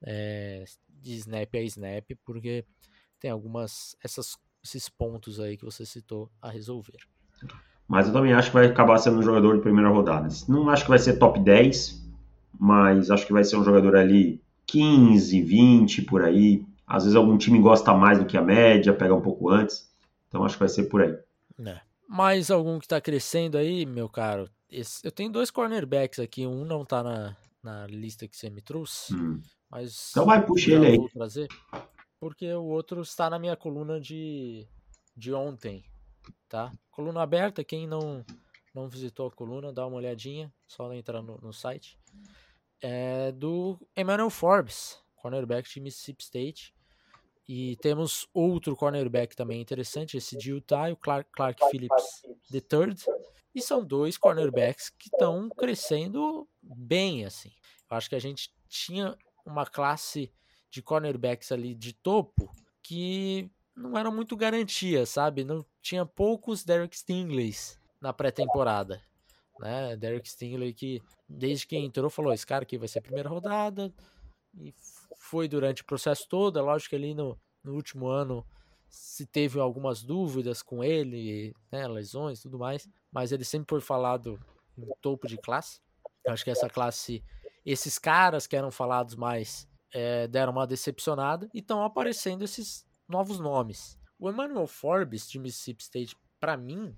é, 0.03 0.65
de 0.87 1.13
snap 1.15 1.55
a 1.55 1.61
snap, 1.61 2.11
porque 2.23 2.65
tem 3.19 3.31
algumas 3.31 3.95
essas, 4.03 4.37
esses 4.63 4.89
pontos 4.89 5.39
aí 5.39 5.57
que 5.57 5.65
você 5.65 5.85
citou 5.85 6.31
a 6.41 6.49
resolver. 6.49 6.97
Mas 7.87 8.07
eu 8.07 8.13
também 8.13 8.33
acho 8.33 8.49
que 8.49 8.53
vai 8.53 8.67
acabar 8.67 8.97
sendo 8.97 9.19
um 9.19 9.23
jogador 9.23 9.55
de 9.55 9.61
primeira 9.61 9.89
rodada. 9.89 10.27
Não 10.47 10.69
acho 10.69 10.83
que 10.83 10.89
vai 10.89 10.99
ser 10.99 11.17
top 11.17 11.39
10, 11.39 12.01
mas 12.57 13.11
acho 13.11 13.27
que 13.27 13.33
vai 13.33 13.43
ser 13.43 13.57
um 13.57 13.63
jogador 13.63 13.95
ali 13.95 14.41
15, 14.65 15.41
20 15.41 16.03
por 16.03 16.23
aí. 16.23 16.65
Às 16.87 17.03
vezes 17.03 17.15
algum 17.15 17.37
time 17.37 17.59
gosta 17.59 17.93
mais 17.93 18.17
do 18.17 18.25
que 18.25 18.37
a 18.37 18.41
média, 18.41 18.93
pega 18.93 19.13
um 19.13 19.21
pouco 19.21 19.49
antes. 19.49 19.90
Então 20.31 20.45
acho 20.45 20.55
que 20.55 20.59
vai 20.61 20.69
ser 20.69 20.85
por 20.85 21.01
aí. 21.01 21.19
É. 21.59 21.81
Mais 22.07 22.49
algum 22.49 22.79
que 22.79 22.85
está 22.85 23.01
crescendo 23.01 23.57
aí, 23.57 23.85
meu 23.85 24.07
caro? 24.07 24.49
Esse, 24.69 25.05
eu 25.05 25.11
tenho 25.11 25.29
dois 25.29 25.51
cornerbacks 25.51 26.19
aqui, 26.19 26.47
um 26.47 26.63
não 26.63 26.83
está 26.83 27.03
na, 27.03 27.35
na 27.61 27.85
lista 27.87 28.25
que 28.25 28.37
você 28.37 28.49
me 28.49 28.61
trouxe, 28.61 29.13
hum. 29.13 29.41
mas 29.69 30.11
então 30.11 30.25
vai 30.25 30.45
puxa 30.45 30.71
ele 30.71 30.87
aí. 30.87 31.09
Trazer, 31.09 31.47
porque 32.19 32.49
o 32.53 32.63
outro 32.63 33.01
está 33.01 33.29
na 33.29 33.37
minha 33.37 33.57
coluna 33.57 33.99
de, 33.99 34.65
de 35.15 35.33
ontem, 35.33 35.83
tá? 36.47 36.73
Coluna 36.89 37.21
aberta, 37.21 37.63
quem 37.63 37.85
não 37.85 38.25
não 38.73 38.87
visitou 38.87 39.27
a 39.27 39.31
coluna, 39.31 39.73
dá 39.73 39.85
uma 39.85 39.97
olhadinha, 39.97 40.51
só 40.65 40.93
entrar 40.93 41.21
no, 41.21 41.37
no 41.41 41.51
site 41.51 41.99
é 42.81 43.31
do 43.31 43.77
Emmanuel 43.95 44.29
Forbes, 44.29 44.97
cornerback 45.15 45.71
de 45.71 45.79
Mississippi 45.79 46.23
State. 46.23 46.73
E 47.53 47.75
temos 47.81 48.29
outro 48.33 48.77
cornerback 48.77 49.35
também 49.35 49.59
interessante, 49.59 50.15
esse 50.15 50.37
de 50.37 50.51
Utah, 50.51 50.89
o 50.89 50.95
Clark, 50.95 51.29
Clark 51.33 51.61
Phillips 51.69 52.21
III. 52.49 52.95
E 53.53 53.61
são 53.61 53.83
dois 53.83 54.17
cornerbacks 54.17 54.89
que 54.89 55.09
estão 55.11 55.49
crescendo 55.49 56.47
bem, 56.63 57.25
assim. 57.25 57.51
Eu 57.89 57.97
acho 57.97 58.07
que 58.07 58.15
a 58.15 58.21
gente 58.21 58.53
tinha 58.69 59.17
uma 59.45 59.65
classe 59.65 60.31
de 60.69 60.81
cornerbacks 60.81 61.51
ali 61.51 61.75
de 61.75 61.91
topo 61.91 62.49
que 62.81 63.51
não 63.75 63.97
era 63.97 64.09
muito 64.09 64.37
garantia, 64.37 65.05
sabe? 65.05 65.43
Não 65.43 65.65
tinha 65.81 66.05
poucos 66.05 66.63
Derek 66.63 66.95
Stingleys 66.95 67.77
na 67.99 68.13
pré-temporada 68.13 69.01
né? 69.59 69.95
Derek 69.95 70.27
Stingley 70.27 70.73
que 70.73 71.01
desde 71.29 71.67
que 71.67 71.77
entrou 71.77 72.09
falou 72.09 72.33
esse 72.33 72.45
cara 72.45 72.63
aqui 72.63 72.77
vai 72.77 72.87
ser 72.87 72.99
a 72.99 73.03
primeira 73.03 73.29
rodada 73.29 73.93
e 74.57 74.73
foi 75.21 75.47
durante 75.47 75.83
o 75.83 75.85
processo 75.85 76.27
todo. 76.27 76.57
É 76.57 76.61
lógico 76.61 76.89
que 76.89 76.95
ali 76.95 77.13
no, 77.13 77.39
no 77.63 77.73
último 77.73 78.07
ano 78.07 78.45
se 78.89 79.25
teve 79.25 79.59
algumas 79.59 80.03
dúvidas 80.03 80.61
com 80.61 80.83
ele, 80.83 81.53
né, 81.71 81.87
lesões 81.87 82.39
e 82.39 82.43
tudo 82.43 82.59
mais, 82.59 82.89
mas 83.11 83.31
ele 83.31 83.45
sempre 83.45 83.67
foi 83.69 83.79
falado 83.79 84.37
em 84.77 84.85
topo 84.99 85.27
de 85.27 85.37
classe. 85.37 85.79
Eu 86.25 86.33
acho 86.33 86.43
que 86.43 86.49
essa 86.49 86.69
classe, 86.69 87.23
esses 87.65 87.97
caras 87.97 88.47
que 88.47 88.55
eram 88.55 88.69
falados 88.69 89.15
mais, 89.15 89.67
é, 89.93 90.27
deram 90.27 90.51
uma 90.51 90.67
decepcionada 90.67 91.47
e 91.53 91.59
estão 91.59 91.83
aparecendo 91.83 92.43
esses 92.43 92.85
novos 93.07 93.39
nomes. 93.39 93.97
O 94.19 94.29
Emmanuel 94.29 94.67
Forbes 94.67 95.29
de 95.29 95.39
Mississippi 95.39 95.83
State, 95.83 96.17
para 96.39 96.57
mim, 96.57 96.93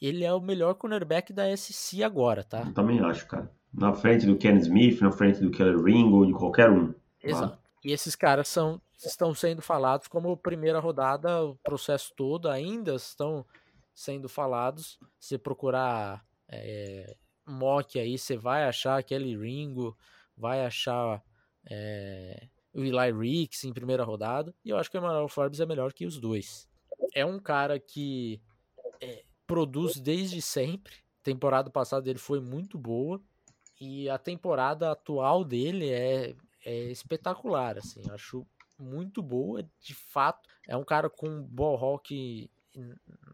ele 0.00 0.24
é 0.24 0.32
o 0.32 0.40
melhor 0.40 0.74
cornerback 0.74 1.32
da 1.32 1.56
SC 1.56 2.02
agora, 2.04 2.44
tá? 2.44 2.62
Eu 2.66 2.74
também 2.74 3.00
acho, 3.00 3.26
cara. 3.26 3.50
Na 3.72 3.92
frente 3.94 4.26
do 4.26 4.36
Ken 4.36 4.56
Smith, 4.58 5.00
na 5.00 5.10
frente 5.10 5.40
do 5.40 5.50
Keller 5.50 5.82
Ringo, 5.82 6.26
de 6.26 6.32
qualquer 6.34 6.70
um. 6.70 6.94
Exato. 7.22 7.61
E 7.84 7.90
esses 7.92 8.14
caras 8.14 8.48
são, 8.48 8.80
estão 8.96 9.34
sendo 9.34 9.60
falados 9.60 10.06
como 10.06 10.36
primeira 10.36 10.78
rodada, 10.78 11.44
o 11.44 11.56
processo 11.56 12.12
todo 12.16 12.48
ainda 12.48 12.94
estão 12.94 13.44
sendo 13.94 14.28
falados. 14.28 14.98
Se 15.18 15.36
procurar 15.36 16.24
é, 16.48 17.16
mock 17.46 17.98
aí, 17.98 18.16
você 18.16 18.36
vai 18.36 18.64
achar 18.64 19.02
Kelly 19.02 19.36
Ringo, 19.36 19.96
vai 20.36 20.64
achar 20.64 21.22
é, 21.68 22.48
o 22.72 22.80
Eli 22.80 23.12
Ricks 23.12 23.64
em 23.64 23.72
primeira 23.72 24.04
rodada. 24.04 24.54
E 24.64 24.70
eu 24.70 24.76
acho 24.76 24.90
que 24.90 24.96
o 24.96 25.00
Emmanuel 25.00 25.28
Forbes 25.28 25.60
é 25.60 25.66
melhor 25.66 25.92
que 25.92 26.06
os 26.06 26.18
dois. 26.18 26.68
É 27.14 27.24
um 27.24 27.38
cara 27.38 27.78
que 27.78 28.40
é, 29.00 29.24
produz 29.46 29.96
desde 29.96 30.40
sempre. 30.40 30.94
A 31.20 31.24
temporada 31.24 31.70
passada 31.70 32.02
dele 32.02 32.18
foi 32.18 32.40
muito 32.40 32.78
boa. 32.78 33.20
E 33.80 34.08
a 34.08 34.18
temporada 34.18 34.92
atual 34.92 35.44
dele 35.44 35.90
é, 35.90 36.36
é 36.64 36.90
espetacular, 36.90 37.78
assim. 37.78 38.02
Acho 38.10 38.46
muito 38.78 39.22
boa, 39.22 39.62
de 39.80 39.94
fato. 39.94 40.48
É 40.66 40.76
um 40.76 40.84
cara 40.84 41.08
com 41.08 41.42
ball 41.42 41.76
rock 41.76 42.50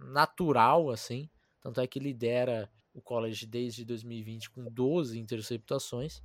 natural, 0.01 0.91
assim. 0.91 1.29
Tanto 1.61 1.81
é 1.81 1.87
que 1.87 1.99
lidera 1.99 2.70
o 2.93 3.01
college 3.01 3.47
desde 3.47 3.85
2020 3.85 4.51
com 4.51 4.64
12 4.64 5.18
interceptações. 5.18 6.22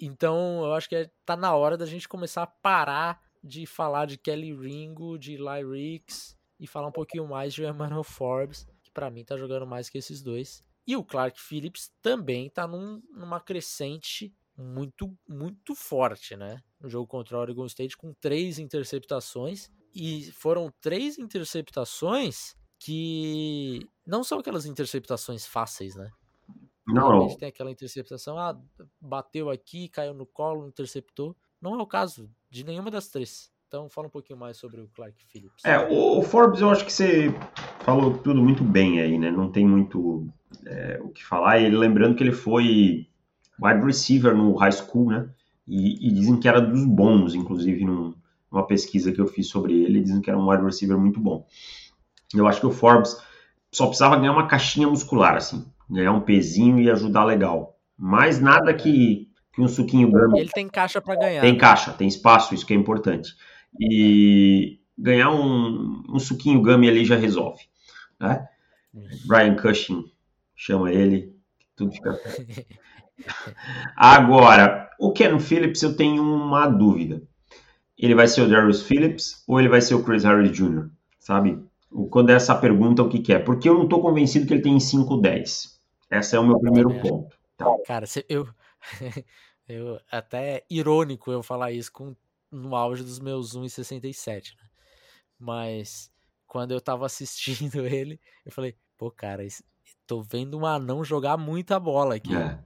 Então, 0.00 0.64
eu 0.64 0.72
acho 0.72 0.88
que 0.88 0.96
é, 0.96 1.10
tá 1.24 1.36
na 1.36 1.54
hora 1.54 1.76
da 1.76 1.86
gente 1.86 2.08
começar 2.08 2.42
a 2.42 2.46
parar 2.46 3.20
de 3.42 3.66
falar 3.66 4.06
de 4.06 4.18
Kelly 4.18 4.54
Ringo, 4.54 5.18
de 5.18 5.36
Ricks 5.36 6.36
e 6.58 6.66
falar 6.66 6.88
um 6.88 6.92
pouquinho 6.92 7.26
mais 7.26 7.54
de 7.54 7.64
Emmanuel 7.64 8.04
Forbes, 8.04 8.66
que 8.82 8.90
para 8.90 9.10
mim 9.10 9.24
tá 9.24 9.36
jogando 9.36 9.66
mais 9.66 9.88
que 9.88 9.98
esses 9.98 10.22
dois. 10.22 10.62
E 10.86 10.96
o 10.96 11.04
Clark 11.04 11.40
Phillips 11.40 11.92
também 12.02 12.50
tá 12.50 12.66
num, 12.66 13.02
numa 13.12 13.40
crescente 13.40 14.34
muito, 14.60 15.10
muito 15.28 15.74
forte, 15.74 16.36
né? 16.36 16.60
No 16.80 16.88
jogo 16.88 17.06
contra 17.06 17.36
o 17.36 17.40
Oregon 17.40 17.66
State, 17.66 17.96
com 17.96 18.12
três 18.14 18.58
interceptações. 18.58 19.70
E 19.94 20.30
foram 20.32 20.72
três 20.80 21.18
interceptações 21.18 22.54
que 22.78 23.80
não 24.06 24.22
são 24.22 24.38
aquelas 24.38 24.66
interceptações 24.66 25.46
fáceis, 25.46 25.96
né? 25.96 26.10
Não. 26.86 27.28
Tem 27.36 27.48
aquela 27.48 27.70
interceptação, 27.70 28.38
ah, 28.38 28.58
bateu 29.00 29.50
aqui, 29.50 29.88
caiu 29.88 30.14
no 30.14 30.26
colo, 30.26 30.68
interceptou. 30.68 31.36
Não 31.60 31.78
é 31.78 31.82
o 31.82 31.86
caso 31.86 32.30
de 32.48 32.64
nenhuma 32.64 32.90
das 32.90 33.08
três. 33.08 33.50
Então 33.68 33.88
fala 33.88 34.08
um 34.08 34.10
pouquinho 34.10 34.38
mais 34.38 34.56
sobre 34.56 34.80
o 34.80 34.88
Clark 34.88 35.14
Phillips. 35.26 35.64
É, 35.64 35.78
o 35.88 36.22
Forbes 36.22 36.60
eu 36.60 36.70
acho 36.70 36.84
que 36.84 36.92
você 36.92 37.32
falou 37.84 38.18
tudo 38.18 38.42
muito 38.42 38.64
bem 38.64 39.00
aí, 39.00 39.16
né? 39.16 39.30
Não 39.30 39.50
tem 39.50 39.64
muito 39.64 40.26
é, 40.66 40.98
o 41.02 41.10
que 41.10 41.24
falar. 41.24 41.60
E 41.60 41.70
lembrando 41.70 42.16
que 42.16 42.22
ele 42.24 42.32
foi 42.32 43.09
wide 43.60 43.84
receiver 43.84 44.34
no 44.34 44.54
high 44.56 44.72
school, 44.72 45.10
né? 45.10 45.28
E, 45.66 46.08
e 46.08 46.12
dizem 46.12 46.38
que 46.38 46.48
era 46.48 46.60
dos 46.60 46.84
bons, 46.84 47.34
inclusive 47.34 47.84
num, 47.84 48.14
numa 48.50 48.66
pesquisa 48.66 49.12
que 49.12 49.20
eu 49.20 49.26
fiz 49.26 49.48
sobre 49.48 49.72
ele, 49.72 50.00
dizem 50.00 50.20
que 50.20 50.30
era 50.30 50.38
um 50.38 50.48
wide 50.48 50.64
receiver 50.64 50.98
muito 50.98 51.20
bom. 51.20 51.46
Eu 52.34 52.46
acho 52.46 52.60
que 52.60 52.66
o 52.66 52.72
Forbes 52.72 53.16
só 53.70 53.86
precisava 53.86 54.16
ganhar 54.16 54.32
uma 54.32 54.46
caixinha 54.46 54.88
muscular, 54.88 55.36
assim 55.36 55.64
ganhar 55.90 56.12
um 56.12 56.20
pezinho 56.20 56.80
e 56.80 56.90
ajudar 56.90 57.24
legal. 57.24 57.76
Mais 57.98 58.40
nada 58.40 58.72
que, 58.72 59.28
que 59.52 59.60
um 59.60 59.68
suquinho 59.68 60.10
gummy. 60.10 60.40
Ele 60.40 60.50
tem 60.50 60.68
caixa 60.68 61.00
para 61.00 61.16
ganhar. 61.16 61.40
Tem 61.40 61.58
caixa, 61.58 61.92
tem 61.92 62.06
espaço, 62.06 62.54
isso 62.54 62.64
que 62.64 62.72
é 62.72 62.76
importante. 62.76 63.34
E 63.78 64.78
ganhar 64.96 65.30
um, 65.30 66.02
um 66.08 66.18
suquinho 66.18 66.62
gummy 66.62 66.88
ali 66.88 67.04
já 67.04 67.16
resolve. 67.16 67.64
Né? 68.18 68.46
Brian 69.26 69.56
Cushing 69.56 70.04
chama 70.54 70.92
ele, 70.92 71.34
tudo 71.74 71.92
fica. 71.92 72.18
Agora, 73.96 74.90
o 74.98 75.12
Ken 75.12 75.38
Phillips, 75.38 75.82
eu 75.82 75.96
tenho 75.96 76.22
uma 76.22 76.66
dúvida. 76.66 77.22
Ele 77.98 78.14
vai 78.14 78.26
ser 78.26 78.42
o 78.42 78.48
Darius 78.48 78.82
Phillips 78.82 79.42
ou 79.46 79.58
ele 79.58 79.68
vai 79.68 79.80
ser 79.80 79.94
o 79.94 80.02
Chris 80.02 80.24
Harris 80.24 80.52
Jr., 80.52 80.88
sabe? 81.18 81.62
Quando 82.10 82.30
é 82.30 82.34
essa 82.34 82.54
pergunta, 82.54 83.02
o 83.02 83.08
que, 83.08 83.18
que 83.18 83.32
é? 83.32 83.38
Porque 83.38 83.68
eu 83.68 83.74
não 83.74 83.84
estou 83.84 84.00
convencido 84.00 84.46
que 84.46 84.54
ele 84.54 84.62
tem 84.62 84.76
5'10". 84.78 85.78
Esse 86.10 86.36
é 86.36 86.40
o 86.40 86.46
meu 86.46 86.58
primeiro 86.58 86.90
ponto. 87.00 87.36
Tá. 87.56 87.66
Cara, 87.86 88.06
eu, 88.28 88.48
eu 89.68 90.00
até 90.10 90.56
é 90.56 90.64
irônico 90.70 91.30
eu 91.30 91.42
falar 91.42 91.72
isso 91.72 91.92
com, 91.92 92.16
no 92.50 92.74
auge 92.74 93.02
dos 93.02 93.20
meus 93.20 93.56
1,67, 93.56 94.54
né? 94.56 94.68
Mas 95.38 96.10
quando 96.46 96.72
eu 96.72 96.80
tava 96.80 97.06
assistindo 97.06 97.84
ele, 97.86 98.20
eu 98.44 98.52
falei, 98.52 98.74
pô, 98.98 99.10
cara, 99.10 99.46
tô 100.06 100.22
vendo 100.22 100.58
um 100.58 100.66
anão 100.66 101.04
jogar 101.04 101.36
muita 101.36 101.78
bola 101.78 102.16
aqui. 102.16 102.34
É. 102.34 102.58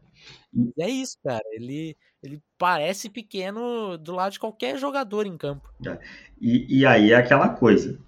E 0.53 0.83
é 0.83 0.89
isso, 0.89 1.17
cara. 1.25 1.43
Ele, 1.53 1.97
ele 2.23 2.41
parece 2.59 3.09
pequeno 3.09 3.99
do 3.99 4.15
lado 4.15 4.33
de 4.33 4.41
qualquer 4.41 4.79
jogador 4.79 5.27
em 5.27 5.37
campo. 5.37 5.69
É. 5.87 5.99
E, 6.41 6.81
e 6.81 6.87
aí 6.87 7.13
é 7.13 7.17
aquela 7.17 7.49
coisa 7.49 7.99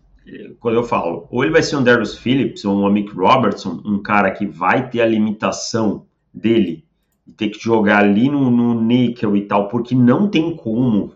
quando 0.59 0.75
eu 0.75 0.83
falo, 0.83 1.27
ou 1.31 1.45
ele 1.45 1.53
vai 1.53 1.63
ser 1.63 1.77
um 1.77 1.83
Darius 1.83 2.19
Phillips 2.19 2.65
ou 2.65 2.77
um 2.77 2.91
Mick 2.91 3.13
Robertson, 3.15 3.81
um 3.85 4.03
cara 4.03 4.31
que 4.31 4.47
vai 4.47 4.89
ter 4.91 5.01
a 5.01 5.07
limitação 5.07 6.07
dele 6.35 6.85
de 7.27 7.33
ter 7.33 7.49
que 7.49 7.63
jogar 7.63 7.99
ali 7.99 8.29
no, 8.29 8.51
no 8.51 8.81
níquel 8.81 9.37
e 9.37 9.47
tal, 9.47 9.69
porque 9.69 9.95
não 9.95 10.29
tem 10.29 10.55
como 10.57 11.15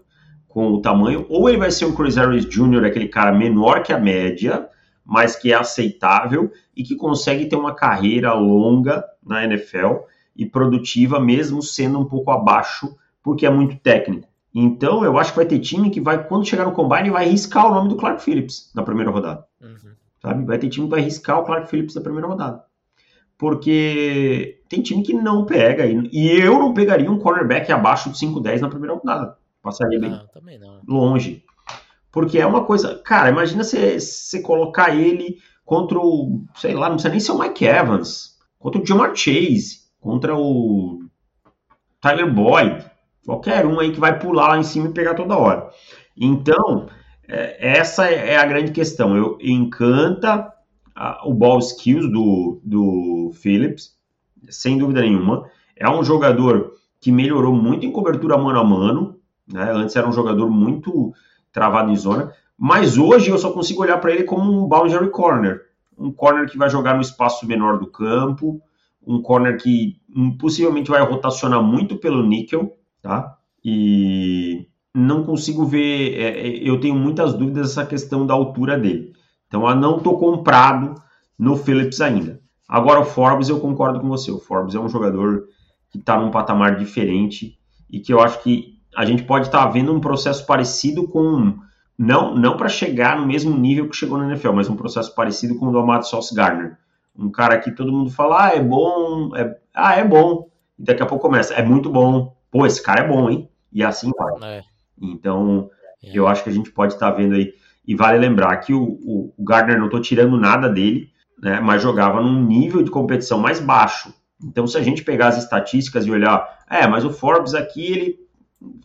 com 0.48 0.72
o 0.72 0.80
tamanho, 0.80 1.26
ou 1.28 1.48
ele 1.48 1.59
vai 1.59 1.70
ser 1.70 1.84
um 1.84 1.94
Chris 1.94 2.16
Harris 2.16 2.44
Jr., 2.44 2.84
aquele 2.84 3.09
cara 3.09 3.36
menor 3.36 3.82
que 3.82 3.92
a 3.92 3.98
média, 3.98 4.68
mas 5.05 5.36
que 5.36 5.53
é 5.53 5.57
aceitável 5.57 6.51
e 6.76 6.82
que 6.82 6.96
consegue 6.96 7.46
ter 7.46 7.57
uma 7.57 7.74
carreira 7.74 8.32
longa 8.34 9.05
na 9.24 9.44
NFL 9.44 10.07
e 10.37 10.47
produtiva, 10.47 11.20
mesmo 11.20 11.62
sendo 11.62 11.99
um 11.99 12.05
pouco 12.05 12.31
abaixo, 12.31 12.97
porque 13.22 13.47
é 13.47 13.51
muito 13.51 13.76
técnico. 13.76 14.28
Então, 14.55 15.05
eu 15.05 15.16
acho 15.18 15.31
que 15.31 15.37
vai 15.37 15.47
ter 15.47 15.61
time 15.61 15.91
que 15.91 16.01
vai, 16.01 16.26
quando 16.26 16.47
chegar 16.47 16.64
no 16.64 16.72
combine, 16.72 17.11
vai 17.11 17.28
riscar 17.28 17.66
o 17.66 17.74
nome 17.74 17.89
do 17.89 17.97
Clark 17.97 18.22
Phillips 18.22 18.70
na 18.74 18.83
primeira 18.83 19.11
rodada. 19.11 19.45
Uhum. 19.61 19.93
Sabe? 20.20 20.45
Vai 20.45 20.59
ter 20.59 20.68
time 20.68 20.87
que 20.87 20.91
vai 20.91 21.01
riscar 21.01 21.39
o 21.39 21.45
Clark 21.45 21.68
Phillips 21.70 21.95
na 21.95 22.01
primeira 22.01 22.26
rodada. 22.26 22.64
Porque 23.39 24.61
tem 24.68 24.83
time 24.83 25.03
que 25.03 25.14
não 25.14 25.47
pega. 25.47 25.87
E 25.87 26.28
eu 26.28 26.59
não 26.59 26.74
pegaria 26.74 27.11
um 27.11 27.18
cornerback 27.18 27.72
abaixo 27.72 28.11
de 28.11 28.18
5-10 28.18 28.61
na 28.61 28.68
primeira 28.68 28.95
rodada. 28.95 29.37
Passaria 29.62 29.99
bem 29.99 30.20
também 30.33 30.59
não. 30.59 30.81
longe. 30.87 31.43
Porque 32.12 32.39
é 32.39 32.47
uma 32.47 32.64
coisa. 32.64 33.01
Cara, 33.05 33.31
imagina 33.31 33.62
você 33.62 34.43
colocar 34.43 34.95
ele 34.95 35.39
contra 35.64 35.99
o. 35.99 36.45
Sei 36.57 36.74
lá, 36.74 36.89
não 36.89 36.97
precisa 36.97 37.11
nem 37.11 37.20
ser 37.20 37.33
o 37.33 37.39
Mike 37.39 37.64
Evans. 37.64 38.39
Contra 38.59 38.81
o 38.81 38.87
Jamar 38.87 39.14
Chase. 39.14 39.80
Contra 40.01 40.34
o 40.36 41.01
Tyler 42.01 42.32
Boyd 42.32 42.90
Qualquer 43.24 43.66
um 43.66 43.78
aí 43.78 43.92
que 43.92 44.01
vai 44.01 44.18
pular 44.18 44.48
lá 44.48 44.59
em 44.59 44.62
cima 44.62 44.88
e 44.88 44.92
pegar 44.92 45.14
toda 45.14 45.36
hora. 45.36 45.70
Então, 46.16 46.88
é, 47.28 47.78
essa 47.78 48.07
é 48.11 48.36
a 48.36 48.46
grande 48.46 48.72
questão. 48.72 49.16
Eu 49.16 49.38
encanta 49.40 50.53
o 51.24 51.32
ball 51.32 51.59
skills 51.59 52.11
do, 52.11 52.61
do 52.64 53.30
Phillips, 53.34 53.96
sem 54.48 54.78
dúvida 54.78 55.01
nenhuma. 55.03 55.48
É 55.76 55.88
um 55.88 56.03
jogador 56.03 56.72
que 57.01 57.12
melhorou 57.12 57.55
muito 57.55 57.86
em 57.86 57.92
cobertura 57.92 58.36
mano 58.36 58.59
a 58.59 58.64
mano. 58.64 59.20
Né? 59.46 59.70
Antes 59.72 59.96
era 59.96 60.09
um 60.09 60.12
jogador 60.12 60.51
muito 60.51 61.12
travado 61.53 61.90
em 61.90 61.96
zona. 61.96 62.32
Mas 62.59 62.98
hoje 62.98 63.30
eu 63.30 63.38
só 63.38 63.53
consigo 63.53 63.82
olhar 63.82 63.98
para 63.98 64.12
ele 64.12 64.24
como 64.24 64.53
um 64.53 64.66
boundary 64.66 65.11
corner. 65.11 65.62
Um 65.96 66.11
corner 66.11 66.51
que 66.51 66.59
vai 66.59 66.68
jogar 66.68 66.94
no 66.94 67.01
espaço 67.01 67.46
menor 67.46 67.78
do 67.78 67.86
campo. 67.86 68.61
Um 69.11 69.22
corner 69.22 69.56
que 69.61 69.96
possivelmente 70.38 70.90
vai 70.90 71.02
rotacionar 71.02 71.62
muito 71.62 71.96
pelo 71.96 72.26
níquel 72.26 72.76
tá? 73.02 73.36
E 73.64 74.66
não 74.94 75.24
consigo 75.24 75.64
ver, 75.64 76.18
é, 76.18 76.48
é, 76.48 76.68
eu 76.68 76.80
tenho 76.80 76.94
muitas 76.94 77.34
dúvidas 77.34 77.68
nessa 77.68 77.86
questão 77.86 78.26
da 78.26 78.34
altura 78.34 78.78
dele. 78.78 79.12
Então, 79.46 79.68
eu 79.68 79.74
não 79.74 79.98
estou 79.98 80.18
comprado 80.18 80.94
no 81.38 81.56
Phillips 81.56 82.00
ainda. 82.00 82.40
Agora, 82.68 83.00
o 83.00 83.04
Forbes, 83.04 83.48
eu 83.48 83.61
concordo 83.61 84.00
com 84.00 84.08
você. 84.08 84.30
O 84.30 84.38
Forbes 84.38 84.74
é 84.74 84.80
um 84.80 84.88
jogador 84.88 85.44
que 85.90 85.98
está 85.98 86.18
num 86.18 86.30
patamar 86.30 86.76
diferente 86.76 87.58
e 87.90 87.98
que 87.98 88.12
eu 88.12 88.20
acho 88.20 88.42
que 88.42 88.78
a 88.96 89.04
gente 89.04 89.24
pode 89.24 89.46
estar 89.46 89.64
tá 89.64 89.70
vendo 89.70 89.92
um 89.92 90.00
processo 90.00 90.46
parecido 90.46 91.08
com. 91.08 91.58
Não, 91.98 92.34
não 92.34 92.56
para 92.56 92.68
chegar 92.68 93.20
no 93.20 93.26
mesmo 93.26 93.54
nível 93.54 93.86
que 93.86 93.96
chegou 93.96 94.16
na 94.16 94.26
NFL, 94.26 94.52
mas 94.52 94.70
um 94.70 94.76
processo 94.76 95.14
parecido 95.14 95.56
com 95.56 95.66
o 95.66 95.72
do 95.72 95.78
Amado 95.78 96.06
Sauce 96.06 96.34
Gardner. 96.34 96.78
Um 97.16 97.30
cara 97.30 97.58
que 97.58 97.72
todo 97.72 97.92
mundo 97.92 98.11
fala, 98.11 98.46
ah, 98.46 98.54
é 98.54 98.62
bom, 98.62 99.36
é, 99.36 99.56
ah, 99.74 99.94
é 99.96 100.04
bom. 100.04 100.48
E 100.78 100.84
daqui 100.84 101.02
a 101.02 101.06
pouco 101.06 101.26
começa, 101.26 101.54
é 101.54 101.62
muito 101.62 101.90
bom, 101.90 102.34
pô, 102.50 102.66
esse 102.66 102.82
cara 102.82 103.04
é 103.04 103.08
bom, 103.08 103.28
hein? 103.28 103.48
E 103.72 103.84
assim 103.84 104.11
vai. 104.16 104.56
É. 104.56 104.62
Então, 105.00 105.70
é. 106.02 106.11
eu 106.12 106.26
acho 106.26 106.42
que 106.42 106.50
a 106.50 106.52
gente 106.52 106.70
pode 106.70 106.94
estar 106.94 107.11
tá 107.11 107.16
vendo 107.16 107.34
aí. 107.34 107.52
E 107.86 107.94
vale 107.94 108.18
lembrar 108.18 108.56
que 108.58 108.72
o, 108.72 108.82
o, 108.82 109.34
o 109.36 109.44
Gardner, 109.44 109.78
não 109.78 109.86
estou 109.86 110.00
tirando 110.00 110.38
nada 110.38 110.68
dele, 110.68 111.11
né, 111.42 111.61
mas 111.61 111.82
jogava 111.82 112.20
num 112.20 112.44
nível 112.44 112.82
de 112.82 112.90
competição 112.90 113.38
mais 113.38 113.61
baixo. 113.61 114.12
Então, 114.42 114.66
se 114.66 114.76
a 114.76 114.82
gente 114.82 115.04
pegar 115.04 115.28
as 115.28 115.38
estatísticas 115.38 116.06
e 116.06 116.11
olhar, 116.11 116.58
é, 116.68 116.86
mas 116.86 117.04
o 117.04 117.11
Forbes 117.11 117.54
aqui, 117.54 117.86
ele 117.86 118.18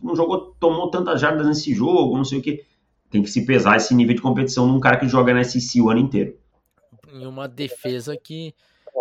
não 0.02 0.14
jogou, 0.14 0.54
tomou 0.58 0.90
tantas 0.90 1.20
jardas 1.20 1.46
nesse 1.46 1.74
jogo, 1.74 2.16
não 2.16 2.24
sei 2.24 2.38
o 2.38 2.42
que. 2.42 2.62
Tem 3.10 3.22
que 3.22 3.30
se 3.30 3.46
pesar 3.46 3.76
esse 3.76 3.94
nível 3.94 4.14
de 4.14 4.20
competição 4.20 4.66
num 4.66 4.80
cara 4.80 4.96
que 4.96 5.08
joga 5.08 5.32
na 5.32 5.44
SEC 5.44 5.80
o 5.80 5.90
ano 5.90 6.00
inteiro. 6.00 6.34
Em 7.16 7.26
uma 7.26 7.48
defesa 7.48 8.16
que 8.16 8.54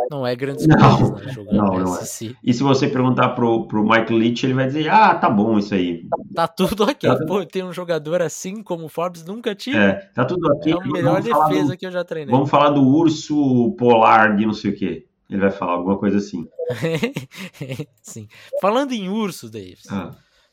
não 0.10 0.26
é 0.26 0.36
grande 0.36 0.68
não, 0.68 1.12
né, 1.12 1.32
jogando 1.32 1.56
não, 1.56 1.80
não. 1.80 1.98
É. 1.98 2.04
E 2.44 2.54
se 2.54 2.62
você 2.62 2.88
perguntar 2.88 3.30
pro, 3.30 3.68
pro 3.68 3.84
Mike 3.84 4.14
Leach, 4.14 4.46
ele 4.46 4.54
vai 4.54 4.68
dizer, 4.68 4.90
ah, 4.90 5.16
tá 5.16 5.30
bom 5.30 5.58
isso 5.58 5.74
aí. 5.74 6.06
Tá 6.34 6.48
tudo 6.48 6.84
ok. 6.84 7.10
Tá 7.10 7.26
Pô, 7.26 7.46
tem 7.46 7.64
um 7.64 7.74
jogador 7.74 8.22
assim 8.22 8.62
como 8.62 8.86
o 8.86 8.90
Forbes 8.90 9.24
nunca 9.24 9.56
tive. 9.56 9.78
É, 9.78 9.94
tá 10.14 10.26
tudo 10.26 10.48
ok. 10.52 10.74
É 10.74 10.76
a 10.76 10.88
melhor 10.88 11.22
defesa 11.22 11.70
do, 11.70 11.78
que 11.78 11.86
eu 11.86 11.92
já 11.92 12.04
treinei. 12.04 12.32
Vamos 12.32 12.50
falar 12.50 12.70
do 12.70 12.82
urso 12.82 13.74
polar 13.78 14.36
de 14.36 14.46
não 14.46 14.54
sei 14.54 14.72
o 14.72 14.76
quê. 14.76 15.08
Ele 15.30 15.42
vai 15.42 15.52
falar 15.52 15.74
alguma 15.74 15.98
coisa 15.98 16.18
assim. 16.18 16.48
Sim. 18.02 18.28
Falando 18.62 18.92
em 18.92 19.10
urso, 19.10 19.50
Davis, 19.50 19.86
ah. 19.90 20.12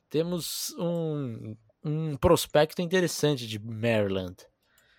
temos 0.09 0.75
um, 0.79 1.55
um 1.85 2.17
prospecto 2.17 2.81
interessante 2.81 3.47
de 3.47 3.59
Maryland. 3.59 4.37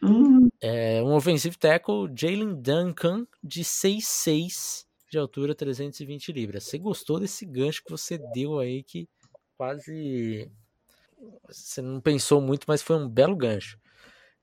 Hum. 0.04 0.49
É 0.62 1.01
um 1.01 1.14
offensive 1.14 1.58
tackle, 1.58 2.12
Jalen 2.16 2.62
Duncan, 2.62 3.26
de 3.43 3.64
6'6 3.64 4.86
de 5.10 5.18
altura, 5.18 5.56
320 5.56 6.32
libras. 6.32 6.66
Você 6.66 6.78
gostou 6.78 7.20
desse 7.20 7.45
gancho 7.45 7.84
que 7.84 7.91
você 7.91 8.18
deu 8.34 8.60
aí, 8.60 8.84
que 8.84 9.08
quase. 9.58 10.51
Você 11.47 11.82
não 11.82 12.01
pensou 12.01 12.41
muito, 12.41 12.66
mas 12.68 12.82
foi 12.82 12.97
um 12.97 13.08
belo 13.08 13.36
gancho. 13.36 13.80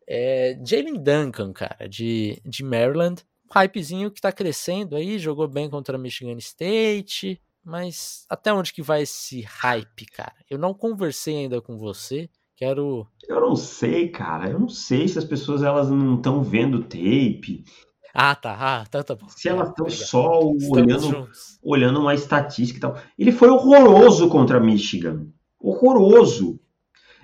É, 0.09 0.59
Jalen 0.65 1.03
Duncan, 1.03 1.53
cara, 1.53 1.89
de, 1.89 2.41
de 2.45 2.65
Maryland. 2.65 3.23
Hypezinho 3.53 4.11
que 4.13 4.21
tá 4.21 4.31
crescendo 4.31 4.95
aí, 4.95 5.19
jogou 5.19 5.49
bem 5.49 5.69
contra 5.69 5.99
Michigan 5.99 6.37
State. 6.39 7.41
Mas 7.63 8.25
até 8.29 8.53
onde 8.53 8.73
que 8.73 8.81
vai 8.83 9.03
esse 9.03 9.43
hype, 9.43 10.07
cara? 10.07 10.35
Eu 10.49 10.59
não 10.59 10.73
conversei 10.73 11.37
ainda 11.37 11.61
com 11.61 11.77
você. 11.77 12.31
Quero. 12.61 13.07
Eu 13.27 13.41
não 13.41 13.57
sei, 13.57 14.11
cara. 14.11 14.51
Eu 14.51 14.59
não 14.61 14.69
sei 14.69 15.09
se 15.09 15.19
as 15.19 15.25
pessoas 15.25 15.63
elas 15.63 15.89
não 15.89 16.17
estão 16.17 16.43
vendo 16.43 16.83
tape. 16.83 17.65
Ah, 18.13 18.35
tá. 18.35 18.55
Ah, 18.61 18.85
tá, 18.85 19.03
tá 19.03 19.15
bom. 19.15 19.27
Se 19.31 19.49
elas 19.49 19.71
estão 19.71 19.89
só 19.89 20.41
olhando, 20.69 21.27
olhando 21.63 22.01
uma 22.01 22.13
estatística 22.13 22.77
e 22.77 22.81
tal. 22.81 22.99
Ele 23.19 23.33
foi 23.33 23.49
horroroso 23.49 24.29
contra 24.29 24.61
Michigan. 24.61 25.29
Horroroso. 25.59 26.61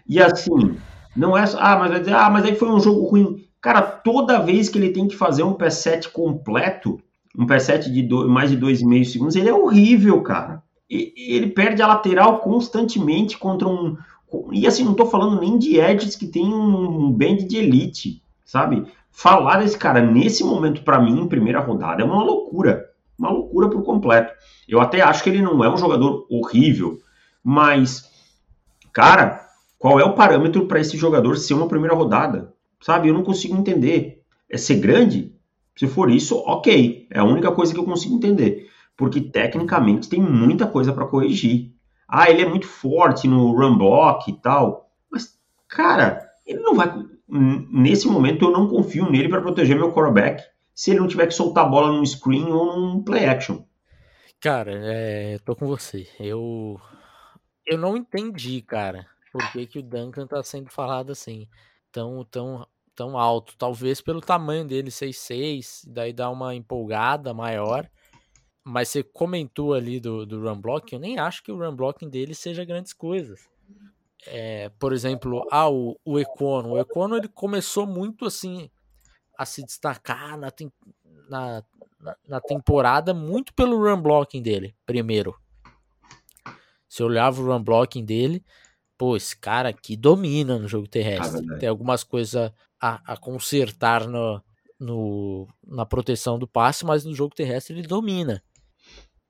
E 0.08 0.22
assim, 0.22 0.78
não 1.14 1.36
é. 1.36 1.44
Ah, 1.58 1.76
mas 1.80 1.90
vai 1.90 2.00
dizer, 2.00 2.14
ah, 2.14 2.30
mas 2.30 2.46
aí 2.46 2.56
foi 2.56 2.70
um 2.70 2.80
jogo 2.80 3.06
ruim. 3.06 3.46
Cara, 3.60 3.82
toda 3.82 4.40
vez 4.40 4.70
que 4.70 4.78
ele 4.78 4.88
tem 4.88 5.06
que 5.06 5.16
fazer 5.16 5.42
um 5.42 5.52
P7 5.52 6.10
completo, 6.12 6.98
um 7.38 7.44
P7 7.46 7.92
de 7.92 8.02
do, 8.02 8.26
mais 8.26 8.50
de 8.50 8.56
2,5 8.56 9.04
segundos, 9.04 9.36
ele 9.36 9.50
é 9.50 9.54
horrível, 9.54 10.22
cara. 10.22 10.62
E, 10.88 11.12
ele 11.34 11.48
perde 11.48 11.82
a 11.82 11.86
lateral 11.86 12.38
constantemente 12.38 13.36
contra 13.36 13.68
um, 13.68 13.96
e 14.52 14.66
assim, 14.66 14.84
não 14.84 14.94
tô 14.94 15.06
falando 15.06 15.40
nem 15.40 15.58
de 15.58 15.78
edges 15.78 16.16
que 16.16 16.26
tem 16.26 16.44
um 16.44 17.10
band 17.12 17.36
de 17.36 17.56
elite, 17.56 18.22
sabe? 18.44 18.84
Falar 19.10 19.60
desse 19.60 19.78
cara 19.78 20.00
nesse 20.00 20.44
momento, 20.44 20.82
para 20.82 21.00
mim, 21.00 21.20
em 21.20 21.28
primeira 21.28 21.60
rodada, 21.60 22.02
é 22.02 22.04
uma 22.04 22.22
loucura. 22.22 22.90
Uma 23.18 23.30
loucura 23.30 23.70
por 23.70 23.82
completo. 23.82 24.32
Eu 24.68 24.80
até 24.80 25.00
acho 25.00 25.22
que 25.22 25.30
ele 25.30 25.40
não 25.40 25.64
é 25.64 25.72
um 25.72 25.76
jogador 25.76 26.26
horrível, 26.28 26.98
mas, 27.42 28.10
cara, 28.92 29.46
qual 29.78 30.00
é 30.00 30.04
o 30.04 30.14
parâmetro 30.14 30.66
para 30.66 30.80
esse 30.80 30.96
jogador 30.96 31.36
ser 31.36 31.54
uma 31.54 31.68
primeira 31.68 31.94
rodada? 31.94 32.52
Sabe? 32.80 33.08
Eu 33.08 33.14
não 33.14 33.22
consigo 33.22 33.56
entender. 33.56 34.22
É 34.50 34.58
ser 34.58 34.76
grande? 34.76 35.34
Se 35.76 35.86
for 35.86 36.10
isso, 36.10 36.36
ok. 36.46 37.06
É 37.10 37.18
a 37.18 37.24
única 37.24 37.52
coisa 37.52 37.72
que 37.72 37.78
eu 37.78 37.84
consigo 37.84 38.16
entender. 38.16 38.68
Porque 38.96 39.20
tecnicamente 39.20 40.08
tem 40.08 40.20
muita 40.20 40.66
coisa 40.66 40.92
para 40.92 41.06
corrigir. 41.06 41.72
Ah, 42.08 42.30
ele 42.30 42.42
é 42.42 42.48
muito 42.48 42.66
forte 42.66 43.26
no 43.26 43.52
run 43.52 43.76
block 43.76 44.30
e 44.30 44.34
tal. 44.34 44.90
Mas, 45.10 45.38
cara, 45.68 46.30
ele 46.46 46.60
não 46.60 46.74
vai. 46.74 46.92
Nesse 47.28 48.06
momento 48.06 48.44
eu 48.44 48.52
não 48.52 48.68
confio 48.68 49.10
nele 49.10 49.28
para 49.28 49.40
proteger 49.40 49.76
meu 49.76 49.92
quarterback 49.92 50.42
se 50.74 50.90
ele 50.90 51.00
não 51.00 51.08
tiver 51.08 51.26
que 51.26 51.34
soltar 51.34 51.64
a 51.64 51.68
bola 51.68 51.90
num 51.90 52.04
screen 52.04 52.52
ou 52.52 52.78
num 52.78 53.02
play 53.02 53.24
action. 53.24 53.64
Cara, 54.40 54.72
é, 54.74 55.38
tô 55.38 55.56
com 55.56 55.66
você. 55.66 56.06
Eu 56.20 56.80
eu 57.66 57.76
não 57.78 57.96
entendi, 57.96 58.62
cara, 58.62 59.06
por 59.32 59.50
que, 59.50 59.66
que 59.66 59.78
o 59.80 59.82
Duncan 59.82 60.26
tá 60.26 60.40
sendo 60.42 60.70
falado 60.70 61.10
assim, 61.10 61.48
tão 61.90 62.24
tão 62.24 62.66
tão 62.94 63.18
alto, 63.18 63.54
talvez 63.58 64.00
pelo 64.00 64.20
tamanho 64.22 64.66
dele 64.66 64.90
6'6, 64.90 65.84
daí 65.86 66.12
dá 66.12 66.30
uma 66.30 66.54
empolgada 66.54 67.34
maior. 67.34 67.88
Mas 68.68 68.88
você 68.88 69.00
comentou 69.00 69.74
ali 69.74 70.00
do, 70.00 70.26
do 70.26 70.42
run 70.42 70.60
blocking, 70.60 70.96
eu 70.96 71.00
nem 71.00 71.20
acho 71.20 71.40
que 71.40 71.52
o 71.52 71.56
run 71.56 71.76
blocking 71.76 72.08
dele 72.08 72.34
seja 72.34 72.64
grandes 72.64 72.92
coisas. 72.92 73.48
É, 74.26 74.70
por 74.70 74.92
exemplo, 74.92 75.46
ah, 75.52 75.70
o, 75.70 75.96
o 76.04 76.18
Econo. 76.18 76.70
O 76.70 76.78
Econo 76.78 77.16
ele 77.16 77.28
começou 77.28 77.86
muito 77.86 78.24
assim 78.24 78.68
a 79.38 79.46
se 79.46 79.62
destacar 79.64 80.36
na, 80.36 80.52
na, 81.28 81.62
na, 82.00 82.16
na 82.26 82.40
temporada 82.40 83.14
muito 83.14 83.54
pelo 83.54 83.78
run 83.78 84.02
blocking 84.02 84.42
dele, 84.42 84.74
primeiro. 84.84 85.32
Se 86.88 87.04
eu 87.04 87.06
olhava 87.06 87.40
o 87.40 87.46
run 87.46 87.62
blocking 87.62 88.04
dele, 88.04 88.44
pô, 88.98 89.16
esse 89.16 89.36
cara 89.36 89.68
aqui 89.68 89.96
domina 89.96 90.58
no 90.58 90.66
jogo 90.66 90.88
terrestre. 90.88 91.46
Ah, 91.52 91.58
Tem 91.60 91.68
algumas 91.68 92.02
coisas 92.02 92.52
a, 92.80 93.12
a 93.12 93.16
consertar 93.16 94.08
no, 94.08 94.42
no, 94.76 95.46
na 95.64 95.86
proteção 95.86 96.36
do 96.36 96.48
passe, 96.48 96.84
mas 96.84 97.04
no 97.04 97.14
jogo 97.14 97.32
terrestre 97.32 97.78
ele 97.78 97.86
domina. 97.86 98.42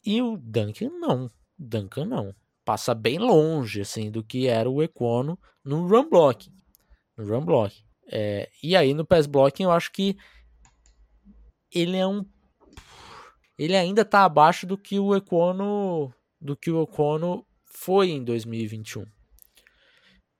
E 0.07 0.22
o 0.22 0.36
Duncan 0.36 0.90
não. 1.00 1.28
Duncan 1.59 2.04
não. 2.04 2.34
Passa 2.64 2.94
bem 2.94 3.18
longe 3.18 3.80
assim 3.80 4.11
do 4.11 4.22
que 4.22 4.46
era 4.46 4.70
o 4.70 4.80
Econo 4.80 5.36
no 5.64 5.86
run 5.88 6.09
blocking. 6.09 6.52
No 7.16 7.26
run 7.26 7.44
blocking. 7.44 7.82
É, 8.11 8.48
e 8.62 8.76
aí 8.76 8.94
no 8.94 9.04
pass 9.04 9.26
blocking 9.26 9.64
eu 9.64 9.72
acho 9.72 9.90
que 9.90 10.16
ele 11.74 11.96
é 11.96 12.07
um 12.07 12.24
ele 13.59 13.74
ainda 13.74 14.02
está 14.02 14.24
abaixo 14.24 14.64
do 14.64 14.78
que 14.78 14.98
o 14.98 15.16
Econo 15.16 16.12
do 16.40 16.57
que 16.57 16.70
o 16.70 16.82
Econo 16.84 17.44
foi 17.64 18.11
em 18.11 18.22
2021. 18.22 19.04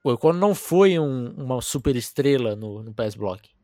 O 0.05 0.12
Econo 0.12 0.39
não 0.39 0.55
foi 0.55 0.99
um, 0.99 1.31
uma 1.31 1.61
super 1.61 1.97
estrela 1.97 2.55
no, 2.55 2.85
no 2.85 2.95
pass 2.95 3.17
blocking. 3.17 3.56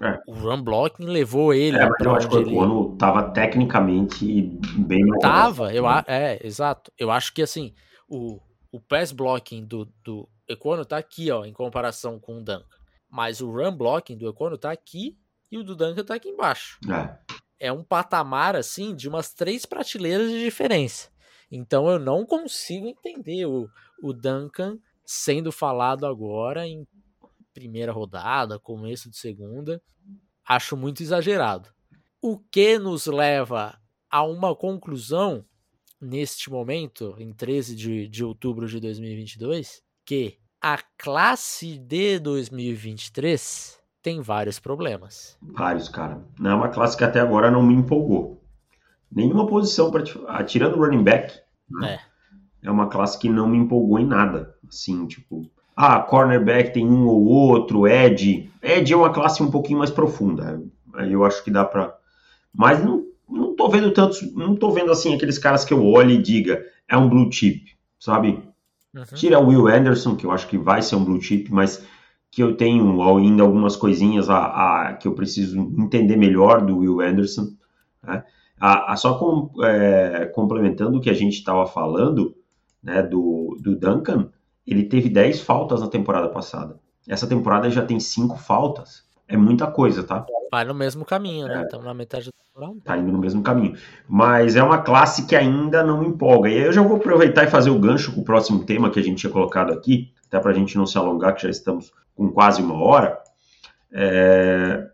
É. 0.00 0.20
O 0.26 0.34
run 0.34 0.62
blocking 0.62 1.06
levou 1.06 1.54
ele. 1.54 1.76
É, 1.76 1.88
mas 1.88 2.00
eu 2.00 2.14
acho 2.14 2.28
que 2.28 2.36
o 2.36 2.60
ano 2.60 2.96
tava 2.96 3.30
tecnicamente 3.30 4.42
bem 4.78 5.04
mais. 5.04 5.22
Tava, 5.22 5.72
eu 5.72 5.86
a... 5.86 6.04
é, 6.06 6.44
exato. 6.46 6.92
Eu 6.98 7.10
acho 7.10 7.32
que 7.32 7.42
assim, 7.42 7.74
o, 8.08 8.38
o 8.70 8.80
pass 8.80 9.12
blocking 9.12 9.64
do, 9.64 9.86
do 10.04 10.28
Econo 10.48 10.84
tá 10.84 10.98
aqui, 10.98 11.30
ó, 11.30 11.44
em 11.44 11.52
comparação 11.52 12.18
com 12.18 12.38
o 12.38 12.44
Duncan. 12.44 12.64
Mas 13.10 13.40
o 13.40 13.50
run 13.50 13.74
blocking 13.74 14.16
do 14.16 14.28
Econo 14.28 14.58
tá 14.58 14.70
aqui 14.70 15.16
e 15.50 15.58
o 15.58 15.64
do 15.64 15.74
Duncan 15.74 16.04
tá 16.04 16.14
aqui 16.14 16.28
embaixo. 16.28 16.78
É. 16.90 17.68
é 17.68 17.72
um 17.72 17.82
patamar, 17.82 18.54
assim, 18.54 18.94
de 18.94 19.08
umas 19.08 19.32
três 19.32 19.64
prateleiras 19.64 20.30
de 20.30 20.40
diferença. 20.40 21.08
Então 21.50 21.88
eu 21.88 21.98
não 21.98 22.26
consigo 22.26 22.86
entender 22.86 23.46
o, 23.46 23.68
o 24.02 24.12
Duncan 24.12 24.78
sendo 25.04 25.52
falado 25.52 26.04
agora 26.04 26.66
em 26.66 26.86
primeira 27.56 27.90
rodada, 27.90 28.58
começo 28.58 29.08
de 29.08 29.16
segunda, 29.16 29.80
acho 30.46 30.76
muito 30.76 31.02
exagerado. 31.02 31.70
O 32.20 32.38
que 32.38 32.78
nos 32.78 33.06
leva 33.06 33.78
a 34.10 34.22
uma 34.22 34.54
conclusão 34.54 35.42
neste 35.98 36.50
momento, 36.50 37.16
em 37.18 37.32
13 37.32 37.74
de, 37.74 38.08
de 38.08 38.22
outubro 38.22 38.68
de 38.68 38.78
2022, 38.78 39.82
que 40.04 40.38
a 40.60 40.78
classe 40.98 41.78
de 41.78 42.18
2023 42.18 43.80
tem 44.02 44.20
vários 44.20 44.58
problemas. 44.58 45.38
Vários, 45.40 45.88
cara. 45.88 46.22
Não 46.38 46.50
é 46.50 46.54
uma 46.54 46.68
classe 46.68 46.94
que 46.94 47.04
até 47.04 47.20
agora 47.20 47.50
não 47.50 47.62
me 47.62 47.72
empolgou. 47.72 48.44
Nenhuma 49.10 49.46
posição 49.46 49.90
para 49.90 50.04
atirando 50.28 50.76
running 50.76 51.02
back. 51.02 51.40
Né? 51.70 51.98
É. 52.62 52.68
é 52.68 52.70
uma 52.70 52.90
classe 52.90 53.18
que 53.18 53.30
não 53.30 53.48
me 53.48 53.56
empolgou 53.56 53.98
em 53.98 54.06
nada. 54.06 54.54
Assim, 54.68 55.06
tipo, 55.06 55.50
ah, 55.76 56.00
cornerback 56.00 56.72
tem 56.72 56.86
um 56.86 57.06
ou 57.06 57.26
outro, 57.26 57.86
Ed. 57.86 58.50
Ed 58.62 58.92
é 58.92 58.96
uma 58.96 59.12
classe 59.12 59.42
um 59.42 59.50
pouquinho 59.50 59.78
mais 59.78 59.90
profunda. 59.90 60.62
Aí 60.94 61.12
eu 61.12 61.22
acho 61.22 61.44
que 61.44 61.50
dá 61.50 61.66
para. 61.66 61.94
Mas 62.54 62.82
não, 62.82 63.04
não 63.28 63.54
tô 63.54 63.68
vendo 63.68 63.90
tantos. 63.92 64.22
Não 64.34 64.56
tô 64.56 64.70
vendo 64.70 64.90
assim 64.90 65.14
aqueles 65.14 65.38
caras 65.38 65.66
que 65.66 65.74
eu 65.74 65.84
olho 65.84 66.12
e 66.12 66.22
diga, 66.22 66.64
é 66.88 66.96
um 66.96 67.10
blue 67.10 67.30
chip, 67.30 67.76
sabe? 68.00 68.42
Uhum. 68.94 69.04
Tira 69.14 69.38
o 69.38 69.48
Will 69.48 69.68
Anderson, 69.68 70.16
que 70.16 70.24
eu 70.24 70.30
acho 70.30 70.48
que 70.48 70.56
vai 70.56 70.80
ser 70.80 70.96
um 70.96 71.04
blue 71.04 71.20
chip, 71.20 71.52
mas 71.52 71.84
que 72.30 72.42
eu 72.42 72.56
tenho 72.56 73.02
ainda 73.18 73.42
algumas 73.42 73.76
coisinhas 73.76 74.30
a, 74.30 74.88
a 74.88 74.94
que 74.94 75.06
eu 75.06 75.12
preciso 75.12 75.58
entender 75.78 76.16
melhor 76.16 76.64
do 76.64 76.78
Will 76.78 77.02
Anderson. 77.02 77.48
Né? 78.02 78.24
A, 78.58 78.94
a, 78.94 78.96
só 78.96 79.18
com, 79.18 79.50
é, 79.62 80.24
complementando 80.34 80.96
o 80.96 81.00
que 81.02 81.10
a 81.10 81.14
gente 81.14 81.34
estava 81.34 81.66
falando 81.66 82.34
né, 82.82 83.02
do, 83.02 83.58
do 83.60 83.76
Duncan, 83.76 84.30
ele 84.66 84.84
teve 84.84 85.08
10 85.08 85.40
faltas 85.40 85.80
na 85.80 85.88
temporada 85.88 86.28
passada. 86.28 86.78
Essa 87.08 87.26
temporada 87.26 87.70
já 87.70 87.84
tem 87.84 88.00
5 88.00 88.36
faltas. 88.36 89.04
É 89.28 89.36
muita 89.36 89.66
coisa, 89.66 90.02
tá? 90.02 90.26
Vai 90.50 90.64
no 90.64 90.74
mesmo 90.74 91.04
caminho, 91.04 91.46
né? 91.46 91.62
Estamos 91.62 91.84
é. 91.84 91.88
na 91.88 91.94
metade 91.94 92.26
da 92.26 92.32
temporada. 92.44 92.80
Tá 92.84 92.96
indo 92.96 93.12
no 93.12 93.18
mesmo 93.18 93.42
caminho. 93.42 93.76
Mas 94.08 94.56
é 94.56 94.62
uma 94.62 94.78
classe 94.78 95.26
que 95.26 95.36
ainda 95.36 95.82
não 95.82 96.02
empolga. 96.02 96.48
E 96.48 96.54
aí 96.54 96.64
eu 96.64 96.72
já 96.72 96.82
vou 96.82 96.96
aproveitar 96.96 97.44
e 97.44 97.50
fazer 97.50 97.70
o 97.70 97.78
gancho 97.78 98.12
com 98.12 98.20
o 98.20 98.24
próximo 98.24 98.64
tema 98.64 98.90
que 98.90 98.98
a 98.98 99.02
gente 99.02 99.18
tinha 99.18 99.32
colocado 99.32 99.72
aqui, 99.72 100.12
até 100.26 100.38
para 100.38 100.50
a 100.50 100.54
gente 100.54 100.76
não 100.76 100.86
se 100.86 100.96
alongar, 100.96 101.34
que 101.34 101.42
já 101.42 101.50
estamos 101.50 101.92
com 102.14 102.30
quase 102.30 102.62
uma 102.62 102.74
hora. 102.74 103.18
É... 103.92 104.88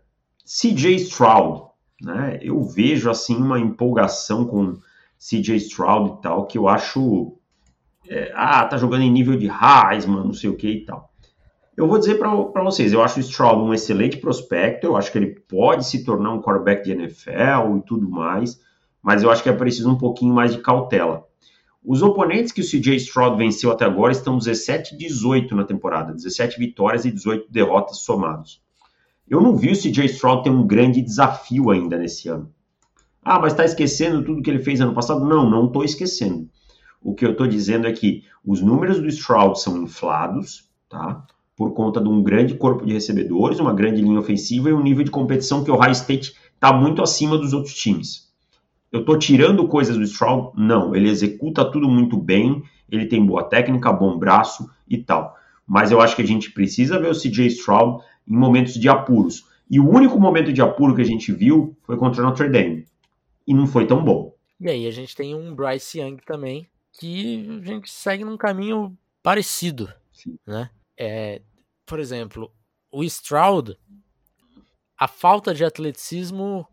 CJ 0.45 0.95
Stroud, 0.95 1.63
né? 2.01 2.39
Eu 2.41 2.63
vejo 2.63 3.09
assim 3.09 3.35
uma 3.35 3.59
empolgação 3.59 4.45
com 4.45 4.77
CJ 5.17 5.55
Stroud 5.57 6.17
e 6.17 6.21
tal, 6.21 6.45
que 6.45 6.57
eu 6.57 6.67
acho 6.67 7.37
é, 8.07 8.31
ah, 8.35 8.65
tá 8.65 8.77
jogando 8.77 9.03
em 9.03 9.11
nível 9.11 9.37
de 9.37 9.47
Heisman, 9.47 10.23
não 10.23 10.33
sei 10.33 10.49
o 10.49 10.55
que 10.55 10.67
e 10.67 10.85
tal. 10.85 11.11
Eu 11.75 11.87
vou 11.87 11.97
dizer 11.97 12.15
para 12.19 12.63
vocês, 12.63 12.93
eu 12.93 13.01
acho 13.01 13.17
o 13.17 13.23
Stroud 13.23 13.61
um 13.63 13.73
excelente 13.73 14.17
prospecto, 14.17 14.85
eu 14.85 14.95
acho 14.95 15.11
que 15.11 15.17
ele 15.17 15.39
pode 15.49 15.85
se 15.85 16.03
tornar 16.03 16.31
um 16.31 16.41
quarterback 16.41 16.83
de 16.83 16.91
NFL 16.91 17.77
e 17.77 17.81
tudo 17.85 18.07
mais, 18.07 18.59
mas 19.01 19.23
eu 19.23 19.31
acho 19.31 19.41
que 19.41 19.49
é 19.49 19.53
preciso 19.53 19.89
um 19.89 19.97
pouquinho 19.97 20.33
mais 20.33 20.53
de 20.53 20.61
cautela. 20.61 21.25
Os 21.83 22.01
oponentes 22.01 22.51
que 22.51 22.61
o 22.61 22.63
CJ 22.63 22.95
Stroud 22.97 23.37
venceu 23.37 23.71
até 23.71 23.85
agora 23.85 24.11
estão 24.11 24.37
17 24.37 24.95
18 24.95 25.55
na 25.55 25.65
temporada, 25.65 26.13
17 26.13 26.59
vitórias 26.59 27.05
e 27.05 27.11
18 27.11 27.51
derrotas 27.51 27.97
somados. 27.97 28.61
Eu 29.27 29.41
não 29.41 29.55
vi 29.55 29.71
o 29.71 29.75
CJ 29.75 30.05
Stroud 30.05 30.43
ter 30.43 30.49
um 30.49 30.65
grande 30.65 31.01
desafio 31.01 31.71
ainda 31.71 31.97
nesse 31.97 32.29
ano. 32.29 32.53
Ah, 33.23 33.39
mas 33.39 33.53
está 33.53 33.65
esquecendo 33.65 34.23
tudo 34.23 34.41
que 34.41 34.49
ele 34.49 34.63
fez 34.63 34.79
ano 34.79 34.93
passado? 34.93 35.25
Não, 35.25 35.49
não 35.49 35.65
estou 35.65 35.83
esquecendo. 35.83 36.47
O 37.03 37.13
que 37.13 37.25
eu 37.25 37.31
estou 37.31 37.45
dizendo 37.45 37.85
é 37.85 37.91
que 37.91 38.23
os 38.45 38.61
números 38.61 38.99
do 38.99 39.07
Stroud 39.07 39.59
são 39.59 39.83
inflados, 39.83 40.69
tá? 40.89 41.25
Por 41.55 41.73
conta 41.73 42.01
de 42.01 42.07
um 42.07 42.23
grande 42.23 42.55
corpo 42.55 42.85
de 42.85 42.93
recebedores, 42.93 43.59
uma 43.59 43.73
grande 43.73 44.01
linha 44.01 44.19
ofensiva 44.19 44.69
e 44.69 44.73
um 44.73 44.81
nível 44.81 45.03
de 45.03 45.11
competição 45.11 45.63
que 45.63 45.69
o 45.69 45.75
High 45.75 45.91
State 45.91 46.33
está 46.55 46.71
muito 46.71 47.01
acima 47.01 47.37
dos 47.37 47.53
outros 47.53 47.73
times. 47.75 48.31
Eu 48.91 49.01
estou 49.01 49.17
tirando 49.17 49.67
coisas 49.67 49.97
do 49.97 50.03
Stroud? 50.03 50.51
Não, 50.55 50.95
ele 50.95 51.09
executa 51.09 51.65
tudo 51.65 51.89
muito 51.89 52.15
bem, 52.15 52.63
ele 52.89 53.05
tem 53.05 53.25
boa 53.25 53.43
técnica, 53.43 53.91
bom 53.91 54.17
braço 54.17 54.69
e 54.87 54.97
tal. 54.97 55.35
Mas 55.67 55.91
eu 55.91 55.99
acho 55.99 56.15
que 56.15 56.21
a 56.21 56.27
gente 56.27 56.51
precisa 56.51 56.99
ver 56.99 57.09
o 57.09 57.19
CJ 57.19 57.47
Stroud 57.47 58.03
em 58.27 58.35
momentos 58.35 58.75
de 58.75 58.87
apuros. 58.87 59.45
E 59.69 59.79
o 59.79 59.89
único 59.89 60.19
momento 60.19 60.53
de 60.53 60.61
apuro 60.61 60.95
que 60.95 61.01
a 61.01 61.05
gente 61.05 61.31
viu 61.31 61.75
foi 61.83 61.97
contra 61.97 62.21
o 62.21 62.25
Notre 62.25 62.49
Dame. 62.49 62.85
E 63.47 63.53
não 63.53 63.65
foi 63.65 63.87
tão 63.87 64.03
bom. 64.03 64.33
E 64.59 64.69
aí 64.69 64.87
a 64.87 64.91
gente 64.91 65.15
tem 65.15 65.33
um 65.35 65.53
Bryce 65.53 65.99
Young 65.99 66.17
também, 66.25 66.67
que 66.93 67.59
a 67.61 67.65
gente 67.65 67.91
segue 67.91 68.23
num 68.23 68.37
caminho 68.37 68.97
parecido, 69.21 69.91
Sim. 70.11 70.37
né? 70.45 70.69
É, 70.97 71.41
por 71.85 71.99
exemplo, 71.99 72.53
o 72.91 73.03
Stroud, 73.03 73.77
a 74.97 75.07
falta 75.07 75.53
de 75.53 75.65
atleticismo 75.65 76.67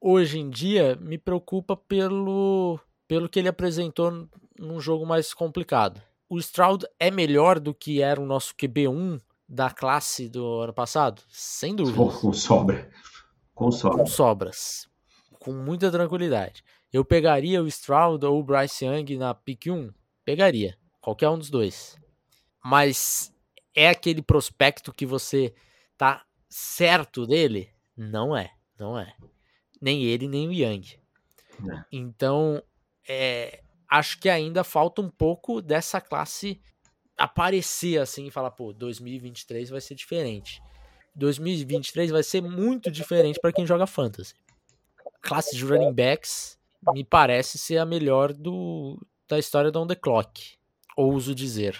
hoje 0.00 0.38
em 0.38 0.48
dia 0.48 0.96
me 0.96 1.18
preocupa 1.18 1.76
pelo, 1.76 2.80
pelo 3.06 3.28
que 3.28 3.38
ele 3.38 3.48
apresentou 3.48 4.28
num 4.58 4.80
jogo 4.80 5.06
mais 5.06 5.34
complicado. 5.34 6.00
O 6.28 6.38
Stroud 6.38 6.86
é 6.98 7.10
melhor 7.10 7.60
do 7.60 7.74
que 7.74 8.00
era 8.02 8.20
o 8.20 8.26
nosso 8.26 8.54
QB1 8.54 9.20
da 9.48 9.70
classe 9.70 10.28
do 10.28 10.60
ano 10.60 10.74
passado? 10.74 11.22
Sem 11.28 11.74
dúvida. 11.74 11.96
Com 11.96 12.32
sobra. 12.32 12.90
Com 13.54 13.70
sobra. 13.70 13.98
Com 13.98 14.06
sobras. 14.06 14.88
Com 15.38 15.52
muita 15.52 15.90
tranquilidade. 15.90 16.62
Eu 16.92 17.04
pegaria 17.04 17.62
o 17.62 17.68
Stroud 17.68 18.24
ou 18.24 18.40
o 18.40 18.42
Bryce 18.42 18.86
Young 18.86 19.16
na 19.18 19.34
pick 19.34 19.66
1? 19.66 19.92
Pegaria. 20.24 20.76
Qualquer 21.00 21.28
um 21.28 21.38
dos 21.38 21.50
dois. 21.50 21.96
Mas 22.64 23.32
é 23.74 23.90
aquele 23.90 24.22
prospecto 24.22 24.92
que 24.92 25.04
você 25.04 25.54
tá 25.96 26.24
certo 26.48 27.26
dele? 27.26 27.70
Não 27.96 28.34
é. 28.34 28.52
Não 28.78 28.98
é. 28.98 29.14
Nem 29.80 30.04
ele, 30.04 30.26
nem 30.26 30.48
o 30.48 30.52
Young. 30.52 30.98
É. 31.70 31.84
Então, 31.92 32.62
é, 33.06 33.62
acho 33.88 34.18
que 34.18 34.28
ainda 34.28 34.64
falta 34.64 35.02
um 35.02 35.10
pouco 35.10 35.60
dessa 35.60 36.00
classe 36.00 36.60
aparecer 37.18 38.00
assim 38.00 38.26
e 38.26 38.30
falar, 38.30 38.52
pô, 38.52 38.72
2023 38.72 39.68
vai 39.68 39.80
ser 39.80 39.94
diferente. 39.94 40.62
2023 41.14 42.10
vai 42.12 42.22
ser 42.22 42.40
muito 42.40 42.90
diferente 42.90 43.38
para 43.40 43.52
quem 43.52 43.66
joga 43.66 43.86
fantasy. 43.86 44.34
Classe 45.20 45.54
de 45.54 45.64
running 45.64 45.92
backs 45.92 46.57
me 46.92 47.04
parece 47.04 47.58
ser 47.58 47.78
a 47.78 47.86
melhor 47.86 48.32
do, 48.32 48.98
da 49.28 49.38
história 49.38 49.70
do 49.70 49.80
On 49.80 49.86
The 49.86 49.94
Clock, 49.94 50.56
ouso 50.96 51.34
dizer. 51.34 51.78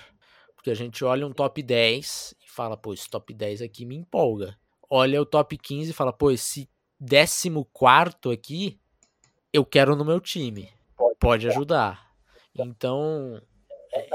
Porque 0.55 0.71
a 0.71 0.75
gente 0.75 1.05
olha 1.05 1.27
um 1.27 1.33
top 1.33 1.63
10 1.63 2.35
e 2.45 2.51
fala, 2.51 2.77
pô, 2.77 2.93
esse 2.93 3.09
top 3.09 3.33
10 3.33 3.63
aqui 3.63 3.85
me 3.85 3.97
empolga. 3.97 4.59
Olha 4.91 5.21
o 5.21 5.27
top 5.27 5.57
15 5.57 5.91
e 5.91 5.95
fala, 5.95 6.13
pô, 6.13 6.31
esse 6.31 6.69
14 7.01 8.33
aqui 8.33 8.81
eu 9.53 9.65
quero 9.65 9.95
no 9.95 10.05
meu 10.05 10.21
time. 10.21 10.69
Pode 11.21 11.49
ajudar. 11.49 12.13
Então, 12.55 13.41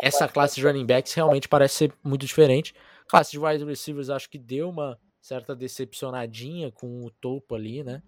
essa 0.02 0.28
classe 0.28 0.56
de 0.56 0.66
running 0.66 0.86
backs 0.86 1.14
realmente 1.14 1.48
parece 1.48 1.76
ser 1.76 1.94
muito 2.04 2.26
diferente. 2.26 2.74
Classe 3.08 3.32
de 3.32 3.40
wide 3.40 3.64
receivers 3.64 4.10
acho 4.10 4.30
que 4.30 4.38
deu 4.38 4.70
uma 4.70 5.00
certa 5.22 5.56
decepcionadinha 5.56 6.72
com 6.72 7.06
o 7.06 7.10
topo 7.10 7.56
ali, 7.56 7.84
né? 7.84 8.04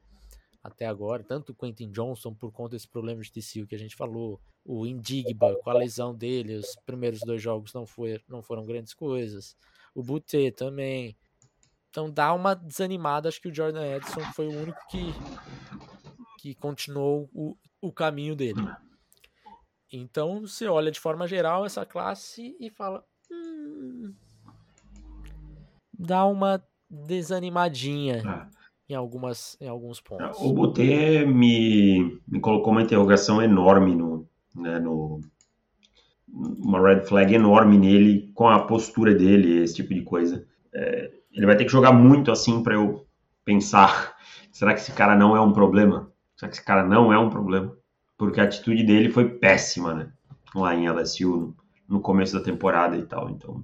Até 0.66 0.88
agora, 0.88 1.24
tanto 1.24 1.52
o 1.52 1.56
Quentin 1.56 1.92
Johnson 1.92 2.34
por 2.34 2.52
conta 2.52 2.72
desse 2.72 2.88
problema 2.88 3.22
de 3.22 3.32
TCU 3.32 3.68
que 3.68 3.76
a 3.76 3.78
gente 3.78 3.96
falou, 3.96 4.42
o 4.66 4.84
Indigba 4.84 5.56
com 5.64 5.70
a 5.70 5.74
lesão 5.74 6.14
dele, 6.16 6.56
os 6.56 6.76
primeiros 6.84 7.20
dois 7.20 7.40
jogos 7.40 7.72
não, 7.72 7.86
foi, 7.86 8.20
não 8.28 8.42
foram 8.42 8.66
grandes 8.66 8.92
coisas, 8.92 9.56
o 9.94 10.02
Butte 10.02 10.52
também. 10.52 11.16
Então 11.92 12.10
dá 12.10 12.34
uma 12.34 12.56
desanimada, 12.56 13.30
acho 13.30 13.40
que 13.40 13.48
o 13.48 13.54
Jordan 13.54 13.86
Edson 13.86 14.22
foi 14.34 14.48
o 14.48 14.60
único 14.60 14.80
que, 14.90 15.14
que 16.40 16.56
continuou 16.56 17.30
o, 17.32 17.56
o 17.80 17.94
caminho 17.94 18.36
dele. 18.36 18.68
Então 19.92 20.42
você 20.42 20.68
olha 20.68 20.92
de 20.92 21.00
forma 21.00 21.28
geral 21.28 21.64
essa 21.64 21.86
classe 21.86 22.58
e 22.60 22.72
fala. 22.72 23.06
Hum, 23.32 24.16
dá 25.94 26.26
uma 26.26 26.60
desanimadinha. 26.90 28.50
Em, 28.88 28.94
algumas, 28.94 29.58
em 29.60 29.68
alguns 29.68 30.00
pontos. 30.00 30.40
O 30.40 30.54
Butê 30.54 31.26
me, 31.26 32.20
me 32.28 32.40
colocou 32.40 32.72
uma 32.72 32.84
interrogação 32.84 33.42
enorme 33.42 33.96
no, 33.96 34.28
né, 34.56 34.80
no 34.80 35.22
uma 36.36 36.82
red 36.82 37.06
flag 37.06 37.34
enorme 37.34 37.78
nele 37.78 38.32
com 38.34 38.48
a 38.48 38.60
postura 38.60 39.14
dele, 39.14 39.64
esse 39.64 39.76
tipo 39.76 39.94
de 39.94 40.02
coisa. 40.02 40.46
É, 40.74 41.12
ele 41.32 41.46
vai 41.46 41.56
ter 41.56 41.66
que 41.66 41.72
jogar 41.72 41.94
muito 41.94 42.32
assim 42.32 42.62
para 42.62 42.76
eu 42.76 43.06
pensar: 43.44 44.16
será 44.52 44.74
que 44.74 44.82
esse 44.82 44.92
cara 44.92 45.16
não 45.16 45.36
é 45.36 45.42
um 45.42 45.54
problema? 45.54 46.12
Será 46.36 46.50
que 46.50 46.58
esse 46.58 46.66
cara 46.66 46.84
não 46.84 47.12
é 47.14 47.18
um 47.18 47.30
problema? 47.30 47.76
Porque 48.18 48.40
a 48.40 48.44
atitude 48.44 48.84
dele 48.84 49.10
foi 49.10 49.30
péssima, 49.30 49.94
né? 49.94 50.12
Lá 50.54 50.76
em 50.76 50.88
LSU, 50.90 51.38
no, 51.38 51.56
no 51.88 52.00
começo 52.02 52.38
da 52.38 52.44
temporada 52.44 52.98
e 52.98 53.04
tal. 53.04 53.30
Então 53.30 53.64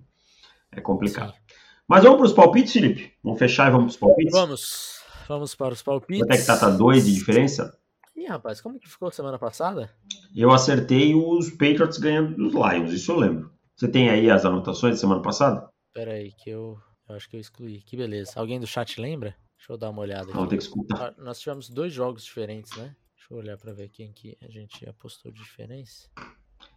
é 0.72 0.82
complicado. 0.82 1.32
Sim. 1.32 1.42
Mas 1.88 2.04
vamos 2.04 2.18
para 2.18 2.26
os 2.28 2.34
palpites, 2.34 2.72
Felipe? 2.72 3.14
Vamos 3.22 3.40
fechar 3.40 3.68
e 3.68 3.72
vamos 3.72 3.98
para 3.98 4.08
os 4.08 4.16
palpites? 4.16 4.32
Vamos. 4.32 5.01
Vamos 5.28 5.56
para 5.56 5.74
os 5.74 5.82
palpites. 5.82 6.24
Quanto 6.24 6.34
é 6.34 6.38
que 6.38 6.46
tá? 6.46 6.58
Tá 6.58 6.70
dois 6.70 7.06
de 7.06 7.14
diferença? 7.14 7.78
Ih, 8.16 8.26
rapaz, 8.28 8.62
como 8.62 8.80
que 8.80 8.90
ficou 8.90 9.10
semana 9.12 9.40
passada? 9.40 9.90
Eu 10.36 10.52
acertei 10.52 11.16
os 11.16 11.50
Patriots 11.50 11.98
ganhando 11.98 12.36
dos 12.36 12.54
Lions, 12.54 12.92
isso 12.92 13.12
eu 13.12 13.18
lembro. 13.18 13.52
Você 13.76 13.88
tem 13.88 14.10
aí 14.10 14.30
as 14.30 14.46
anotações 14.46 14.96
da 14.96 15.00
semana 15.00 15.22
passada? 15.22 15.68
Pera 15.94 16.12
aí, 16.12 16.32
que 16.32 16.50
eu, 16.50 16.78
eu 17.10 17.16
acho 17.16 17.30
que 17.30 17.36
eu 17.36 17.40
excluí. 17.40 17.82
Que 17.82 17.98
beleza. 17.98 18.34
Alguém 18.36 18.60
do 18.60 18.68
chat 18.68 19.02
lembra? 19.02 19.36
Deixa 19.58 19.74
eu 19.74 19.78
dar 19.78 19.90
uma 19.90 20.02
olhada 20.02 20.24
aqui. 20.24 20.34
Vamos 20.34 20.50
ter 20.50 20.58
que 20.58 20.64
escutar. 20.64 21.02
Ah, 21.02 21.14
nós 21.18 21.40
tivemos 21.40 21.70
dois 21.70 21.94
jogos 21.94 22.24
diferentes, 22.24 22.76
né? 22.78 22.96
Deixa 23.16 23.34
eu 23.34 23.38
olhar 23.38 23.58
para 23.58 23.74
ver 23.74 23.90
quem 23.90 24.12
que 24.12 24.38
a 24.42 24.50
gente 24.50 24.88
apostou 24.88 25.32
de 25.32 25.42
diferença. 25.42 26.10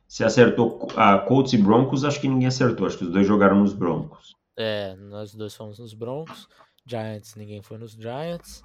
Você 0.07 0.24
acertou 0.24 0.88
a 0.97 1.18
Colts 1.18 1.53
e 1.53 1.59
Broncos, 1.59 2.05
acho 2.05 2.20
que 2.20 2.28
ninguém 2.28 2.49
acertou. 2.49 2.86
Acho 2.86 2.99
que 2.99 3.05
os 3.05 3.11
dois 3.11 3.26
jogaram 3.26 3.61
nos 3.61 3.72
Broncos. 3.72 4.34
É, 4.57 4.95
nós 4.97 5.34
dois 5.34 5.55
fomos 5.55 5.78
nos 5.78 5.95
Broncos. 5.95 6.49
Giants, 6.87 7.35
ninguém 7.35 7.62
foi 7.62 7.78
nos 7.78 7.93
Giants. 7.93 8.62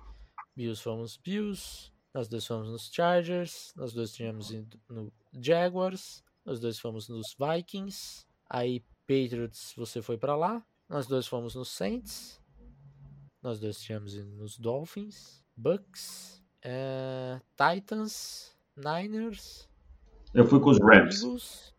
Bills 0.56 0.82
fomos 0.82 1.18
Bills. 1.18 1.92
Nós 2.14 2.28
dois 2.28 2.46
fomos 2.46 2.70
nos 2.70 2.90
Chargers. 2.92 3.74
Nós 3.76 3.94
dois 3.94 4.14
tínhamos 4.14 4.52
no 4.90 5.12
Jaguars. 5.34 6.24
Nós 6.46 6.60
dois 6.60 6.80
fomos 6.80 7.08
nos 7.08 7.36
Vikings. 7.38 8.26
Aí 8.50 8.84
Patriots, 9.08 9.74
você 9.76 10.02
foi 10.02 10.18
para 10.18 10.36
lá. 10.36 10.66
Nós 10.88 11.08
dois 11.08 11.28
fomos 11.28 11.56
nos 11.56 11.70
Saints. 11.70 12.42
Nós 13.42 13.60
dois 13.60 13.80
tínhamos 13.80 14.14
nos 14.16 14.58
Dolphins. 14.58 15.44
Bucks. 15.56 16.44
É, 16.62 17.40
Titans. 17.56 18.58
Niners. 18.80 19.68
Eu 20.34 20.46
fui 20.46 20.60
com 20.60 20.70
os 20.70 20.80
Rams. 20.80 21.22
Eagles, 21.22 21.74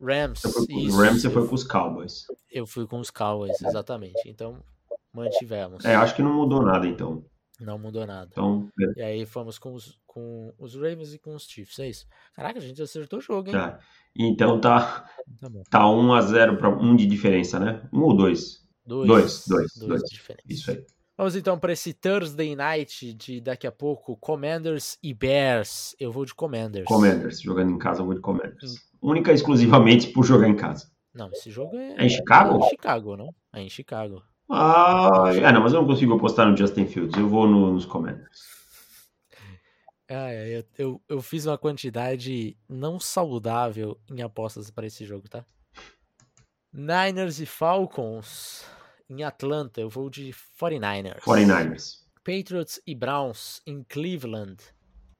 Rams. 0.00 0.44
Eu 0.44 0.50
fui 0.52 0.66
com 0.66 0.76
os 0.76 0.94
Rams 0.94 1.24
e 1.24 1.30
foi 1.30 1.48
com 1.48 1.54
os 1.54 1.64
Cowboys. 1.64 2.26
Eu 2.50 2.66
fui 2.66 2.86
com 2.86 3.00
os 3.00 3.10
Cowboys, 3.10 3.60
exatamente. 3.62 4.28
Então, 4.28 4.62
mantivemos. 5.16 5.84
É, 5.84 5.94
acho 5.94 6.14
que 6.14 6.22
não 6.22 6.34
mudou 6.34 6.62
nada 6.62 6.86
então. 6.86 7.24
Não 7.60 7.78
mudou 7.78 8.06
nada. 8.06 8.28
Então, 8.30 8.68
e 8.96 9.02
aí 9.02 9.24
fomos 9.24 9.58
com 9.58 9.72
os, 9.72 9.98
com 10.06 10.52
os 10.58 10.74
Ravens 10.74 11.14
e 11.14 11.18
com 11.18 11.34
os 11.34 11.44
Chiefs, 11.44 11.78
é 11.78 11.88
isso. 11.88 12.06
Caraca, 12.34 12.58
a 12.58 12.62
gente 12.62 12.82
acertou 12.82 13.18
o 13.18 13.22
jogo, 13.22 13.48
hein? 13.48 13.54
Tá. 13.54 13.78
Então 14.14 14.60
tá, 14.60 15.08
tá, 15.40 15.50
tá 15.70 15.90
1 15.90 16.12
a 16.12 16.20
0 16.20 16.58
para 16.58 16.68
1 16.68 16.96
de 16.96 17.06
diferença, 17.06 17.58
né? 17.58 17.88
1 17.92 18.02
ou 18.02 18.14
2? 18.14 18.66
2. 18.84 19.08
2, 19.08 19.46
2, 19.48 19.72
2. 19.78 20.02
Isso 20.48 20.70
aí. 20.70 20.84
Vamos 21.16 21.34
então 21.34 21.58
para 21.58 21.72
esse 21.72 21.94
Thursday 21.94 22.54
Night 22.54 23.14
de 23.14 23.40
daqui 23.40 23.66
a 23.66 23.72
pouco, 23.72 24.18
Commanders 24.18 24.98
e 25.02 25.14
Bears. 25.14 25.96
Eu 25.98 26.12
vou 26.12 26.26
de 26.26 26.34
Commanders. 26.34 26.84
Commanders, 26.84 27.40
jogando 27.40 27.72
em 27.72 27.78
casa 27.78 28.02
eu 28.02 28.04
vou 28.04 28.14
de 28.14 28.20
Commanders. 28.20 28.74
Hum. 29.02 29.10
Única 29.10 29.32
e 29.32 29.34
exclusivamente 29.34 30.08
por 30.08 30.24
jogar 30.24 30.46
em 30.46 30.56
casa. 30.56 30.90
Não, 31.14 31.30
esse 31.30 31.50
jogo 31.50 31.74
é. 31.76 31.94
É 31.96 32.04
em 32.04 32.10
Chicago? 32.10 32.62
É 32.62 32.66
em 32.66 32.68
Chicago, 32.68 33.16
não? 33.16 33.34
É 33.54 33.62
em 33.62 33.70
Chicago. 33.70 34.22
Ah, 34.48 35.32
não, 35.52 35.62
mas 35.62 35.72
eu 35.72 35.80
não 35.80 35.88
consigo 35.88 36.14
apostar 36.14 36.48
no 36.48 36.56
Justin 36.56 36.86
Fields. 36.86 37.16
Eu 37.18 37.28
vou 37.28 37.48
no, 37.48 37.72
nos 37.72 37.84
Commanders. 37.84 38.40
Ah, 40.08 40.30
é, 40.30 40.58
eu, 40.58 40.64
eu, 40.78 41.02
eu 41.08 41.20
fiz 41.20 41.46
uma 41.46 41.58
quantidade 41.58 42.56
não 42.68 43.00
saudável 43.00 43.98
em 44.08 44.22
apostas 44.22 44.70
para 44.70 44.86
esse 44.86 45.04
jogo, 45.04 45.28
tá? 45.28 45.44
Niners 46.72 47.40
e 47.40 47.46
Falcons 47.46 48.64
em 49.08 49.24
Atlanta, 49.24 49.80
eu 49.80 49.88
vou 49.88 50.08
de 50.10 50.34
49ers. 50.60 51.20
49ers. 51.20 52.06
Patriots 52.22 52.80
e 52.86 52.94
Browns 52.94 53.62
em 53.66 53.82
Cleveland, 53.84 54.56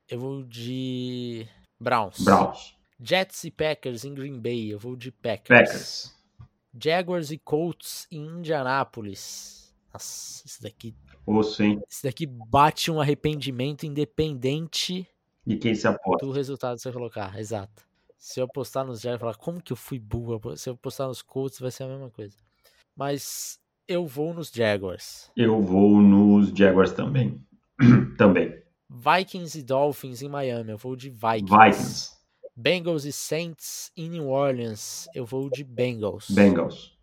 eu 0.09 0.21
vou 0.21 0.43
de 0.43 1.49
Browns. 1.81 2.21
Browns. 2.21 2.77
Jets 3.01 3.45
e 3.45 3.51
Packers 3.51 4.05
em 4.05 4.15
Green 4.15 4.41
Bay, 4.41 4.73
eu 4.73 4.79
vou 4.79 4.97
de 4.97 5.11
Packers. 5.11 5.49
Packers. 5.49 6.16
Jaguars 6.83 7.31
e 7.31 7.39
Colts 7.39 8.07
em 8.11 8.25
Indianápolis. 8.27 9.75
Nossa, 9.93 10.43
isso 10.47 10.63
daqui, 10.63 10.95
Osso, 11.27 11.63
hein? 11.63 11.81
isso 11.89 12.03
daqui 12.03 12.27
bate 12.27 12.91
um 12.91 13.01
arrependimento 13.01 13.85
independente 13.87 15.07
De 15.47 15.57
quem 15.57 15.75
se 15.75 15.87
aposta. 15.89 16.25
do 16.27 16.33
resultado 16.33 16.77
que 16.77 16.83
você 16.83 16.93
colocar. 16.93 17.39
Exato. 17.39 17.85
Se 18.19 18.41
eu 18.41 18.45
apostar 18.45 18.85
nos 18.85 19.01
Jaguars, 19.01 19.21
falar 19.21 19.35
como 19.37 19.63
que 19.63 19.73
eu 19.73 19.77
fui 19.77 19.99
burro. 19.99 20.57
Se 20.57 20.69
eu 20.69 20.75
apostar 20.75 21.07
nos 21.09 21.23
Colts, 21.23 21.59
vai 21.61 21.71
ser 21.71 21.85
a 21.85 21.89
mesma 21.89 22.11
coisa. 22.11 22.37
Mas 22.95 23.59
eu 23.87 24.07
vou 24.07 24.35
nos 24.35 24.51
Jaguars. 24.51 25.31
Eu 25.37 25.61
vou 25.63 26.01
nos 26.01 26.49
Jaguars 26.51 26.93
também. 26.93 27.41
também. 28.19 28.61
Vikings 28.89 29.59
e 29.59 29.63
Dolphins 29.63 30.23
em 30.23 30.29
Miami, 30.29 30.71
eu 30.71 30.79
vou 30.79 30.95
de 30.97 31.11
Vikings. 31.11 31.47
Vikings. 31.57 32.16
Bengals 32.57 33.05
e 33.05 33.13
Saints 33.13 33.93
em 33.95 34.09
New 34.09 34.29
Orleans, 34.29 35.07
eu 35.15 35.27
vou 35.27 35.51
de 35.51 35.63
Bengals. 35.63 36.31
Bengals. 36.31 36.97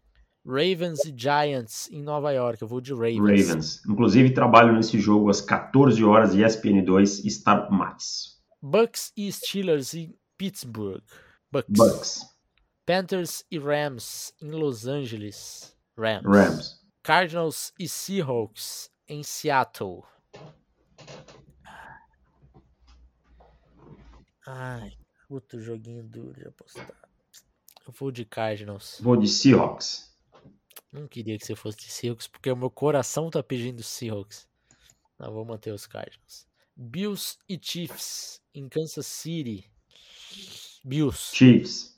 Ravens 0.43 1.06
e 1.06 1.14
Giants 1.16 1.89
em 1.91 2.01
Nova 2.01 2.32
York, 2.32 2.62
eu 2.62 2.68
vou 2.68 2.82
de 2.82 2.91
Ravens. 2.91 3.47
Ravens. 3.47 3.86
Inclusive, 3.88 4.34
trabalho 4.34 4.74
nesse 4.74 4.99
jogo 4.99 5.30
às 5.30 5.41
14 5.41 6.04
horas, 6.04 6.36
ESPN2, 6.36 7.30
Star 7.30 7.72
Mais. 7.72 8.41
Bucks 8.60 9.14
e 9.16 9.32
Steelers 9.32 9.93
em 9.93 10.14
Pittsburgh. 10.38 11.04
Bucks. 11.51 11.78
Bucks. 11.78 12.22
Panthers 12.86 13.45
e 13.51 13.60
Rams 13.60 14.34
em 14.41 14.49
Los 14.49 14.88
Angeles. 14.88 15.78
Rams. 15.95 16.26
Rams. 16.26 16.80
Cardinals 17.04 17.72
e 17.80 17.88
Seahawks 17.88 18.89
em 19.08 19.22
Seattle. 19.22 20.01
Ai, 24.45 24.91
outro 25.34 25.59
joguinho 25.61 26.03
duro 26.03 26.34
de 26.34 26.47
apostar. 26.47 26.91
Eu 27.86 27.93
vou 27.93 28.11
de 28.11 28.25
Cardinals. 28.25 28.99
Vou 29.01 29.17
de 29.17 29.27
Seahawks. 29.27 30.13
Não 30.91 31.07
queria 31.07 31.38
que 31.38 31.45
você 31.45 31.55
fosse 31.55 31.77
de 31.77 31.91
Seahawks, 31.91 32.27
porque 32.27 32.51
o 32.51 32.55
meu 32.55 32.69
coração 32.69 33.29
tá 33.29 33.41
pedindo 33.41 33.81
Seahawks. 33.84 34.47
Não, 35.19 35.34
vou 35.34 35.43
manter 35.43 35.71
os 35.71 35.88
Cardinals. 35.88 36.47
Bills 36.75 37.38
e 37.47 37.59
Chiefs 37.61 38.41
em 38.53 38.67
Kansas 38.69 39.05
City. 39.05 39.69
Bills. 40.84 41.36
Chiefs. 41.36 41.93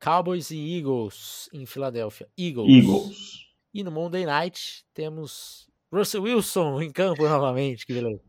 Cowboys 0.00 0.50
e 0.50 0.78
Eagles 0.78 1.48
em 1.52 1.66
Filadélfia. 1.66 2.28
Eagles. 2.38 2.68
Eagles. 2.70 3.46
E 3.72 3.82
no 3.82 3.90
Monday 3.90 4.24
Night 4.24 4.84
temos 4.94 5.68
Russell 5.92 6.22
Wilson 6.22 6.80
em 6.80 6.92
campo 6.92 7.22
novamente. 7.24 7.86
Que 7.86 7.94
beleza. 7.94 8.22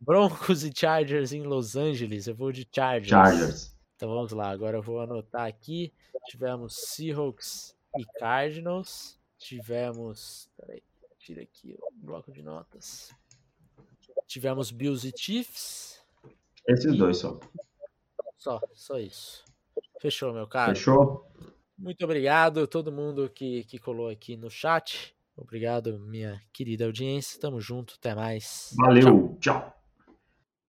Broncos 0.00 0.64
e 0.64 0.72
Chargers 0.74 1.32
em 1.32 1.42
Los 1.42 1.76
Angeles. 1.76 2.26
Eu 2.26 2.34
vou 2.34 2.52
de 2.52 2.66
Chargers. 2.70 3.08
Chargers. 3.08 3.76
Então 3.96 4.08
vamos 4.08 4.32
lá. 4.32 4.50
Agora 4.50 4.78
eu 4.78 4.82
vou 4.82 5.00
anotar 5.00 5.46
aqui. 5.46 5.92
Tivemos 6.26 6.76
Seahawks 6.76 7.76
e 7.96 8.04
Cardinals. 8.18 9.18
Tivemos. 9.36 10.48
Peraí, 10.56 10.82
tira 11.18 11.42
aqui 11.42 11.76
o 11.78 11.92
bloco 12.04 12.32
de 12.32 12.42
notas. 12.42 13.10
Tivemos 14.26 14.70
Bills 14.70 15.08
e 15.08 15.12
Chiefs. 15.16 16.00
Esses 16.66 16.96
dois 16.96 17.16
só. 17.16 17.40
Só, 18.36 18.60
só 18.74 18.98
isso. 18.98 19.44
Fechou, 20.00 20.32
meu 20.32 20.46
caro. 20.46 20.76
Fechou? 20.76 21.26
Muito 21.76 22.04
obrigado 22.04 22.60
a 22.60 22.66
todo 22.66 22.92
mundo 22.92 23.30
que, 23.30 23.64
que 23.64 23.78
colou 23.78 24.08
aqui 24.08 24.36
no 24.36 24.50
chat. 24.50 25.14
Obrigado, 25.36 25.98
minha 26.00 26.40
querida 26.52 26.84
audiência. 26.84 27.40
Tamo 27.40 27.60
junto, 27.60 27.94
até 27.98 28.14
mais. 28.14 28.74
Valeu. 28.76 29.36
Tchau. 29.40 29.77